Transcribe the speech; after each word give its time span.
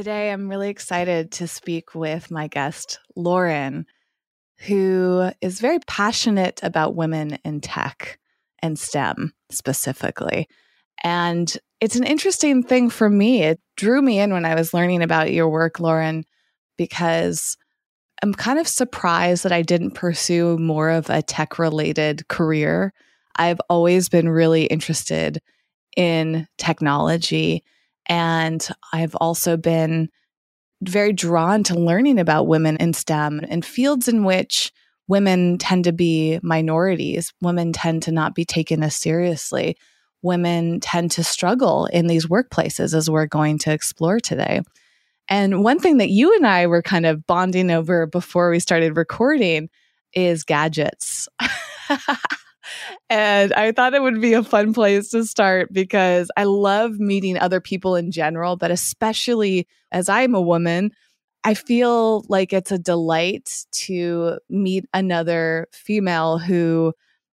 Today, 0.00 0.32
I'm 0.32 0.48
really 0.48 0.70
excited 0.70 1.30
to 1.32 1.46
speak 1.46 1.94
with 1.94 2.30
my 2.30 2.46
guest, 2.46 2.98
Lauren, 3.16 3.84
who 4.60 5.30
is 5.42 5.60
very 5.60 5.78
passionate 5.80 6.58
about 6.62 6.96
women 6.96 7.36
in 7.44 7.60
tech 7.60 8.18
and 8.62 8.78
STEM 8.78 9.34
specifically. 9.50 10.48
And 11.04 11.54
it's 11.82 11.96
an 11.96 12.04
interesting 12.04 12.62
thing 12.62 12.88
for 12.88 13.10
me. 13.10 13.42
It 13.42 13.60
drew 13.76 14.00
me 14.00 14.20
in 14.20 14.32
when 14.32 14.46
I 14.46 14.54
was 14.54 14.72
learning 14.72 15.02
about 15.02 15.34
your 15.34 15.50
work, 15.50 15.80
Lauren, 15.80 16.24
because 16.78 17.58
I'm 18.22 18.32
kind 18.32 18.58
of 18.58 18.66
surprised 18.66 19.42
that 19.42 19.52
I 19.52 19.60
didn't 19.60 19.90
pursue 19.90 20.56
more 20.56 20.88
of 20.88 21.10
a 21.10 21.20
tech 21.20 21.58
related 21.58 22.26
career. 22.28 22.94
I've 23.36 23.60
always 23.68 24.08
been 24.08 24.30
really 24.30 24.64
interested 24.64 25.42
in 25.94 26.48
technology 26.56 27.64
and 28.06 28.66
I've 28.92 29.14
also 29.16 29.56
been 29.56 30.08
very 30.82 31.12
drawn 31.12 31.62
to 31.64 31.74
learning 31.74 32.18
about 32.18 32.46
women 32.46 32.76
in 32.78 32.92
STEM 32.92 33.40
and 33.48 33.64
fields 33.64 34.08
in 34.08 34.24
which 34.24 34.72
women 35.08 35.58
tend 35.58 35.84
to 35.84 35.92
be 35.92 36.38
minorities. 36.42 37.32
Women 37.42 37.72
tend 37.72 38.04
to 38.04 38.12
not 38.12 38.34
be 38.34 38.44
taken 38.44 38.82
as 38.82 38.96
seriously. 38.96 39.76
Women 40.22 40.80
tend 40.80 41.10
to 41.12 41.24
struggle 41.24 41.86
in 41.86 42.06
these 42.06 42.26
workplaces, 42.26 42.94
as 42.94 43.10
we're 43.10 43.26
going 43.26 43.58
to 43.58 43.72
explore 43.72 44.20
today. 44.20 44.60
And 45.28 45.62
one 45.62 45.78
thing 45.78 45.98
that 45.98 46.10
you 46.10 46.34
and 46.34 46.46
I 46.46 46.66
were 46.66 46.82
kind 46.82 47.06
of 47.06 47.26
bonding 47.26 47.70
over 47.70 48.06
before 48.06 48.50
we 48.50 48.60
started 48.60 48.96
recording 48.96 49.68
is 50.12 50.44
gadgets. 50.44 51.28
and 53.10 53.52
I 53.52 53.72
thought 53.72 53.94
it 53.94 54.02
would 54.02 54.20
be 54.20 54.34
a 54.34 54.44
fun 54.44 54.72
place 54.72 55.10
to 55.10 55.24
start 55.24 55.72
because 55.72 56.30
I 56.36 56.44
love 56.44 57.00
meeting 57.00 57.36
other 57.36 57.60
people 57.60 57.96
in 57.96 58.12
general, 58.12 58.56
but 58.56 58.70
especially 58.70 59.66
as 59.90 60.08
I'm 60.08 60.34
a 60.34 60.40
woman, 60.40 60.92
I 61.42 61.54
feel 61.54 62.24
like 62.28 62.52
it's 62.52 62.70
a 62.70 62.78
delight 62.78 63.66
to 63.72 64.38
meet 64.48 64.84
another 64.94 65.66
female 65.72 66.38
who 66.38 66.92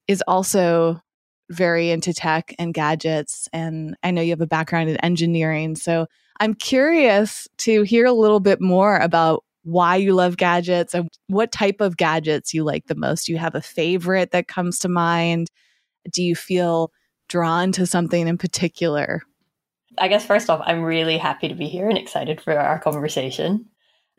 is 0.07 0.23
also 0.27 1.01
very 1.49 1.91
into 1.91 2.13
tech 2.13 2.55
and 2.57 2.73
gadgets. 2.73 3.49
And 3.51 3.97
I 4.01 4.11
know 4.11 4.21
you 4.21 4.31
have 4.31 4.41
a 4.41 4.47
background 4.47 4.89
in 4.89 4.97
engineering. 4.97 5.75
So 5.75 6.07
I'm 6.39 6.53
curious 6.53 7.47
to 7.59 7.83
hear 7.83 8.05
a 8.05 8.13
little 8.13 8.39
bit 8.39 8.61
more 8.61 8.97
about 8.97 9.43
why 9.65 9.95
you 9.95 10.13
love 10.13 10.37
gadgets 10.37 10.93
and 10.93 11.09
what 11.27 11.51
type 11.51 11.81
of 11.81 11.97
gadgets 11.97 12.53
you 12.53 12.63
like 12.63 12.85
the 12.85 12.95
most. 12.95 13.25
Do 13.25 13.31
you 13.31 13.39
have 13.39 13.55
a 13.55 13.61
favorite 13.61 14.31
that 14.31 14.47
comes 14.47 14.79
to 14.79 14.89
mind? 14.89 15.47
Do 16.11 16.23
you 16.23 16.35
feel 16.35 16.91
drawn 17.27 17.71
to 17.73 17.87
something 17.87 18.27
in 18.27 18.37
particular? 18.37 19.23
I 19.97 20.07
guess 20.07 20.25
first 20.25 20.49
off, 20.49 20.61
I'm 20.63 20.83
really 20.83 21.17
happy 21.17 21.47
to 21.47 21.55
be 21.55 21.67
here 21.67 21.89
and 21.89 21.97
excited 21.97 22.39
for 22.39 22.57
our 22.57 22.79
conversation. 22.79 23.65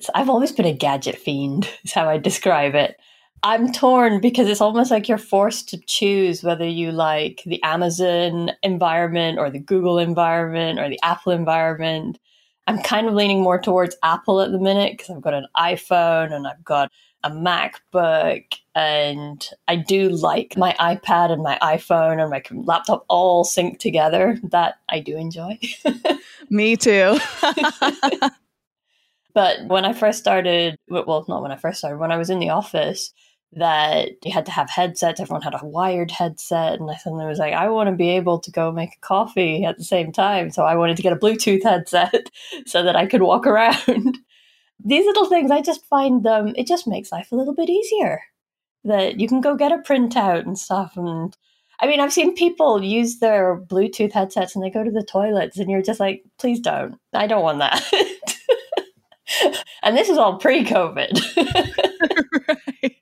So 0.00 0.10
I've 0.14 0.28
always 0.28 0.52
been 0.52 0.66
a 0.66 0.72
gadget 0.72 1.16
fiend, 1.16 1.68
is 1.84 1.92
how 1.92 2.08
I 2.08 2.18
describe 2.18 2.74
it. 2.74 2.96
I'm 3.42 3.70
torn 3.70 4.20
because 4.20 4.48
it's 4.48 4.60
almost 4.60 4.90
like 4.90 5.08
you're 5.08 5.18
forced 5.18 5.68
to 5.68 5.80
choose 5.86 6.42
whether 6.42 6.66
you 6.66 6.90
like 6.90 7.42
the 7.46 7.62
Amazon 7.62 8.50
environment 8.62 9.38
or 9.38 9.50
the 9.50 9.60
Google 9.60 9.98
environment 9.98 10.80
or 10.80 10.88
the 10.88 10.98
Apple 11.04 11.32
environment. 11.32 12.18
I'm 12.66 12.82
kind 12.82 13.06
of 13.06 13.14
leaning 13.14 13.42
more 13.42 13.60
towards 13.60 13.96
Apple 14.02 14.40
at 14.40 14.50
the 14.50 14.58
minute 14.58 14.96
because 14.96 15.10
I've 15.10 15.22
got 15.22 15.34
an 15.34 15.46
iPhone 15.56 16.32
and 16.32 16.46
I've 16.46 16.64
got 16.64 16.90
a 17.22 17.30
MacBook 17.30 18.44
and 18.74 19.48
I 19.68 19.76
do 19.76 20.08
like 20.08 20.56
my 20.56 20.74
iPad 20.78 21.30
and 21.32 21.42
my 21.42 21.58
iPhone 21.62 22.20
and 22.20 22.30
my 22.30 22.42
laptop 22.64 23.04
all 23.08 23.44
synced 23.44 23.78
together. 23.78 24.38
That 24.50 24.76
I 24.88 25.00
do 25.00 25.16
enjoy. 25.16 25.58
Me 26.50 26.76
too. 26.76 27.18
but 29.34 29.64
when 29.66 29.84
I 29.84 29.92
first 29.92 30.18
started, 30.18 30.76
well, 30.88 31.24
not 31.28 31.42
when 31.42 31.52
I 31.52 31.56
first 31.56 31.78
started, 31.78 31.98
when 31.98 32.12
I 32.12 32.16
was 32.16 32.30
in 32.30 32.38
the 32.40 32.50
office, 32.50 33.12
that 33.52 34.10
you 34.24 34.32
had 34.32 34.46
to 34.46 34.52
have 34.52 34.68
headsets. 34.68 35.20
Everyone 35.20 35.42
had 35.42 35.54
a 35.54 35.66
wired 35.66 36.10
headset. 36.10 36.80
And 36.80 36.90
I 36.90 36.96
suddenly 36.96 37.26
was 37.26 37.38
like, 37.38 37.54
I 37.54 37.68
want 37.68 37.88
to 37.88 37.96
be 37.96 38.10
able 38.10 38.38
to 38.40 38.50
go 38.50 38.72
make 38.72 38.90
a 38.94 39.06
coffee 39.06 39.64
at 39.64 39.78
the 39.78 39.84
same 39.84 40.12
time. 40.12 40.50
So 40.50 40.64
I 40.64 40.76
wanted 40.76 40.96
to 40.96 41.02
get 41.02 41.12
a 41.12 41.16
Bluetooth 41.16 41.62
headset 41.62 42.30
so 42.66 42.82
that 42.82 42.96
I 42.96 43.06
could 43.06 43.22
walk 43.22 43.46
around. 43.46 44.18
These 44.84 45.06
little 45.06 45.26
things, 45.26 45.50
I 45.50 45.62
just 45.62 45.86
find 45.86 46.22
them, 46.22 46.52
it 46.56 46.66
just 46.66 46.86
makes 46.86 47.10
life 47.10 47.32
a 47.32 47.36
little 47.36 47.54
bit 47.54 47.70
easier. 47.70 48.20
That 48.84 49.18
you 49.18 49.26
can 49.26 49.40
go 49.40 49.56
get 49.56 49.72
a 49.72 49.78
printout 49.78 50.40
and 50.40 50.58
stuff. 50.58 50.92
And 50.96 51.36
I 51.80 51.86
mean, 51.86 52.00
I've 52.00 52.12
seen 52.12 52.34
people 52.34 52.82
use 52.82 53.18
their 53.18 53.60
Bluetooth 53.60 54.12
headsets 54.12 54.54
and 54.54 54.64
they 54.64 54.70
go 54.70 54.84
to 54.84 54.90
the 54.90 55.02
toilets, 55.02 55.58
and 55.58 55.68
you're 55.68 55.82
just 55.82 56.00
like, 56.00 56.22
please 56.38 56.60
don't. 56.60 56.94
I 57.12 57.26
don't 57.26 57.42
want 57.42 57.58
that. 57.58 57.82
and 59.82 59.96
this 59.96 60.08
is 60.08 60.18
all 60.18 60.38
pre 60.38 60.64
COVID. 60.64 61.18
right. 62.48 62.96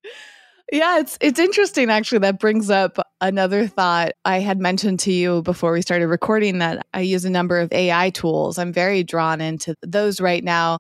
Yeah, 0.73 0.99
it's 0.99 1.19
it's 1.21 1.39
interesting 1.39 1.91
actually 1.91 2.19
that 2.21 2.41
brings 2.41 2.71
up 2.71 2.99
another 3.21 3.67
thought 3.67 4.13
I 4.25 4.41
had 4.41 4.59
mentioned 4.59 4.99
to 5.01 5.13
you 5.13 5.43
before 5.43 5.73
we 5.73 5.83
started 5.83 6.09
recording 6.09 6.59
that 6.59 6.87
I 6.95 7.01
use 7.01 7.25
a 7.25 7.31
number 7.31 7.61
of 7.61 7.73
AI 7.73 8.11
tools. 8.11 8.59
I'm 8.59 8.73
very 8.73 9.05
drawn 9.05 9.41
into 9.41 9.77
those 9.83 10.21
right 10.21 10.43
now 10.43 10.79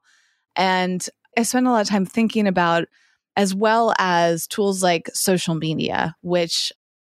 and 0.56 1.06
I 1.36 1.42
spend 1.42 1.66
a 1.66 1.70
lot 1.70 1.82
of 1.82 1.88
time 1.88 2.06
thinking 2.06 2.46
about 2.46 2.86
as 3.36 3.54
well 3.54 3.94
as 3.98 4.46
tools 4.46 4.82
like 4.82 5.10
social 5.12 5.54
media 5.54 6.16
which 6.22 6.72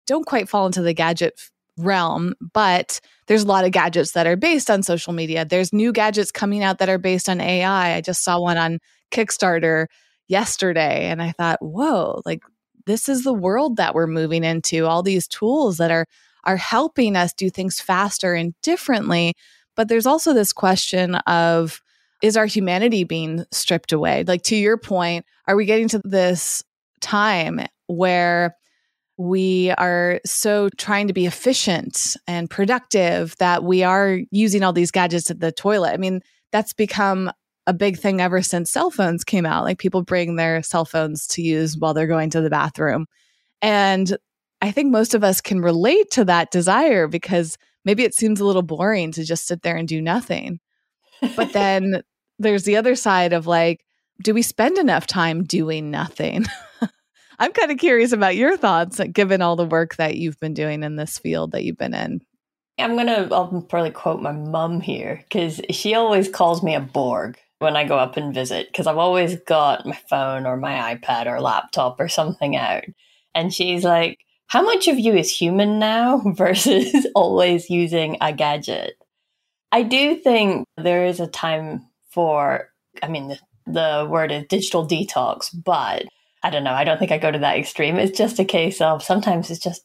don't 0.07 0.27
quite 0.27 0.49
fall 0.49 0.67
into 0.67 0.83
the 0.83 0.95
gadget 0.95 1.41
realm, 1.79 2.35
but 2.53 3.01
there's 3.29 3.45
a 3.45 3.47
lot 3.47 3.65
of 3.65 3.73
gadgets 3.73 4.13
that 4.13 4.27
are 4.27 4.37
based 4.37 4.71
on 4.71 4.83
social 4.83 5.13
media. 5.13 5.45
There's 5.45 5.73
new 5.73 5.93
gadgets 5.93 6.31
coming 6.31 6.63
out 6.63 6.79
that 6.79 6.89
are 6.89 6.99
based 6.99 7.29
on 7.29 7.41
AI. 7.41 7.95
I 7.95 8.01
just 8.03 8.25
saw 8.25 8.41
one 8.41 8.59
on 8.59 8.79
Kickstarter 9.11 9.87
yesterday 10.29 11.07
and 11.07 11.23
I 11.23 11.33
thought, 11.33 11.59
whoa, 11.61 12.21
like 12.27 12.41
this 12.89 13.09
is 13.09 13.23
the 13.23 13.35
world 13.35 13.77
that 13.77 13.95
we're 13.95 14.07
moving 14.07 14.43
into. 14.43 14.87
All 14.87 15.03
these 15.03 15.29
tools 15.29 15.77
that 15.77 15.91
are 15.91 16.07
are 16.45 16.57
helping 16.57 17.15
us 17.15 17.35
do 17.35 17.51
things 17.51 17.81
faster 17.81 18.33
and 18.35 18.55
differently. 18.63 19.35
But 19.77 19.89
there's 19.89 20.07
also 20.07 20.33
this 20.33 20.53
question 20.53 21.17
of 21.27 21.81
is 22.23 22.37
our 22.37 22.47
humanity 22.47 23.05
being 23.05 23.45
stripped 23.53 23.93
away? 23.93 24.25
Like 24.25 24.43
to 24.45 24.57
your 24.57 24.79
point 24.79 25.27
are 25.47 25.55
we 25.55 25.67
getting 25.67 25.89
to 25.89 26.01
this 26.03 26.65
time 27.01 27.61
where 27.87 28.57
we 29.19 29.71
are 29.73 30.21
so 30.25 30.69
trying 30.79 31.09
to 31.09 31.13
be 31.13 31.27
efficient 31.27 32.17
and 32.27 32.49
productive 32.49 33.37
that 33.39 33.63
we 33.63 33.83
are 33.83 34.21
using 34.31 34.63
all 34.63 34.73
these 34.73 34.91
gadgets 34.91 35.31
at 35.31 35.41
the 35.41 35.53
toilet? 35.53 35.93
I 35.93 35.99
mean 35.99 36.23
that's 36.53 36.73
become 36.73 37.31
a 37.69 37.75
big 37.75 37.99
thing 37.99 38.19
ever 38.21 38.41
since 38.41 38.71
cell 38.71 38.91
phones 38.91 39.25
came 39.25 39.45
out. 39.45 39.63
Like 39.63 39.79
people 39.79 40.03
bring 40.03 40.37
their 40.37 40.63
cell 40.63 40.87
phones 40.87 41.27
to 41.29 41.43
use 41.43 41.77
while 41.77 41.93
they're 41.93 42.07
going 42.07 42.31
to 42.31 42.41
the 42.41 42.49
bathroom. 42.49 43.07
And 43.61 44.17
I 44.63 44.73
think 44.73 44.91
most 44.91 45.15
of 45.15 45.23
us 45.23 45.43
can 45.43 45.61
relate 45.61 46.11
to 46.13 46.25
that 46.25 46.51
desire 46.51 47.07
because 47.07 47.59
maybe 47.85 48.05
it 48.05 48.15
seems 48.15 48.41
a 48.41 48.47
little 48.47 48.63
boring 48.63 49.13
to 49.13 49.23
just 49.23 49.47
sit 49.47 49.61
there 49.61 49.77
and 49.77 49.87
do 49.87 50.01
nothing. 50.01 50.61
But 51.37 51.53
then 51.53 52.03
there's 52.39 52.65
the 52.65 52.77
other 52.77 52.95
side 52.95 53.35
of 53.35 53.47
like, 53.47 53.85
do 54.25 54.33
we 54.33 54.41
spend 54.41 54.79
enough 54.79 55.07
time 55.07 55.45
doing 55.45 55.91
nothing? 55.91 56.47
I'm 57.39 57.53
kind 57.53 57.71
of 57.71 57.77
curious 57.77 58.13
about 58.13 58.35
your 58.35 58.57
thoughts, 58.57 58.99
given 59.13 59.43
all 59.43 59.57
the 59.57 59.67
work 59.67 59.97
that 59.97 60.17
you've 60.17 60.41
been 60.41 60.55
doing 60.55 60.83
in 60.83 60.97
this 60.97 61.19
field 61.19 61.53
that 61.53 61.65
you've 61.65 61.77
been 61.77 61.95
in. 61.95 62.23
I'm 62.79 62.97
gonna, 62.97 63.29
I'll 63.31 63.67
probably 63.69 63.91
quote 63.91 64.23
my 64.23 64.33
mum 64.33 64.81
here 64.81 65.23
because 65.29 65.61
she 65.71 65.95
always 65.95 66.31
calls 66.31 66.63
me 66.63 66.75
a 66.75 66.81
Borg 66.81 67.39
when 67.59 67.77
I 67.77 67.85
go 67.85 67.99
up 67.99 68.17
and 68.17 68.35
visit 68.35 68.69
because 68.69 68.87
I've 68.87 68.99
always 68.99 69.37
got 69.41 69.87
my 69.87 69.99
phone 70.09 70.47
or 70.47 70.57
my 70.57 70.95
iPad 70.95 71.27
or 71.27 71.41
laptop 71.41 71.99
or 71.99 72.09
something 72.09 72.57
out. 72.57 72.85
And 73.35 73.53
she's 73.53 73.85
like, 73.85 74.19
How 74.47 74.63
much 74.63 74.89
of 74.89 74.99
you 74.99 75.15
is 75.15 75.31
human 75.31 75.79
now 75.79 76.19
versus 76.37 77.07
always 77.15 77.71
using 77.71 78.17
a 78.21 78.33
gadget? 78.33 78.95
I 79.73 79.83
do 79.83 80.17
think 80.17 80.67
there 80.77 81.05
is 81.05 81.21
a 81.21 81.27
time 81.27 81.87
for, 82.11 82.71
I 83.03 83.09
mean, 83.09 83.29
the, 83.29 83.39
the 83.67 84.07
word 84.09 84.33
is 84.33 84.45
digital 84.49 84.87
detox, 84.87 85.51
but 85.53 86.07
I 86.43 86.51
don't 86.51 86.65
know. 86.65 86.73
I 86.73 86.85
don't 86.85 86.99
think 86.99 87.13
I 87.13 87.19
go 87.19 87.31
to 87.31 87.39
that 87.41 87.59
extreme. 87.59 87.97
It's 87.97 88.17
just 88.17 88.39
a 88.39 88.45
case 88.45 88.81
of 88.81 89.03
sometimes 89.03 89.51
it's 89.51 89.61
just 89.61 89.83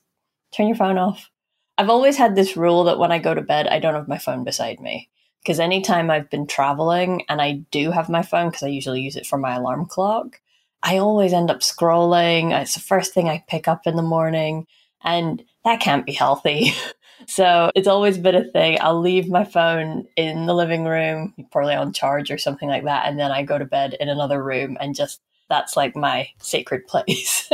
turn 0.56 0.68
your 0.68 0.78
phone 0.78 0.98
off. 0.98 1.30
I've 1.78 1.90
always 1.90 2.16
had 2.16 2.36
this 2.36 2.56
rule 2.56 2.84
that 2.86 3.00
when 3.00 3.12
I 3.12 3.18
go 3.18 3.34
to 3.34 3.42
bed, 3.42 3.68
I 3.68 3.80
don't 3.80 3.96
have 3.96 4.08
my 4.08 4.20
phone 4.20 4.44
beside 4.44 4.80
me. 4.80 5.10
Because 5.44 5.60
anytime 5.60 6.10
I've 6.10 6.30
been 6.30 6.48
traveling 6.48 7.24
and 7.28 7.42
I 7.42 7.63
do 7.72 7.92
have 7.92 8.07
my 8.07 8.22
phone, 8.22 8.50
because 8.50 8.63
I 8.63 8.68
usually 8.68 9.01
use 9.01 9.18
it 9.18 9.25
for 9.25 9.38
my 9.38 9.56
alarm 9.56 9.86
clock, 9.86 10.40
I 10.84 10.98
always 10.98 11.34
end 11.34 11.50
up 11.50 11.60
scrolling. 11.60 12.54
Uh, 12.54 12.62
it's 12.62 12.75
the 12.75 12.80
first 12.80 13.13
thing 13.13 13.30
I 13.30 13.44
pick 13.48 13.68
up 13.68 13.88
in 13.88 13.95
the 13.95 14.01
morning, 14.01 14.68
and 15.04 15.44
that 15.63 15.80
can't 15.80 16.06
be 16.06 16.12
healthy. 16.12 16.74
so 17.28 17.72
it's 17.75 17.88
always 17.88 18.18
been 18.18 18.36
a 18.36 18.51
thing. 18.51 18.78
I'll 18.81 19.00
leave 19.00 19.30
my 19.30 19.45
phone 19.45 20.07
in 20.18 20.45
the 20.45 20.54
living 20.54 20.86
room, 20.86 21.34
probably 21.51 21.75
on 21.75 21.94
charge 21.94 22.31
or 22.31 22.38
something 22.38 22.69
like 22.69 22.84
that, 22.84 23.07
and 23.07 23.18
then 23.18 23.31
I 23.31 23.44
go 23.44 23.57
to 23.57 23.66
bed 23.66 23.96
in 24.00 24.10
another 24.10 24.44
room, 24.44 24.78
and 24.80 24.94
just 24.96 25.22
that's 25.50 25.78
like 25.78 25.96
my 25.96 26.30
sacred 26.39 26.86
place. 26.88 27.50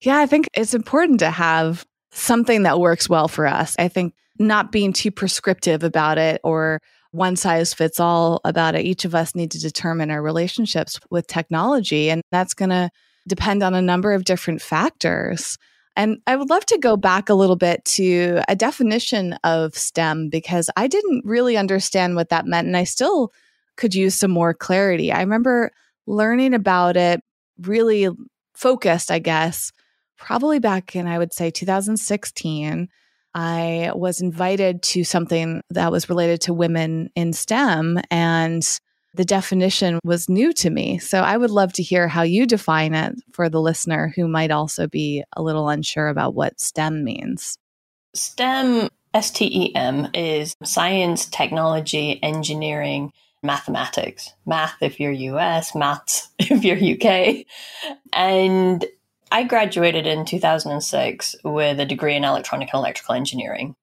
yeah, 0.00 0.18
I 0.18 0.26
think 0.26 0.48
it's 0.54 0.74
important 0.74 1.20
to 1.20 1.30
have 1.30 1.84
something 2.12 2.62
that 2.62 2.80
works 2.80 3.08
well 3.08 3.28
for 3.28 3.46
us. 3.46 3.74
I 3.78 3.88
think 3.88 4.14
not 4.38 4.72
being 4.72 4.92
too 4.92 5.10
prescriptive 5.10 5.82
about 5.82 6.18
it 6.18 6.40
or 6.44 6.80
one 7.10 7.36
size 7.36 7.72
fits 7.74 7.98
all 7.98 8.40
about 8.44 8.74
it. 8.74 8.84
Each 8.84 9.04
of 9.04 9.14
us 9.14 9.34
need 9.34 9.50
to 9.52 9.60
determine 9.60 10.10
our 10.10 10.22
relationships 10.22 11.00
with 11.10 11.26
technology, 11.26 12.10
and 12.10 12.22
that's 12.30 12.54
going 12.54 12.70
to 12.70 12.90
depend 13.26 13.62
on 13.62 13.74
a 13.74 13.82
number 13.82 14.12
of 14.12 14.24
different 14.24 14.60
factors. 14.60 15.58
And 15.96 16.18
I 16.26 16.36
would 16.36 16.50
love 16.50 16.64
to 16.66 16.78
go 16.78 16.96
back 16.96 17.28
a 17.28 17.34
little 17.34 17.56
bit 17.56 17.84
to 17.96 18.40
a 18.46 18.54
definition 18.54 19.32
of 19.42 19.74
STEM 19.76 20.28
because 20.28 20.70
I 20.76 20.86
didn't 20.86 21.24
really 21.24 21.56
understand 21.56 22.14
what 22.14 22.28
that 22.28 22.46
meant, 22.46 22.66
and 22.66 22.76
I 22.76 22.84
still 22.84 23.32
could 23.76 23.94
use 23.94 24.14
some 24.14 24.30
more 24.30 24.54
clarity. 24.54 25.10
I 25.10 25.20
remember 25.20 25.72
learning 26.06 26.54
about 26.54 26.96
it 26.96 27.20
really 27.62 28.08
focused, 28.54 29.10
I 29.10 29.18
guess, 29.18 29.72
probably 30.16 30.58
back 30.58 30.94
in, 30.94 31.06
I 31.06 31.18
would 31.18 31.32
say, 31.32 31.50
2016. 31.50 32.88
I 33.34 33.92
was 33.94 34.20
invited 34.20 34.82
to 34.84 35.04
something 35.04 35.62
that 35.70 35.92
was 35.92 36.08
related 36.08 36.40
to 36.42 36.54
women 36.54 37.10
in 37.14 37.32
STEM, 37.32 38.00
and 38.10 38.62
the 39.14 39.24
definition 39.24 39.98
was 40.04 40.28
new 40.28 40.52
to 40.54 40.70
me. 40.70 40.98
So 40.98 41.20
I 41.20 41.36
would 41.36 41.50
love 41.50 41.72
to 41.74 41.82
hear 41.82 42.08
how 42.08 42.22
you 42.22 42.46
define 42.46 42.94
it 42.94 43.14
for 43.32 43.48
the 43.48 43.60
listener 43.60 44.12
who 44.14 44.28
might 44.28 44.50
also 44.50 44.86
be 44.86 45.24
a 45.34 45.42
little 45.42 45.68
unsure 45.68 46.08
about 46.08 46.34
what 46.34 46.60
STEM 46.60 47.04
means. 47.04 47.58
STEM, 48.14 48.88
S 49.14 49.30
T 49.30 49.46
E 49.46 49.74
M, 49.74 50.08
is 50.14 50.54
science, 50.64 51.26
technology, 51.26 52.22
engineering, 52.22 53.12
mathematics. 53.42 54.32
Math 54.46 54.76
if 54.80 55.00
you're 55.00 55.12
US, 55.12 55.74
maths 55.74 56.28
if 56.38 56.64
you're 56.64 56.76
UK. 56.76 57.46
And 58.12 58.84
I 59.30 59.42
graduated 59.42 60.06
in 60.06 60.24
2006 60.24 61.36
with 61.44 61.80
a 61.80 61.86
degree 61.86 62.16
in 62.16 62.24
electronic 62.24 62.70
and 62.72 62.78
electrical 62.78 63.14
engineering. 63.14 63.74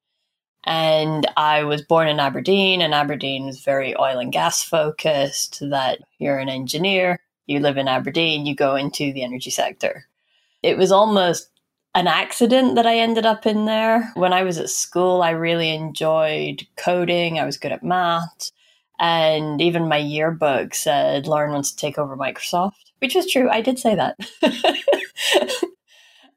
And 0.63 1.27
I 1.37 1.63
was 1.63 1.83
born 1.83 2.07
in 2.07 2.19
Aberdeen, 2.19 2.81
and 2.81 2.93
Aberdeen 2.93 3.47
is 3.47 3.63
very 3.63 3.95
oil 3.99 4.17
and 4.17 4.31
gas 4.31 4.63
focused. 4.63 5.59
That 5.69 5.99
you're 6.17 6.39
an 6.39 6.49
engineer, 6.49 7.19
you 7.45 7.59
live 7.59 7.77
in 7.77 7.87
Aberdeen, 7.87 8.47
you 8.47 8.55
go 8.55 8.75
into 8.75 9.13
the 9.13 9.23
energy 9.23 9.51
sector. 9.51 10.07
It 10.63 10.77
was 10.77 10.91
almost 10.91 11.49
an 11.93 12.07
accident 12.07 12.75
that 12.75 12.87
I 12.87 12.97
ended 12.97 13.27
up 13.27 13.45
in 13.45 13.65
there. 13.65 14.11
When 14.15 14.33
I 14.33 14.41
was 14.41 14.57
at 14.57 14.71
school, 14.71 15.21
I 15.21 15.29
really 15.29 15.69
enjoyed 15.69 16.65
coding, 16.75 17.39
I 17.39 17.45
was 17.45 17.57
good 17.57 17.71
at 17.71 17.83
math. 17.83 18.51
And 18.99 19.61
even 19.61 19.89
my 19.89 19.97
yearbook 19.97 20.73
said 20.73 21.27
Lauren 21.27 21.51
wants 21.51 21.71
to 21.71 21.77
take 21.77 21.97
over 21.97 22.15
Microsoft, 22.15 22.73
which 22.99 23.15
was 23.15 23.29
true. 23.29 23.49
I 23.49 23.61
did 23.61 23.77
say 23.77 23.95
that. 23.95 24.17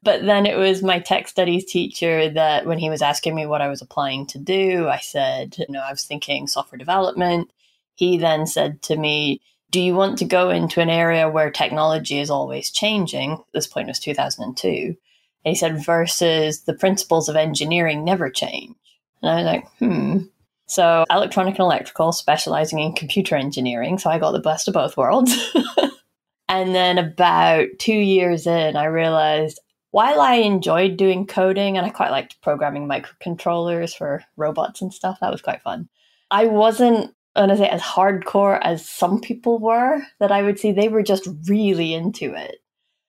but 0.03 0.25
then 0.25 0.45
it 0.45 0.57
was 0.57 0.83
my 0.83 0.99
tech 0.99 1.27
studies 1.27 1.65
teacher 1.65 2.29
that 2.29 2.65
when 2.65 2.79
he 2.79 2.89
was 2.89 3.01
asking 3.01 3.35
me 3.35 3.45
what 3.45 3.61
I 3.61 3.69
was 3.69 3.81
applying 3.81 4.25
to 4.27 4.37
do, 4.37 4.87
I 4.87 4.99
said, 4.99 5.55
you 5.57 5.65
know, 5.69 5.81
I 5.81 5.91
was 5.91 6.05
thinking 6.05 6.47
software 6.47 6.77
development. 6.77 7.51
He 7.95 8.17
then 8.17 8.45
said 8.45 8.81
to 8.83 8.97
me, 8.97 9.41
do 9.71 9.79
you 9.79 9.93
want 9.93 10.17
to 10.17 10.25
go 10.25 10.49
into 10.49 10.81
an 10.81 10.89
area 10.89 11.29
where 11.29 11.51
technology 11.51 12.19
is 12.19 12.29
always 12.29 12.71
changing? 12.71 13.37
This 13.53 13.67
point 13.67 13.87
was 13.87 13.99
2002. 13.99 14.67
And 15.45 15.51
he 15.51 15.55
said, 15.55 15.85
versus 15.85 16.61
the 16.61 16.73
principles 16.73 17.29
of 17.29 17.35
engineering 17.35 18.03
never 18.03 18.29
change. 18.29 18.75
And 19.21 19.31
I 19.31 19.35
was 19.35 19.45
like, 19.45 19.67
hmm. 19.77 20.17
So, 20.69 21.05
electronic 21.09 21.55
and 21.55 21.61
electrical, 21.61 22.11
specializing 22.11 22.79
in 22.79 22.93
computer 22.93 23.35
engineering. 23.35 23.97
So, 23.97 24.09
I 24.09 24.19
got 24.19 24.31
the 24.31 24.39
best 24.39 24.67
of 24.67 24.73
both 24.73 24.95
worlds. 24.97 25.35
and 26.49 26.75
then, 26.75 26.97
about 26.97 27.67
two 27.79 27.93
years 27.93 28.47
in, 28.47 28.75
I 28.75 28.85
realized 28.85 29.59
while 29.91 30.21
I 30.21 30.35
enjoyed 30.35 30.97
doing 30.97 31.25
coding 31.25 31.77
and 31.77 31.85
I 31.85 31.89
quite 31.89 32.11
liked 32.11 32.41
programming 32.41 32.87
microcontrollers 32.87 33.97
for 33.97 34.23
robots 34.37 34.81
and 34.81 34.93
stuff, 34.93 35.17
that 35.21 35.31
was 35.31 35.41
quite 35.41 35.63
fun. 35.63 35.89
I 36.29 36.45
wasn't 36.45 37.15
say 37.35 37.69
as 37.69 37.81
hardcore 37.81 38.59
as 38.61 38.87
some 38.87 39.21
people 39.21 39.59
were, 39.59 40.01
that 40.19 40.31
I 40.31 40.41
would 40.41 40.59
see 40.59 40.71
they 40.71 40.89
were 40.89 41.03
just 41.03 41.27
really 41.47 41.93
into 41.93 42.33
it. 42.33 42.57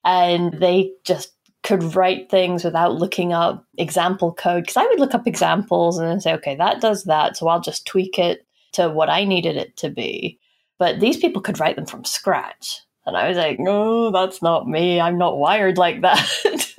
And 0.04 0.54
hmm. 0.54 0.60
they 0.60 0.92
just 1.04 1.32
could 1.70 1.94
write 1.94 2.28
things 2.28 2.64
without 2.64 2.96
looking 2.96 3.32
up 3.32 3.64
example 3.78 4.34
code. 4.34 4.64
Because 4.64 4.76
I 4.76 4.86
would 4.86 4.98
look 4.98 5.14
up 5.14 5.28
examples 5.28 5.98
and 5.98 6.08
then 6.08 6.20
say, 6.20 6.34
okay, 6.34 6.56
that 6.56 6.80
does 6.80 7.04
that. 7.04 7.36
So 7.36 7.46
I'll 7.46 7.60
just 7.60 7.86
tweak 7.86 8.18
it 8.18 8.44
to 8.72 8.90
what 8.90 9.08
I 9.08 9.24
needed 9.24 9.56
it 9.56 9.76
to 9.76 9.88
be. 9.88 10.40
But 10.80 10.98
these 10.98 11.16
people 11.16 11.40
could 11.40 11.60
write 11.60 11.76
them 11.76 11.86
from 11.86 12.04
scratch. 12.04 12.80
And 13.06 13.16
I 13.16 13.28
was 13.28 13.36
like, 13.36 13.60
no, 13.60 14.10
that's 14.10 14.42
not 14.42 14.68
me. 14.68 15.00
I'm 15.00 15.16
not 15.16 15.38
wired 15.38 15.78
like 15.78 16.00
that. 16.02 16.74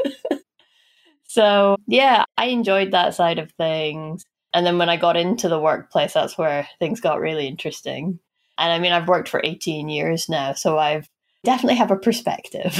so, 1.23 1.77
yeah, 1.87 2.25
I 2.37 2.47
enjoyed 2.47 2.91
that 2.91 3.15
side 3.15 3.39
of 3.39 3.49
things. 3.53 4.25
And 4.53 4.65
then 4.65 4.77
when 4.77 4.89
I 4.89 4.97
got 4.97 5.15
into 5.15 5.47
the 5.47 5.59
workplace, 5.59 6.11
that's 6.11 6.37
where 6.37 6.67
things 6.79 6.99
got 6.99 7.21
really 7.21 7.47
interesting. 7.47 8.19
And 8.57 8.73
I 8.73 8.79
mean, 8.79 8.91
I've 8.91 9.07
worked 9.07 9.29
for 9.29 9.39
18 9.41 9.87
years 9.87 10.27
now, 10.27 10.51
so 10.51 10.77
I've 10.77 11.07
definitely 11.45 11.77
have 11.77 11.91
a 11.91 11.95
perspective. 11.95 12.77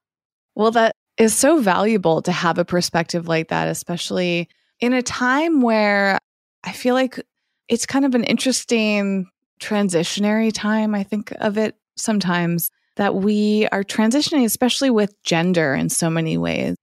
well, 0.54 0.70
that 0.70 0.94
is 1.18 1.34
so 1.34 1.60
valuable 1.60 2.22
to 2.22 2.32
have 2.32 2.58
a 2.58 2.64
perspective 2.64 3.28
like 3.28 3.48
that, 3.48 3.68
especially 3.68 4.48
in 4.80 4.92
a 4.92 5.02
time 5.02 5.60
where 5.60 6.18
I 6.64 6.72
feel 6.72 6.94
like 6.94 7.20
it's 7.68 7.86
kind 7.86 8.04
of 8.04 8.14
an 8.14 8.24
interesting 8.24 9.26
transitionary 9.60 10.52
time. 10.52 10.94
I 10.94 11.04
think 11.04 11.32
of 11.40 11.56
it 11.56 11.76
sometimes 11.96 12.70
that 12.96 13.14
we 13.14 13.66
are 13.72 13.82
transitioning, 13.82 14.44
especially 14.44 14.90
with 14.90 15.14
gender 15.22 15.74
in 15.74 15.88
so 15.88 16.10
many 16.10 16.36
ways. 16.36 16.76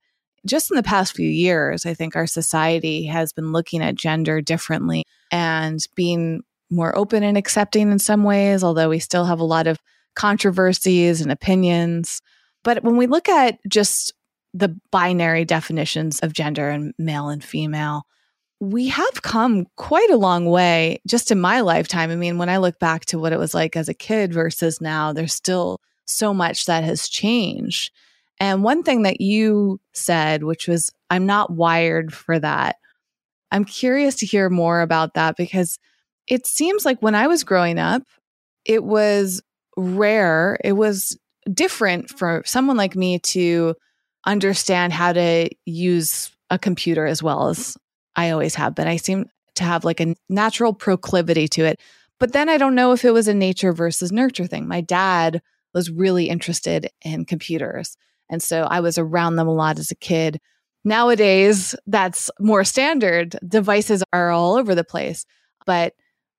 Just 0.46 0.72
in 0.72 0.76
the 0.76 0.84
past 0.84 1.16
few 1.16 1.30
years, 1.30 1.86
I 1.86 1.94
think 1.94 2.16
our 2.16 2.28
society 2.28 3.06
has 3.06 3.32
been 3.32 3.52
looking 3.52 3.84
at 3.84 3.96
gender 3.96 4.42
differently 4.42 5.04
and 5.32 5.80
being 5.96 6.42
more 6.70 6.98
open 6.98 7.22
and 7.24 7.38
accepting 7.38 7.92
in 7.92 8.00
some 8.00 8.24
ways, 8.24 8.64
although 8.64 8.90
we 8.90 9.00
still 9.00 9.26
have 9.26 9.40
a 9.40 9.46
lot 9.46 9.68
of 9.68 9.78
controversies 10.16 11.22
and 11.22 11.32
opinions. 11.32 12.22
But 12.64 12.84
when 12.84 12.98
we 12.98 13.08
look 13.08 13.30
at 13.30 13.60
just 13.68 14.14
the 14.54 14.76
binary 14.92 15.46
definitions 15.46 16.20
of 16.20 16.34
gender 16.34 16.70
and 16.70 16.94
male 16.98 17.30
and 17.30 17.44
female, 17.44 18.04
we 18.60 18.90
have 18.90 19.22
come 19.24 19.66
quite 19.76 20.10
a 20.10 20.18
long 20.18 20.46
way 20.46 21.02
just 21.08 21.32
in 21.32 21.42
my 21.42 21.62
lifetime. 21.62 22.12
I 22.12 22.16
mean, 22.16 22.38
when 22.38 22.50
I 22.50 22.58
look 22.58 22.78
back 22.78 23.06
to 23.06 23.18
what 23.18 23.34
it 23.34 23.40
was 23.40 23.54
like 23.54 23.76
as 23.76 23.90
a 23.90 23.94
kid 23.94 24.34
versus 24.34 24.80
now, 24.80 25.14
there's 25.14 25.34
still 25.34 25.80
so 26.06 26.34
much 26.34 26.66
that 26.66 26.84
has 26.84 27.10
changed. 27.10 27.92
And 28.40 28.64
one 28.64 28.84
thing 28.84 29.04
that 29.04 29.22
you 29.22 29.80
said, 29.94 30.44
which 30.44 30.68
was, 30.68 30.92
I'm 31.10 31.26
not 31.26 31.52
wired 31.52 32.14
for 32.14 32.40
that. 32.40 32.76
I'm 33.52 33.66
curious 33.66 34.16
to 34.18 34.26
hear 34.26 34.50
more 34.50 34.82
about 34.82 35.16
that 35.16 35.38
because 35.38 35.78
it 36.28 36.48
seems 36.48 36.86
like 36.86 37.02
when 37.02 37.16
I 37.16 37.28
was 37.28 37.44
growing 37.44 37.80
up, 37.80 38.04
it 38.66 38.84
was 38.84 39.42
rare. 39.76 40.58
It 40.64 40.74
was 40.74 41.18
different 41.52 42.10
for 42.10 42.44
someone 42.46 42.78
like 42.78 42.96
me 42.96 43.20
to 43.20 43.76
understand 44.26 44.94
how 44.94 45.14
to 45.14 45.50
use 45.66 46.32
a 46.50 46.60
computer 46.60 47.06
as 47.06 47.24
well 47.24 47.48
as 47.48 47.78
I 48.16 48.32
always 48.32 48.56
have 48.56 48.76
been. 48.76 48.88
I 48.88 48.98
seem 48.98 49.26
to 49.56 49.64
have 49.64 49.84
like 49.84 50.00
a 50.00 50.16
natural 50.30 50.74
proclivity 50.74 51.48
to 51.50 51.66
it. 51.66 51.80
But 52.20 52.34
then 52.34 52.50
I 52.50 52.58
don't 52.58 52.76
know 52.76 52.92
if 52.92 53.04
it 53.04 53.12
was 53.12 53.28
a 53.28 53.34
nature 53.34 53.74
versus 53.74 54.12
nurture 54.12 54.48
thing. 54.48 54.68
My 54.68 54.82
dad 54.82 55.42
was 55.74 55.90
really 55.90 56.30
interested 56.30 56.90
in 57.02 57.26
computers. 57.26 57.98
And 58.30 58.44
so 58.44 58.64
I 58.64 58.80
was 58.80 58.98
around 58.98 59.36
them 59.36 59.48
a 59.48 59.54
lot 59.54 59.80
as 59.80 59.92
a 59.92 59.96
kid. 59.96 60.40
Nowadays, 60.84 61.76
that's 61.88 62.30
more 62.40 62.64
standard. 62.64 63.38
Devices 63.48 64.04
are 64.14 64.32
all 64.32 64.56
over 64.56 64.76
the 64.76 64.84
place. 64.84 65.26
But 65.66 65.94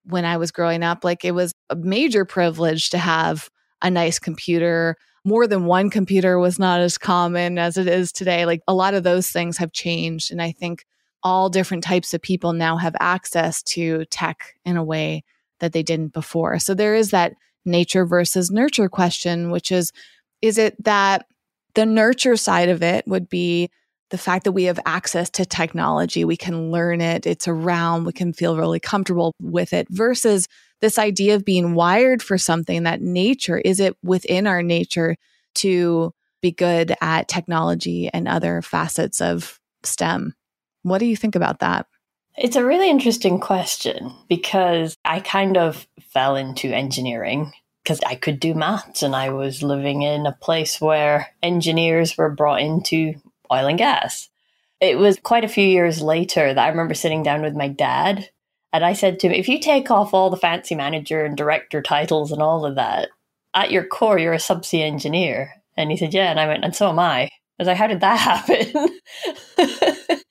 when 0.04 0.24
I 0.24 0.36
was 0.36 0.50
growing 0.50 0.82
up, 0.82 1.04
like 1.04 1.24
it 1.24 1.32
was 1.32 1.52
a 1.70 1.76
major 1.76 2.24
privilege 2.24 2.90
to 2.90 2.98
have 2.98 3.48
a 3.82 3.90
nice 3.90 4.18
computer 4.18 4.96
more 5.24 5.46
than 5.46 5.66
one 5.66 5.90
computer 5.90 6.38
was 6.38 6.58
not 6.58 6.80
as 6.80 6.98
common 6.98 7.58
as 7.58 7.76
it 7.76 7.86
is 7.86 8.12
today. 8.12 8.44
Like 8.44 8.62
a 8.66 8.74
lot 8.74 8.94
of 8.94 9.02
those 9.04 9.30
things 9.30 9.56
have 9.58 9.72
changed. 9.72 10.30
And 10.30 10.42
I 10.42 10.52
think 10.52 10.84
all 11.22 11.48
different 11.48 11.84
types 11.84 12.12
of 12.12 12.22
people 12.22 12.52
now 12.52 12.76
have 12.76 12.96
access 12.98 13.62
to 13.62 14.04
tech 14.06 14.54
in 14.64 14.76
a 14.76 14.84
way 14.84 15.22
that 15.60 15.72
they 15.72 15.82
didn't 15.82 16.12
before. 16.12 16.58
So 16.58 16.74
there 16.74 16.94
is 16.94 17.10
that 17.10 17.34
nature 17.64 18.04
versus 18.04 18.50
nurture 18.50 18.88
question, 18.88 19.50
which 19.50 19.70
is 19.70 19.92
is 20.40 20.58
it 20.58 20.82
that 20.82 21.26
the 21.74 21.86
nurture 21.86 22.36
side 22.36 22.68
of 22.68 22.82
it 22.82 23.06
would 23.06 23.28
be 23.28 23.70
the 24.10 24.18
fact 24.18 24.44
that 24.44 24.52
we 24.52 24.64
have 24.64 24.80
access 24.84 25.30
to 25.30 25.46
technology, 25.46 26.24
we 26.24 26.36
can 26.36 26.70
learn 26.70 27.00
it, 27.00 27.26
it's 27.26 27.48
around, 27.48 28.04
we 28.04 28.12
can 28.12 28.32
feel 28.32 28.56
really 28.56 28.80
comfortable 28.80 29.32
with 29.40 29.72
it 29.72 29.86
versus 29.88 30.48
this 30.82 30.98
idea 30.98 31.36
of 31.36 31.44
being 31.44 31.74
wired 31.74 32.22
for 32.22 32.36
something 32.36 32.82
that 32.82 33.00
nature 33.00 33.56
is 33.56 33.80
it 33.80 33.96
within 34.02 34.46
our 34.46 34.62
nature 34.62 35.16
to 35.54 36.12
be 36.42 36.50
good 36.50 36.94
at 37.00 37.28
technology 37.28 38.10
and 38.12 38.28
other 38.28 38.60
facets 38.60 39.20
of 39.20 39.58
STEM. 39.84 40.34
What 40.82 40.98
do 40.98 41.06
you 41.06 41.16
think 41.16 41.36
about 41.36 41.60
that? 41.60 41.86
It's 42.36 42.56
a 42.56 42.64
really 42.64 42.90
interesting 42.90 43.38
question 43.38 44.12
because 44.28 44.96
I 45.04 45.20
kind 45.20 45.56
of 45.56 45.86
fell 46.12 46.34
into 46.34 46.72
engineering 46.72 47.52
because 47.84 48.00
I 48.06 48.16
could 48.16 48.40
do 48.40 48.54
maths 48.54 49.02
and 49.02 49.14
I 49.14 49.30
was 49.30 49.62
living 49.62 50.02
in 50.02 50.26
a 50.26 50.32
place 50.32 50.80
where 50.80 51.28
engineers 51.42 52.16
were 52.16 52.30
brought 52.30 52.60
into 52.60 53.14
oil 53.52 53.66
and 53.66 53.78
gas. 53.78 54.28
It 54.80 54.98
was 54.98 55.18
quite 55.22 55.44
a 55.44 55.48
few 55.48 55.66
years 55.66 56.02
later 56.02 56.52
that 56.52 56.64
I 56.64 56.68
remember 56.68 56.94
sitting 56.94 57.22
down 57.22 57.42
with 57.42 57.54
my 57.54 57.68
dad 57.68 58.28
and 58.72 58.84
I 58.84 58.92
said 58.92 59.20
to 59.20 59.26
him, 59.26 59.32
if 59.32 59.48
you 59.48 59.58
take 59.58 59.90
off 59.90 60.14
all 60.14 60.30
the 60.30 60.36
fancy 60.36 60.74
manager 60.74 61.24
and 61.24 61.36
director 61.36 61.82
titles 61.82 62.32
and 62.32 62.40
all 62.42 62.64
of 62.64 62.76
that, 62.76 63.08
at 63.54 63.70
your 63.70 63.84
core, 63.84 64.18
you're 64.18 64.32
a 64.32 64.38
subsea 64.38 64.82
engineer. 64.82 65.52
And 65.76 65.90
he 65.90 65.96
said, 65.96 66.14
yeah. 66.14 66.30
And 66.30 66.40
I 66.40 66.46
went, 66.46 66.64
and 66.64 66.74
so 66.74 66.88
am 66.88 66.98
I. 66.98 67.24
I 67.24 67.30
was 67.58 67.68
like, 67.68 67.76
how 67.76 67.86
did 67.86 68.00
that 68.00 68.18
happen? 68.46 68.98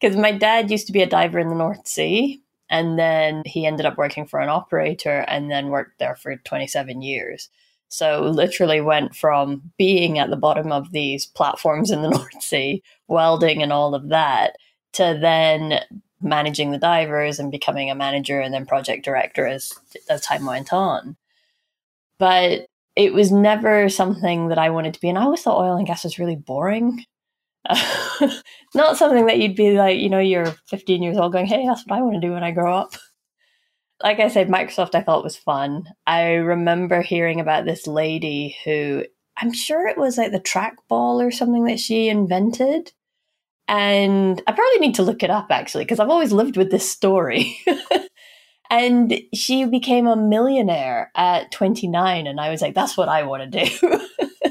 Because 0.00 0.16
my 0.16 0.32
dad 0.32 0.70
used 0.70 0.86
to 0.86 0.92
be 0.92 1.02
a 1.02 1.06
diver 1.06 1.38
in 1.38 1.48
the 1.48 1.54
North 1.54 1.86
Sea. 1.86 2.42
And 2.70 2.98
then 2.98 3.42
he 3.44 3.66
ended 3.66 3.84
up 3.84 3.98
working 3.98 4.26
for 4.26 4.40
an 4.40 4.48
operator 4.48 5.24
and 5.28 5.50
then 5.50 5.68
worked 5.68 5.98
there 5.98 6.16
for 6.16 6.36
27 6.36 7.02
years. 7.02 7.50
So 7.88 8.22
literally 8.22 8.80
went 8.80 9.16
from 9.16 9.72
being 9.76 10.18
at 10.18 10.30
the 10.30 10.36
bottom 10.36 10.70
of 10.70 10.92
these 10.92 11.26
platforms 11.26 11.90
in 11.90 12.02
the 12.02 12.08
North 12.16 12.42
Sea, 12.42 12.82
welding 13.08 13.62
and 13.62 13.72
all 13.72 13.94
of 13.94 14.08
that, 14.08 14.56
to 14.94 15.18
then 15.20 15.80
managing 16.22 16.70
the 16.70 16.78
divers 16.78 17.38
and 17.38 17.50
becoming 17.50 17.90
a 17.90 17.94
manager 17.94 18.40
and 18.40 18.52
then 18.52 18.66
project 18.66 19.04
director 19.04 19.46
as 19.46 19.72
as 20.08 20.20
time 20.20 20.46
went 20.46 20.72
on. 20.72 21.16
But 22.18 22.66
it 22.96 23.12
was 23.12 23.32
never 23.32 23.88
something 23.88 24.48
that 24.48 24.58
I 24.58 24.70
wanted 24.70 24.94
to 24.94 25.00
be. 25.00 25.08
And 25.08 25.18
I 25.18 25.22
always 25.22 25.42
thought 25.42 25.60
oil 25.60 25.76
and 25.76 25.86
gas 25.86 26.04
was 26.04 26.18
really 26.18 26.36
boring. 26.36 27.04
not 28.74 28.96
something 28.96 29.26
that 29.26 29.38
you'd 29.38 29.56
be 29.56 29.72
like, 29.72 29.98
you 29.98 30.08
know, 30.08 30.18
you're 30.18 30.54
15 30.68 31.02
years 31.02 31.16
old 31.16 31.32
going, 31.32 31.46
hey, 31.46 31.64
that's 31.66 31.84
what 31.86 31.98
I 31.98 32.02
want 32.02 32.14
to 32.14 32.26
do 32.26 32.32
when 32.32 32.44
I 32.44 32.50
grow 32.50 32.74
up. 32.74 32.94
Like 34.02 34.18
I 34.18 34.28
said, 34.28 34.48
Microsoft 34.48 34.94
I 34.94 35.02
thought 35.02 35.24
was 35.24 35.36
fun. 35.36 35.84
I 36.06 36.32
remember 36.32 37.02
hearing 37.02 37.38
about 37.38 37.64
this 37.64 37.86
lady 37.86 38.56
who 38.64 39.04
I'm 39.36 39.52
sure 39.52 39.86
it 39.86 39.98
was 39.98 40.18
like 40.18 40.32
the 40.32 40.40
trackball 40.40 41.26
or 41.26 41.30
something 41.30 41.64
that 41.64 41.78
she 41.78 42.08
invented. 42.08 42.92
And 43.70 44.42
I 44.48 44.52
probably 44.52 44.80
need 44.80 44.96
to 44.96 45.04
look 45.04 45.22
it 45.22 45.30
up 45.30 45.46
actually, 45.50 45.84
because 45.84 46.00
I've 46.00 46.10
always 46.10 46.32
lived 46.32 46.56
with 46.56 46.72
this 46.72 46.90
story. 46.90 47.56
and 48.70 49.20
she 49.32 49.64
became 49.64 50.08
a 50.08 50.16
millionaire 50.16 51.12
at 51.14 51.52
29. 51.52 52.26
And 52.26 52.40
I 52.40 52.50
was 52.50 52.60
like, 52.60 52.74
that's 52.74 52.96
what 52.96 53.08
I 53.08 53.22
want 53.22 53.52
to 53.52 53.64
do. 53.64 54.00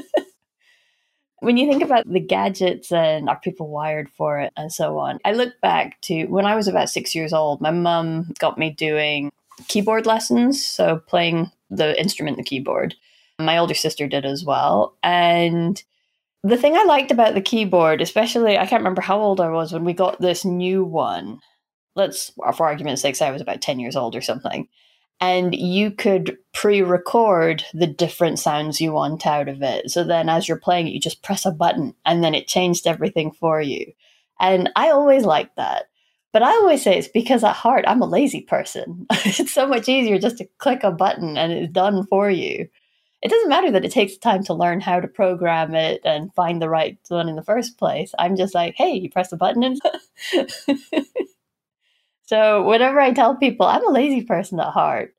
when 1.40 1.58
you 1.58 1.70
think 1.70 1.82
about 1.82 2.10
the 2.10 2.18
gadgets 2.18 2.90
and 2.90 3.28
are 3.28 3.38
people 3.38 3.68
wired 3.68 4.08
for 4.16 4.40
it 4.40 4.54
and 4.56 4.72
so 4.72 4.98
on, 4.98 5.20
I 5.22 5.32
look 5.32 5.52
back 5.60 6.00
to 6.02 6.24
when 6.26 6.46
I 6.46 6.56
was 6.56 6.66
about 6.66 6.88
six 6.88 7.14
years 7.14 7.34
old, 7.34 7.60
my 7.60 7.70
mum 7.70 8.32
got 8.38 8.56
me 8.56 8.70
doing 8.70 9.30
keyboard 9.68 10.06
lessons. 10.06 10.64
So 10.64 10.96
playing 11.06 11.50
the 11.68 11.98
instrument, 12.00 12.38
the 12.38 12.42
keyboard. 12.42 12.94
My 13.38 13.58
older 13.58 13.74
sister 13.74 14.08
did 14.08 14.24
as 14.24 14.46
well. 14.46 14.96
And 15.02 15.82
the 16.42 16.56
thing 16.56 16.76
I 16.76 16.84
liked 16.84 17.10
about 17.10 17.34
the 17.34 17.42
keyboard, 17.42 18.00
especially, 18.00 18.56
I 18.56 18.66
can't 18.66 18.80
remember 18.80 19.02
how 19.02 19.20
old 19.20 19.40
I 19.40 19.50
was 19.50 19.72
when 19.72 19.84
we 19.84 19.92
got 19.92 20.20
this 20.20 20.44
new 20.44 20.84
one. 20.84 21.40
Let's, 21.94 22.32
for 22.56 22.66
argument's 22.66 23.02
sake, 23.02 23.16
say 23.16 23.26
I 23.26 23.32
was 23.32 23.42
about 23.42 23.60
10 23.60 23.78
years 23.78 23.96
old 23.96 24.16
or 24.16 24.22
something. 24.22 24.68
And 25.20 25.54
you 25.54 25.90
could 25.90 26.38
pre 26.54 26.80
record 26.80 27.62
the 27.74 27.86
different 27.86 28.38
sounds 28.38 28.80
you 28.80 28.92
want 28.92 29.26
out 29.26 29.48
of 29.48 29.60
it. 29.60 29.90
So 29.90 30.02
then 30.02 30.30
as 30.30 30.48
you're 30.48 30.56
playing 30.56 30.88
it, 30.88 30.92
you 30.92 31.00
just 31.00 31.22
press 31.22 31.44
a 31.44 31.50
button 31.50 31.94
and 32.06 32.24
then 32.24 32.34
it 32.34 32.48
changed 32.48 32.86
everything 32.86 33.32
for 33.32 33.60
you. 33.60 33.92
And 34.40 34.70
I 34.76 34.88
always 34.90 35.24
liked 35.24 35.56
that. 35.56 35.90
But 36.32 36.42
I 36.42 36.52
always 36.52 36.82
say 36.82 36.96
it's 36.96 37.08
because 37.08 37.44
at 37.44 37.56
heart, 37.56 37.84
I'm 37.86 38.00
a 38.00 38.06
lazy 38.06 38.40
person. 38.40 39.06
it's 39.10 39.52
so 39.52 39.66
much 39.66 39.90
easier 39.90 40.18
just 40.18 40.38
to 40.38 40.48
click 40.56 40.84
a 40.84 40.90
button 40.90 41.36
and 41.36 41.52
it's 41.52 41.72
done 41.72 42.06
for 42.06 42.30
you 42.30 42.68
it 43.22 43.28
doesn't 43.30 43.48
matter 43.48 43.70
that 43.70 43.84
it 43.84 43.92
takes 43.92 44.16
time 44.16 44.42
to 44.44 44.54
learn 44.54 44.80
how 44.80 44.98
to 45.00 45.08
program 45.08 45.74
it 45.74 46.00
and 46.04 46.32
find 46.34 46.60
the 46.60 46.68
right 46.68 46.98
one 47.08 47.28
in 47.28 47.36
the 47.36 47.42
first 47.42 47.78
place. 47.78 48.12
I'm 48.18 48.36
just 48.36 48.54
like, 48.54 48.74
hey, 48.76 48.92
you 48.92 49.10
press 49.10 49.30
the 49.30 49.36
button 49.36 49.62
and 49.62 49.80
so 52.26 52.66
whenever 52.66 53.00
I 53.00 53.12
tell 53.12 53.36
people 53.36 53.66
I'm 53.66 53.86
a 53.86 53.92
lazy 53.92 54.22
person 54.22 54.58
at 54.60 54.72
heart, 54.72 55.14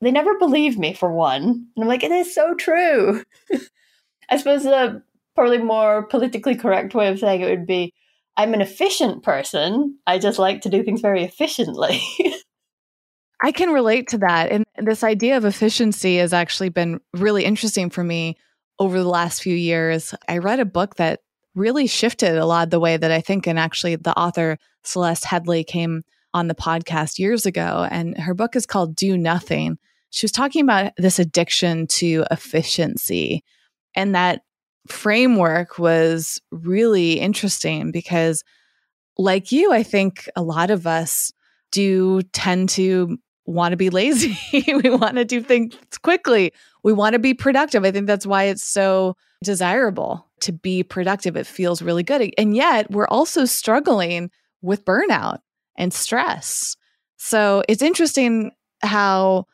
they 0.00 0.10
never 0.10 0.38
believe 0.38 0.78
me 0.78 0.94
for 0.94 1.12
one. 1.12 1.42
And 1.42 1.82
I'm 1.82 1.88
like, 1.88 2.02
it 2.02 2.10
is 2.10 2.34
so 2.34 2.54
true. 2.54 3.22
I 4.30 4.38
suppose 4.38 4.64
the 4.64 5.02
probably 5.34 5.58
more 5.58 6.04
politically 6.04 6.54
correct 6.54 6.94
way 6.94 7.08
of 7.08 7.18
saying 7.18 7.42
it 7.42 7.50
would 7.50 7.66
be 7.66 7.92
I'm 8.36 8.54
an 8.54 8.62
efficient 8.62 9.22
person. 9.22 9.98
I 10.06 10.18
just 10.18 10.38
like 10.38 10.62
to 10.62 10.70
do 10.70 10.82
things 10.82 11.02
very 11.02 11.22
efficiently. 11.22 12.00
I 13.42 13.50
can 13.52 13.70
relate 13.70 14.08
to 14.08 14.18
that. 14.18 14.50
And 14.50 14.64
this 14.76 15.02
idea 15.02 15.36
of 15.36 15.44
efficiency 15.44 16.16
has 16.18 16.32
actually 16.32 16.68
been 16.68 17.00
really 17.12 17.44
interesting 17.44 17.90
for 17.90 18.04
me 18.04 18.36
over 18.78 18.98
the 18.98 19.08
last 19.08 19.42
few 19.42 19.54
years. 19.54 20.14
I 20.28 20.38
read 20.38 20.60
a 20.60 20.64
book 20.64 20.96
that 20.96 21.20
really 21.54 21.86
shifted 21.86 22.36
a 22.36 22.46
lot 22.46 22.64
of 22.64 22.70
the 22.70 22.80
way 22.80 22.96
that 22.96 23.10
I 23.10 23.20
think, 23.20 23.46
and 23.46 23.58
actually, 23.58 23.96
the 23.96 24.16
author 24.18 24.58
Celeste 24.84 25.24
Headlee, 25.24 25.66
came 25.66 26.02
on 26.32 26.48
the 26.48 26.54
podcast 26.54 27.18
years 27.18 27.44
ago, 27.44 27.86
and 27.90 28.16
her 28.16 28.32
book 28.32 28.56
is 28.56 28.64
called 28.64 28.96
Do 28.96 29.18
Nothing. 29.18 29.76
She 30.10 30.24
was 30.24 30.32
talking 30.32 30.62
about 30.62 30.92
this 30.96 31.18
addiction 31.18 31.86
to 31.88 32.24
efficiency, 32.30 33.44
and 33.94 34.14
that 34.14 34.42
framework 34.88 35.78
was 35.78 36.40
really 36.50 37.20
interesting 37.20 37.90
because, 37.90 38.42
like 39.18 39.52
you, 39.52 39.72
I 39.72 39.82
think 39.82 40.28
a 40.36 40.42
lot 40.42 40.70
of 40.70 40.86
us 40.86 41.32
do 41.70 42.22
tend 42.32 42.70
to 42.70 43.18
want 43.44 43.72
to 43.72 43.76
be 43.76 43.90
lazy. 43.90 44.38
we 44.52 44.90
want 44.90 45.16
to 45.16 45.24
do 45.24 45.42
things 45.42 45.76
quickly. 46.02 46.52
We 46.82 46.92
want 46.92 47.14
to 47.14 47.18
be 47.18 47.34
productive. 47.34 47.84
I 47.84 47.90
think 47.90 48.06
that's 48.06 48.26
why 48.26 48.44
it's 48.44 48.66
so 48.66 49.16
desirable 49.42 50.26
to 50.40 50.52
be 50.52 50.82
productive. 50.82 51.36
It 51.36 51.46
feels 51.46 51.82
really 51.82 52.02
good. 52.02 52.32
And 52.38 52.54
yet, 52.56 52.90
we're 52.90 53.08
also 53.08 53.44
struggling 53.44 54.30
with 54.60 54.84
burnout 54.84 55.38
and 55.76 55.92
stress. 55.92 56.76
So 57.16 57.62
it's 57.68 57.82
interesting 57.82 58.52
how 58.82 59.46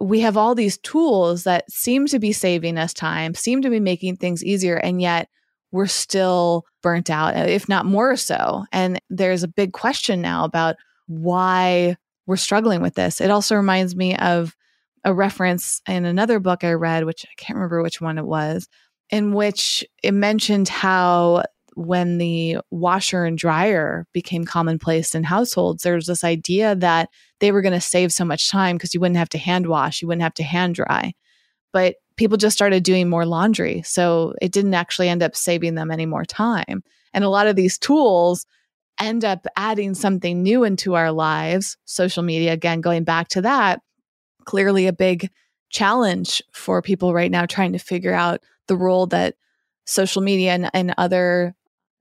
we 0.00 0.20
have 0.20 0.36
all 0.36 0.54
these 0.54 0.78
tools 0.78 1.44
that 1.44 1.70
seem 1.70 2.06
to 2.06 2.18
be 2.18 2.32
saving 2.32 2.78
us 2.78 2.94
time, 2.94 3.34
seem 3.34 3.62
to 3.62 3.70
be 3.70 3.80
making 3.80 4.16
things 4.16 4.44
easier, 4.44 4.76
and 4.76 5.02
yet 5.02 5.28
we're 5.72 5.86
still 5.86 6.64
burnt 6.82 7.10
out, 7.10 7.36
if 7.48 7.68
not 7.68 7.84
more 7.84 8.16
so. 8.16 8.64
And 8.72 9.00
there's 9.10 9.42
a 9.42 9.48
big 9.48 9.72
question 9.72 10.20
now 10.20 10.44
about 10.44 10.76
why 11.06 11.96
we're 12.28 12.36
struggling 12.36 12.82
with 12.82 12.94
this. 12.94 13.20
It 13.20 13.30
also 13.30 13.56
reminds 13.56 13.96
me 13.96 14.14
of 14.14 14.54
a 15.02 15.14
reference 15.14 15.80
in 15.88 16.04
another 16.04 16.38
book 16.38 16.62
I 16.62 16.74
read, 16.74 17.06
which 17.06 17.24
I 17.24 17.32
can't 17.38 17.56
remember 17.56 17.82
which 17.82 18.02
one 18.02 18.18
it 18.18 18.26
was, 18.26 18.68
in 19.08 19.32
which 19.32 19.84
it 20.02 20.12
mentioned 20.12 20.68
how 20.68 21.44
when 21.74 22.18
the 22.18 22.58
washer 22.70 23.24
and 23.24 23.38
dryer 23.38 24.06
became 24.12 24.44
commonplace 24.44 25.14
in 25.14 25.24
households, 25.24 25.82
there 25.82 25.94
was 25.94 26.06
this 26.06 26.22
idea 26.22 26.74
that 26.76 27.08
they 27.40 27.50
were 27.50 27.62
going 27.62 27.72
to 27.72 27.80
save 27.80 28.12
so 28.12 28.26
much 28.26 28.50
time 28.50 28.76
because 28.76 28.92
you 28.92 29.00
wouldn't 29.00 29.16
have 29.16 29.30
to 29.30 29.38
hand 29.38 29.66
wash, 29.66 30.02
you 30.02 30.08
wouldn't 30.08 30.22
have 30.22 30.34
to 30.34 30.42
hand 30.42 30.74
dry. 30.74 31.12
But 31.72 31.96
people 32.16 32.36
just 32.36 32.56
started 32.56 32.82
doing 32.82 33.08
more 33.08 33.24
laundry. 33.24 33.80
So 33.86 34.34
it 34.42 34.52
didn't 34.52 34.74
actually 34.74 35.08
end 35.08 35.22
up 35.22 35.34
saving 35.34 35.76
them 35.76 35.90
any 35.90 36.04
more 36.04 36.26
time. 36.26 36.82
And 37.14 37.24
a 37.24 37.30
lot 37.30 37.46
of 37.46 37.56
these 37.56 37.78
tools 37.78 38.44
end 39.00 39.24
up 39.24 39.46
adding 39.56 39.94
something 39.94 40.42
new 40.42 40.64
into 40.64 40.94
our 40.94 41.12
lives, 41.12 41.76
social 41.84 42.22
media, 42.22 42.52
again, 42.52 42.80
going 42.80 43.04
back 43.04 43.28
to 43.28 43.42
that, 43.42 43.80
clearly 44.44 44.86
a 44.86 44.92
big 44.92 45.30
challenge 45.70 46.42
for 46.52 46.82
people 46.82 47.12
right 47.12 47.30
now 47.30 47.46
trying 47.46 47.72
to 47.72 47.78
figure 47.78 48.14
out 48.14 48.42
the 48.66 48.76
role 48.76 49.06
that 49.06 49.34
social 49.84 50.22
media 50.22 50.52
and, 50.52 50.70
and 50.74 50.94
other 50.98 51.54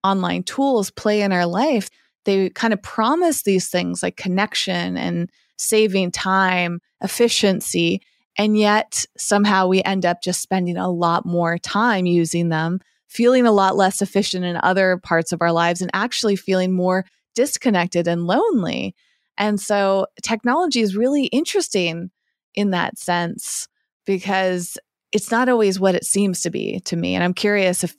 online 0.03 0.43
tools 0.43 0.91
play 0.91 1.21
in 1.21 1.31
our 1.31 1.45
life. 1.45 1.89
They 2.25 2.49
kind 2.49 2.73
of 2.73 2.81
promise 2.81 3.43
these 3.43 3.69
things 3.69 4.03
like 4.03 4.17
connection 4.17 4.97
and 4.97 5.29
saving 5.57 6.11
time, 6.11 6.79
efficiency. 7.01 8.01
And 8.37 8.57
yet 8.57 9.05
somehow 9.17 9.67
we 9.67 9.81
end 9.83 10.05
up 10.05 10.21
just 10.21 10.41
spending 10.41 10.77
a 10.77 10.89
lot 10.89 11.25
more 11.25 11.57
time 11.57 12.05
using 12.05 12.49
them 12.49 12.79
feeling 13.07 13.45
a 13.45 13.51
lot 13.51 13.75
less 13.75 14.01
efficient 14.01 14.45
in 14.45 14.57
other 14.57 14.97
parts 14.97 15.31
of 15.31 15.41
our 15.41 15.51
lives 15.51 15.81
and 15.81 15.91
actually 15.93 16.35
feeling 16.35 16.73
more 16.73 17.05
disconnected 17.35 18.07
and 18.07 18.27
lonely. 18.27 18.95
And 19.37 19.59
so 19.59 20.07
technology 20.23 20.81
is 20.81 20.95
really 20.95 21.25
interesting 21.25 22.09
in 22.55 22.71
that 22.71 22.97
sense 22.97 23.67
because 24.05 24.77
it's 25.11 25.31
not 25.31 25.47
always 25.49 25.79
what 25.79 25.95
it 25.95 26.05
seems 26.05 26.41
to 26.41 26.49
be 26.49 26.79
to 26.81 26.95
me. 26.95 27.15
And 27.15 27.23
I'm 27.23 27.33
curious 27.33 27.83
if 27.83 27.95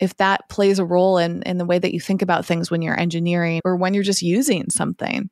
if 0.00 0.16
that 0.18 0.48
plays 0.48 0.78
a 0.78 0.84
role 0.84 1.18
in, 1.18 1.42
in 1.42 1.58
the 1.58 1.64
way 1.64 1.76
that 1.76 1.92
you 1.92 1.98
think 1.98 2.22
about 2.22 2.46
things 2.46 2.70
when 2.70 2.82
you're 2.82 2.98
engineering 2.98 3.60
or 3.64 3.74
when 3.74 3.94
you're 3.94 4.04
just 4.04 4.22
using 4.22 4.70
something. 4.70 5.28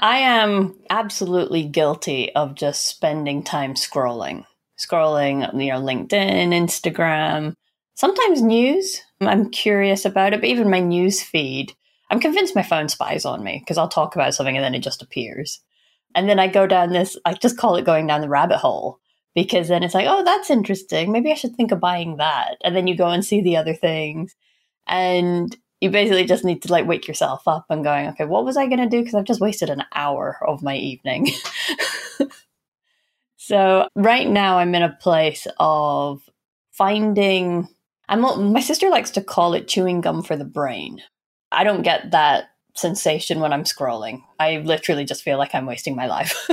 I 0.00 0.18
am 0.18 0.76
absolutely 0.90 1.64
guilty 1.64 2.34
of 2.34 2.56
just 2.56 2.88
spending 2.88 3.44
time 3.44 3.74
scrolling, 3.74 4.44
scrolling, 4.76 5.40
you 5.60 5.72
know, 5.72 5.80
LinkedIn, 5.80 6.52
Instagram, 6.52 7.54
sometimes 7.98 8.40
news. 8.40 9.02
I'm 9.20 9.50
curious 9.50 10.04
about 10.04 10.32
it, 10.32 10.40
but 10.40 10.48
even 10.48 10.70
my 10.70 10.78
news 10.78 11.20
feed, 11.20 11.74
I'm 12.10 12.20
convinced 12.20 12.54
my 12.54 12.62
phone 12.62 12.88
spies 12.88 13.24
on 13.24 13.42
me 13.42 13.58
because 13.58 13.76
I'll 13.76 13.88
talk 13.88 14.14
about 14.14 14.34
something 14.34 14.56
and 14.56 14.64
then 14.64 14.76
it 14.76 14.84
just 14.84 15.02
appears. 15.02 15.60
And 16.14 16.28
then 16.28 16.38
I 16.38 16.46
go 16.46 16.68
down 16.68 16.92
this, 16.92 17.18
I 17.24 17.34
just 17.34 17.58
call 17.58 17.74
it 17.74 17.84
going 17.84 18.06
down 18.06 18.20
the 18.20 18.28
rabbit 18.28 18.58
hole 18.58 19.00
because 19.34 19.66
then 19.66 19.82
it's 19.82 19.94
like, 19.94 20.06
oh, 20.08 20.22
that's 20.24 20.48
interesting. 20.48 21.10
Maybe 21.10 21.32
I 21.32 21.34
should 21.34 21.56
think 21.56 21.72
of 21.72 21.80
buying 21.80 22.18
that. 22.18 22.56
And 22.62 22.76
then 22.76 22.86
you 22.86 22.96
go 22.96 23.08
and 23.08 23.24
see 23.24 23.40
the 23.40 23.56
other 23.56 23.74
things. 23.74 24.36
And 24.86 25.54
you 25.80 25.90
basically 25.90 26.24
just 26.24 26.44
need 26.44 26.62
to 26.62 26.72
like 26.72 26.86
wake 26.86 27.08
yourself 27.08 27.48
up 27.48 27.66
and 27.68 27.82
going, 27.82 28.06
okay, 28.10 28.26
what 28.26 28.44
was 28.44 28.56
I 28.56 28.68
going 28.68 28.78
to 28.78 28.88
do? 28.88 29.00
Because 29.00 29.16
I've 29.16 29.24
just 29.24 29.40
wasted 29.40 29.70
an 29.70 29.82
hour 29.92 30.38
of 30.46 30.62
my 30.62 30.76
evening. 30.76 31.30
so 33.36 33.88
right 33.96 34.28
now 34.28 34.58
I'm 34.58 34.76
in 34.76 34.82
a 34.82 34.96
place 35.00 35.48
of 35.58 36.22
finding. 36.70 37.68
I'm 38.08 38.20
my 38.52 38.60
sister 38.60 38.88
likes 38.88 39.10
to 39.12 39.22
call 39.22 39.54
it 39.54 39.68
chewing 39.68 40.00
gum 40.00 40.22
for 40.22 40.36
the 40.36 40.44
brain. 40.44 41.02
I 41.52 41.64
don't 41.64 41.82
get 41.82 42.10
that 42.10 42.50
sensation 42.74 43.40
when 43.40 43.52
I'm 43.52 43.64
scrolling. 43.64 44.22
I 44.38 44.58
literally 44.58 45.04
just 45.04 45.22
feel 45.22 45.38
like 45.38 45.54
I'm 45.54 45.66
wasting 45.66 45.96
my 45.96 46.06
life. 46.06 46.48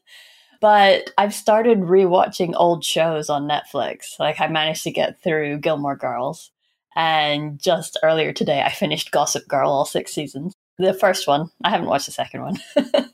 but 0.60 1.10
I've 1.18 1.34
started 1.34 1.80
rewatching 1.80 2.54
old 2.56 2.84
shows 2.84 3.28
on 3.28 3.48
Netflix. 3.48 4.18
Like 4.18 4.40
I 4.40 4.48
managed 4.48 4.84
to 4.84 4.90
get 4.90 5.22
through 5.22 5.58
Gilmore 5.58 5.96
Girls 5.96 6.50
and 6.98 7.60
just 7.60 7.96
earlier 8.02 8.32
today, 8.32 8.60
I 8.60 8.70
finished 8.70 9.12
Gossip 9.12 9.46
Girl, 9.46 9.70
all 9.70 9.84
six 9.84 10.12
seasons. 10.12 10.52
The 10.78 10.92
first 10.92 11.28
one, 11.28 11.48
I 11.62 11.70
haven't 11.70 11.86
watched 11.86 12.06
the 12.06 12.12
second 12.12 12.42
one. 12.42 12.58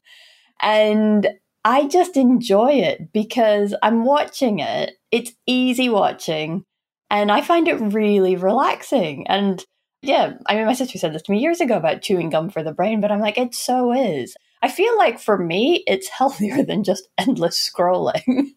and 0.62 1.28
I 1.66 1.86
just 1.88 2.16
enjoy 2.16 2.72
it 2.72 3.12
because 3.12 3.74
I'm 3.82 4.06
watching 4.06 4.60
it. 4.60 4.92
It's 5.10 5.32
easy 5.46 5.90
watching, 5.90 6.64
and 7.10 7.30
I 7.30 7.42
find 7.42 7.68
it 7.68 7.80
really 7.80 8.36
relaxing. 8.36 9.26
And 9.28 9.64
yeah, 10.02 10.34
I 10.46 10.56
mean, 10.56 10.66
my 10.66 10.74
sister 10.74 10.98
said 10.98 11.14
this 11.14 11.22
to 11.22 11.32
me 11.32 11.38
years 11.38 11.60
ago 11.60 11.76
about 11.76 12.02
chewing 12.02 12.30
gum 12.30 12.50
for 12.50 12.62
the 12.62 12.72
brain, 12.72 13.00
but 13.00 13.10
I'm 13.10 13.20
like, 13.20 13.38
it 13.38 13.54
so 13.54 13.92
is. 13.92 14.36
I 14.62 14.68
feel 14.68 14.96
like 14.96 15.18
for 15.18 15.38
me, 15.38 15.84
it's 15.86 16.08
healthier 16.18 16.62
than 16.62 16.84
just 16.84 17.08
endless 17.18 17.70
scrolling. 17.70 18.52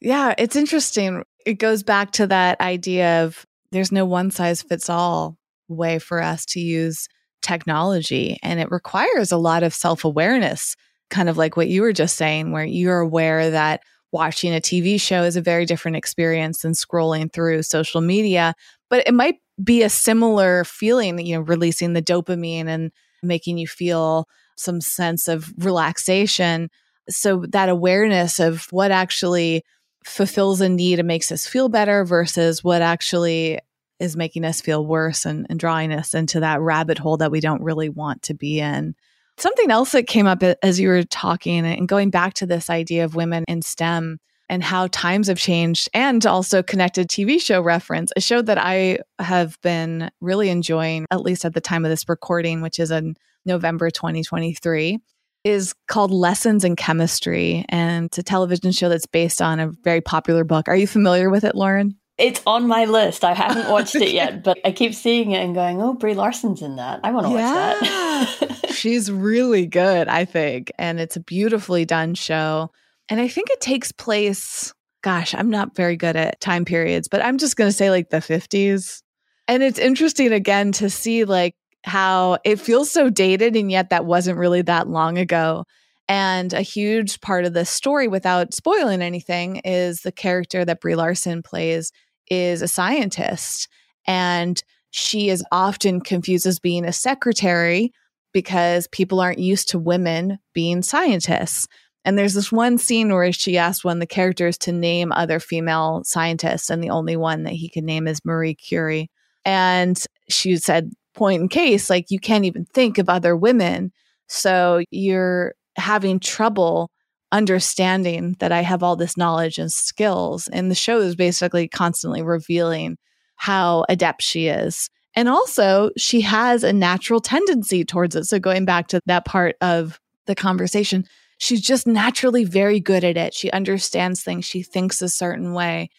Yeah, 0.00 0.32
it's 0.38 0.54
interesting. 0.54 1.24
It 1.44 1.54
goes 1.54 1.82
back 1.82 2.12
to 2.12 2.28
that 2.28 2.60
idea 2.60 3.24
of 3.24 3.44
there's 3.72 3.90
no 3.90 4.04
one 4.04 4.30
size 4.30 4.62
fits 4.62 4.88
all 4.88 5.36
way 5.66 5.98
for 5.98 6.22
us 6.22 6.46
to 6.46 6.60
use 6.60 7.08
technology. 7.42 8.38
And 8.42 8.60
it 8.60 8.70
requires 8.70 9.32
a 9.32 9.36
lot 9.36 9.62
of 9.62 9.74
self 9.74 10.04
awareness, 10.04 10.76
kind 11.10 11.28
of 11.28 11.36
like 11.36 11.56
what 11.56 11.68
you 11.68 11.82
were 11.82 11.92
just 11.92 12.16
saying, 12.16 12.52
where 12.52 12.64
you're 12.64 13.00
aware 13.00 13.50
that 13.50 13.82
watching 14.12 14.54
a 14.54 14.60
TV 14.60 15.00
show 15.00 15.22
is 15.22 15.36
a 15.36 15.42
very 15.42 15.66
different 15.66 15.96
experience 15.96 16.62
than 16.62 16.72
scrolling 16.72 17.32
through 17.32 17.62
social 17.62 18.00
media. 18.00 18.54
But 18.90 19.06
it 19.06 19.14
might 19.14 19.36
be 19.62 19.82
a 19.82 19.90
similar 19.90 20.64
feeling, 20.64 21.18
you 21.24 21.36
know, 21.36 21.42
releasing 21.42 21.92
the 21.92 22.02
dopamine 22.02 22.68
and 22.68 22.90
making 23.22 23.58
you 23.58 23.66
feel 23.66 24.28
some 24.56 24.80
sense 24.80 25.28
of 25.28 25.52
relaxation. 25.58 26.70
So 27.08 27.44
that 27.50 27.68
awareness 27.68 28.38
of 28.38 28.66
what 28.70 28.90
actually 28.90 29.62
fulfills 30.04 30.60
a 30.60 30.68
need 30.68 30.98
and 30.98 31.08
makes 31.08 31.30
us 31.32 31.46
feel 31.46 31.68
better 31.68 32.04
versus 32.04 32.64
what 32.64 32.82
actually 32.82 33.58
is 34.00 34.16
making 34.16 34.44
us 34.44 34.60
feel 34.60 34.86
worse 34.86 35.26
and, 35.26 35.46
and 35.50 35.58
drawing 35.58 35.92
us 35.92 36.14
into 36.14 36.40
that 36.40 36.60
rabbit 36.60 36.98
hole 36.98 37.16
that 37.16 37.32
we 37.32 37.40
don't 37.40 37.62
really 37.62 37.88
want 37.88 38.22
to 38.22 38.34
be 38.34 38.60
in. 38.60 38.94
Something 39.38 39.70
else 39.70 39.92
that 39.92 40.08
came 40.08 40.26
up 40.26 40.42
as 40.42 40.80
you 40.80 40.88
were 40.88 41.04
talking 41.04 41.64
and 41.64 41.86
going 41.86 42.10
back 42.10 42.34
to 42.34 42.46
this 42.46 42.68
idea 42.68 43.04
of 43.04 43.14
women 43.14 43.44
in 43.46 43.62
STEM 43.62 44.18
and 44.48 44.64
how 44.64 44.88
times 44.88 45.28
have 45.28 45.38
changed 45.38 45.88
and 45.94 46.26
also 46.26 46.60
connected 46.60 47.08
TV 47.08 47.40
show 47.40 47.60
reference, 47.60 48.10
a 48.16 48.20
show 48.20 48.42
that 48.42 48.58
I 48.58 48.98
have 49.20 49.56
been 49.62 50.10
really 50.20 50.48
enjoying, 50.48 51.06
at 51.12 51.20
least 51.20 51.44
at 51.44 51.54
the 51.54 51.60
time 51.60 51.84
of 51.84 51.90
this 51.90 52.08
recording, 52.08 52.62
which 52.62 52.80
is 52.80 52.90
in 52.90 53.14
November 53.44 53.90
2023 53.90 54.98
is 55.44 55.72
called 55.86 56.10
Lessons 56.10 56.64
in 56.64 56.74
Chemistry, 56.74 57.64
and 57.68 58.06
it's 58.06 58.18
a 58.18 58.24
television 58.24 58.72
show 58.72 58.88
that's 58.88 59.06
based 59.06 59.40
on 59.40 59.60
a 59.60 59.70
very 59.84 60.00
popular 60.00 60.42
book. 60.42 60.68
Are 60.68 60.76
you 60.76 60.88
familiar 60.88 61.30
with 61.30 61.44
it, 61.44 61.54
Lauren? 61.54 61.96
It's 62.18 62.42
on 62.44 62.66
my 62.66 62.86
list. 62.86 63.24
I 63.24 63.34
haven't 63.34 63.68
watched 63.70 63.94
it 63.94 64.10
yet, 64.10 64.42
but 64.42 64.58
I 64.64 64.72
keep 64.72 64.94
seeing 64.94 65.30
it 65.30 65.44
and 65.44 65.54
going, 65.54 65.80
"Oh, 65.80 65.94
Brie 65.94 66.14
Larson's 66.14 66.60
in 66.60 66.76
that. 66.76 67.00
I 67.04 67.12
want 67.12 67.26
to 67.28 67.32
yeah. 67.32 67.80
watch 67.80 68.40
that." 68.40 68.57
She's 68.78 69.10
really 69.10 69.66
good, 69.66 70.06
I 70.06 70.24
think, 70.24 70.70
and 70.78 71.00
it's 71.00 71.16
a 71.16 71.20
beautifully 71.20 71.84
done 71.84 72.14
show. 72.14 72.70
And 73.08 73.20
I 73.20 73.26
think 73.26 73.50
it 73.50 73.60
takes 73.60 73.90
place. 73.90 74.72
Gosh, 75.02 75.34
I'm 75.34 75.50
not 75.50 75.74
very 75.74 75.96
good 75.96 76.14
at 76.14 76.40
time 76.40 76.64
periods, 76.64 77.08
but 77.08 77.20
I'm 77.20 77.38
just 77.38 77.56
going 77.56 77.68
to 77.68 77.76
say 77.76 77.90
like 77.90 78.10
the 78.10 78.18
50s. 78.18 79.02
And 79.48 79.64
it's 79.64 79.80
interesting 79.80 80.32
again 80.32 80.70
to 80.72 80.88
see 80.88 81.24
like 81.24 81.56
how 81.82 82.38
it 82.44 82.60
feels 82.60 82.88
so 82.88 83.10
dated 83.10 83.56
and 83.56 83.68
yet 83.68 83.90
that 83.90 84.04
wasn't 84.04 84.38
really 84.38 84.62
that 84.62 84.86
long 84.86 85.18
ago. 85.18 85.64
And 86.08 86.52
a 86.52 86.62
huge 86.62 87.20
part 87.20 87.46
of 87.46 87.54
the 87.54 87.64
story, 87.64 88.06
without 88.06 88.54
spoiling 88.54 89.02
anything, 89.02 89.56
is 89.64 90.02
the 90.02 90.12
character 90.12 90.64
that 90.64 90.80
Brie 90.80 90.94
Larson 90.94 91.42
plays 91.42 91.90
is 92.30 92.62
a 92.62 92.68
scientist. 92.68 93.68
And 94.06 94.62
she 94.90 95.30
is 95.30 95.44
often 95.50 96.00
confused 96.00 96.46
as 96.46 96.60
being 96.60 96.84
a 96.84 96.92
secretary 96.92 97.92
because 98.32 98.86
people 98.88 99.20
aren't 99.20 99.38
used 99.38 99.68
to 99.70 99.78
women 99.78 100.38
being 100.52 100.82
scientists. 100.82 101.66
And 102.04 102.16
there's 102.16 102.34
this 102.34 102.52
one 102.52 102.78
scene 102.78 103.12
where 103.12 103.32
she 103.32 103.58
asked 103.58 103.84
one 103.84 103.96
of 103.96 104.00
the 104.00 104.06
characters 104.06 104.56
to 104.58 104.72
name 104.72 105.12
other 105.12 105.40
female 105.40 106.02
scientists, 106.04 106.70
and 106.70 106.82
the 106.82 106.90
only 106.90 107.16
one 107.16 107.42
that 107.42 107.54
he 107.54 107.68
could 107.68 107.84
name 107.84 108.06
is 108.06 108.24
Marie 108.24 108.54
Curie. 108.54 109.10
And 109.44 110.00
she 110.28 110.56
said, 110.56 110.92
point 111.14 111.42
in 111.42 111.48
case, 111.48 111.90
like 111.90 112.06
you 112.10 112.18
can't 112.18 112.44
even 112.44 112.64
think 112.66 112.98
of 112.98 113.08
other 113.08 113.36
women. 113.36 113.92
So 114.28 114.82
you're 114.90 115.54
having 115.76 116.20
trouble 116.20 116.90
understanding 117.32 118.36
that 118.38 118.52
I 118.52 118.62
have 118.62 118.82
all 118.82 118.96
this 118.96 119.16
knowledge 119.16 119.58
and 119.58 119.70
skills. 119.70 120.48
And 120.48 120.70
the 120.70 120.74
show 120.74 120.98
is 121.00 121.16
basically 121.16 121.68
constantly 121.68 122.22
revealing 122.22 122.96
how 123.36 123.84
adept 123.88 124.22
she 124.22 124.48
is. 124.48 124.88
And 125.18 125.28
also, 125.28 125.90
she 125.96 126.20
has 126.20 126.62
a 126.62 126.72
natural 126.72 127.18
tendency 127.20 127.84
towards 127.84 128.14
it. 128.14 128.24
So, 128.26 128.38
going 128.38 128.64
back 128.64 128.86
to 128.88 129.00
that 129.06 129.24
part 129.24 129.56
of 129.60 129.98
the 130.26 130.36
conversation, 130.36 131.04
she's 131.38 131.60
just 131.60 131.88
naturally 131.88 132.44
very 132.44 132.78
good 132.78 133.02
at 133.02 133.16
it. 133.16 133.34
She 133.34 133.50
understands 133.50 134.22
things, 134.22 134.44
she 134.44 134.62
thinks 134.62 135.02
a 135.02 135.08
certain 135.08 135.54
way 135.54 135.90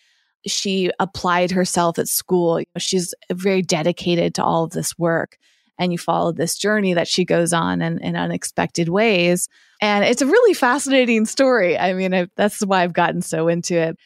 she 0.46 0.90
applied 1.00 1.52
herself 1.52 2.00
at 2.00 2.08
school. 2.08 2.62
She's 2.78 3.14
very 3.32 3.62
dedicated 3.62 4.36
to 4.36 4.44
all 4.44 4.64
of 4.64 4.72
this 4.72 4.98
work. 4.98 5.38
And 5.78 5.92
you 5.92 5.98
follow 5.98 6.32
this 6.32 6.58
journey 6.58 6.94
that 6.94 7.08
she 7.08 7.24
goes 7.24 7.54
on 7.54 7.82
in, 7.82 8.00
in 8.00 8.16
unexpected 8.16 8.90
ways. 8.90 9.48
And 9.82 10.04
it's 10.04 10.22
a 10.22 10.26
really 10.26 10.54
fascinating 10.54 11.26
story. 11.26 11.78
I 11.78 11.94
mean, 11.94 12.14
I, 12.14 12.28
that's 12.36 12.66
why 12.66 12.84
I've 12.84 12.94
gotten 12.94 13.22
so 13.22 13.48
into 13.48 13.78
it. 13.78 13.98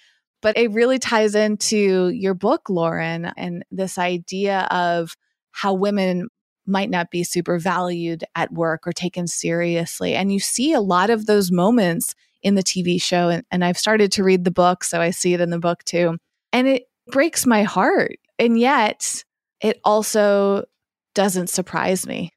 But 0.44 0.58
it 0.58 0.72
really 0.72 1.00
ties 1.00 1.34
into 1.34 2.10
your 2.10 2.34
book, 2.36 2.70
Lauren, 2.70 3.32
and 3.38 3.64
this 3.72 3.98
idea 3.98 4.68
of 4.70 5.16
how 5.52 5.74
women 5.74 6.28
might 6.66 6.90
not 6.90 7.10
be 7.10 7.24
super 7.24 7.58
valued 7.58 8.26
at 8.36 8.52
work 8.52 8.86
or 8.86 8.92
taken 8.92 9.26
seriously. 9.26 10.16
And 10.16 10.34
you 10.34 10.40
see 10.40 10.74
a 10.74 10.82
lot 10.82 11.10
of 11.10 11.26
those 11.26 11.50
moments 11.50 12.14
in 12.42 12.56
the 12.56 12.62
TV 12.62 13.02
show. 13.02 13.30
And, 13.30 13.44
and 13.52 13.64
I've 13.64 13.78
started 13.78 14.12
to 14.14 14.24
read 14.24 14.44
the 14.44 14.52
book, 14.52 14.84
so 14.84 15.00
I 15.00 15.12
see 15.12 15.34
it 15.34 15.40
in 15.40 15.50
the 15.50 15.60
book 15.60 15.84
too. 15.86 16.18
And 16.52 16.68
it 16.68 16.84
breaks 17.08 17.46
my 17.46 17.64
heart. 17.64 18.18
And 18.38 18.60
yet, 18.60 19.24
it 19.62 19.80
also 19.86 20.66
doesn't 21.16 21.50
surprise 21.50 22.06
me. 22.06 22.32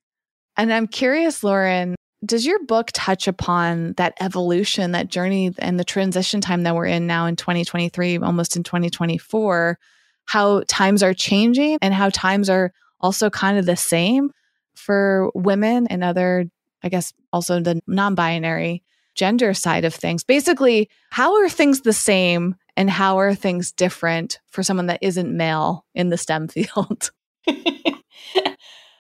And 0.57 0.73
I'm 0.73 0.87
curious, 0.87 1.42
Lauren, 1.42 1.96
does 2.27 2.45
your 2.45 2.62
book 2.65 2.91
touch 2.93 3.29
upon 3.29 3.95
that 3.95 4.15
evolution, 4.21 4.93
that 4.93 5.09
journey, 5.09 5.55
and 5.59 5.79
the 5.79 5.85
transition 5.85 6.41
time 6.41 6.65
that 6.65 6.75
we're 6.75 6.87
in 6.87 7.07
now 7.07 7.27
in 7.27 7.37
2023, 7.37 8.19
almost 8.19 8.57
in 8.57 8.62
2024? 8.62 9.79
How 10.27 10.62
times 10.67 11.03
are 11.03 11.15
changing 11.15 11.79
and 11.81 11.95
how 11.95 12.11
times 12.11 12.51
are 12.51 12.73
also 13.01 13.31
kind 13.31 13.59
of 13.59 13.67
the 13.67 13.77
same 13.77 14.31
for 14.75 15.31
women 15.35 15.87
and 15.87 16.03
other, 16.03 16.47
I 16.83 16.89
guess, 16.89 17.12
also 17.33 17.61
the 17.61 17.81
non 17.87 18.15
binary 18.15 18.83
gender 19.15 19.55
side 19.55 19.85
of 19.85 19.95
things. 19.95 20.25
Basically, 20.25 20.91
how 21.11 21.35
are 21.37 21.49
things 21.49 21.81
the 21.81 21.93
same 21.93 22.55
and 22.77 22.91
how 22.91 23.19
are 23.19 23.35
things 23.35 23.73
different 23.73 24.41
for 24.51 24.62
someone 24.62 24.87
that 24.87 24.99
isn't 25.03 25.35
male 25.35 25.87
in 25.95 26.11
the 26.11 26.19
STEM 26.19 26.49
field? 26.49 27.11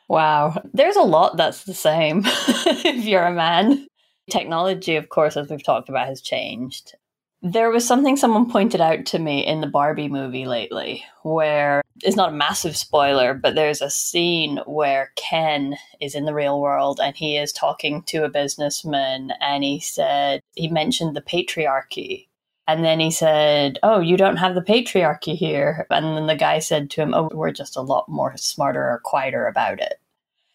wow. 0.08 0.62
There's 0.72 0.96
a 0.96 1.02
lot 1.02 1.36
that's 1.36 1.64
the 1.64 1.74
same 1.74 2.22
if 2.26 3.04
you're 3.04 3.24
a 3.24 3.32
man. 3.32 3.86
Technology, 4.30 4.96
of 4.96 5.08
course, 5.08 5.36
as 5.36 5.48
we've 5.48 5.62
talked 5.62 5.88
about, 5.88 6.08
has 6.08 6.20
changed. 6.20 6.94
There 7.42 7.70
was 7.70 7.86
something 7.86 8.16
someone 8.16 8.50
pointed 8.50 8.80
out 8.80 9.06
to 9.06 9.18
me 9.18 9.46
in 9.46 9.60
the 9.60 9.66
Barbie 9.68 10.08
movie 10.08 10.46
lately 10.46 11.04
where 11.22 11.82
it's 12.02 12.16
not 12.16 12.30
a 12.30 12.36
massive 12.36 12.76
spoiler, 12.76 13.34
but 13.34 13.54
there's 13.54 13.80
a 13.80 13.90
scene 13.90 14.58
where 14.66 15.12
Ken 15.16 15.76
is 16.00 16.14
in 16.14 16.24
the 16.24 16.34
real 16.34 16.60
world 16.60 16.98
and 17.00 17.16
he 17.16 17.36
is 17.36 17.52
talking 17.52 18.02
to 18.04 18.24
a 18.24 18.30
businessman 18.30 19.32
and 19.40 19.62
he 19.62 19.80
said, 19.80 20.40
he 20.54 20.68
mentioned 20.68 21.14
the 21.14 21.22
patriarchy. 21.22 22.25
And 22.68 22.84
then 22.84 22.98
he 23.00 23.10
said, 23.10 23.78
Oh, 23.82 24.00
you 24.00 24.16
don't 24.16 24.36
have 24.36 24.54
the 24.54 24.60
patriarchy 24.60 25.36
here. 25.36 25.86
And 25.90 26.16
then 26.16 26.26
the 26.26 26.36
guy 26.36 26.58
said 26.58 26.90
to 26.90 27.02
him, 27.02 27.14
Oh, 27.14 27.28
we're 27.32 27.52
just 27.52 27.76
a 27.76 27.82
lot 27.82 28.08
more 28.08 28.36
smarter 28.36 28.82
or 28.82 29.00
quieter 29.04 29.46
about 29.46 29.80
it. 29.80 30.00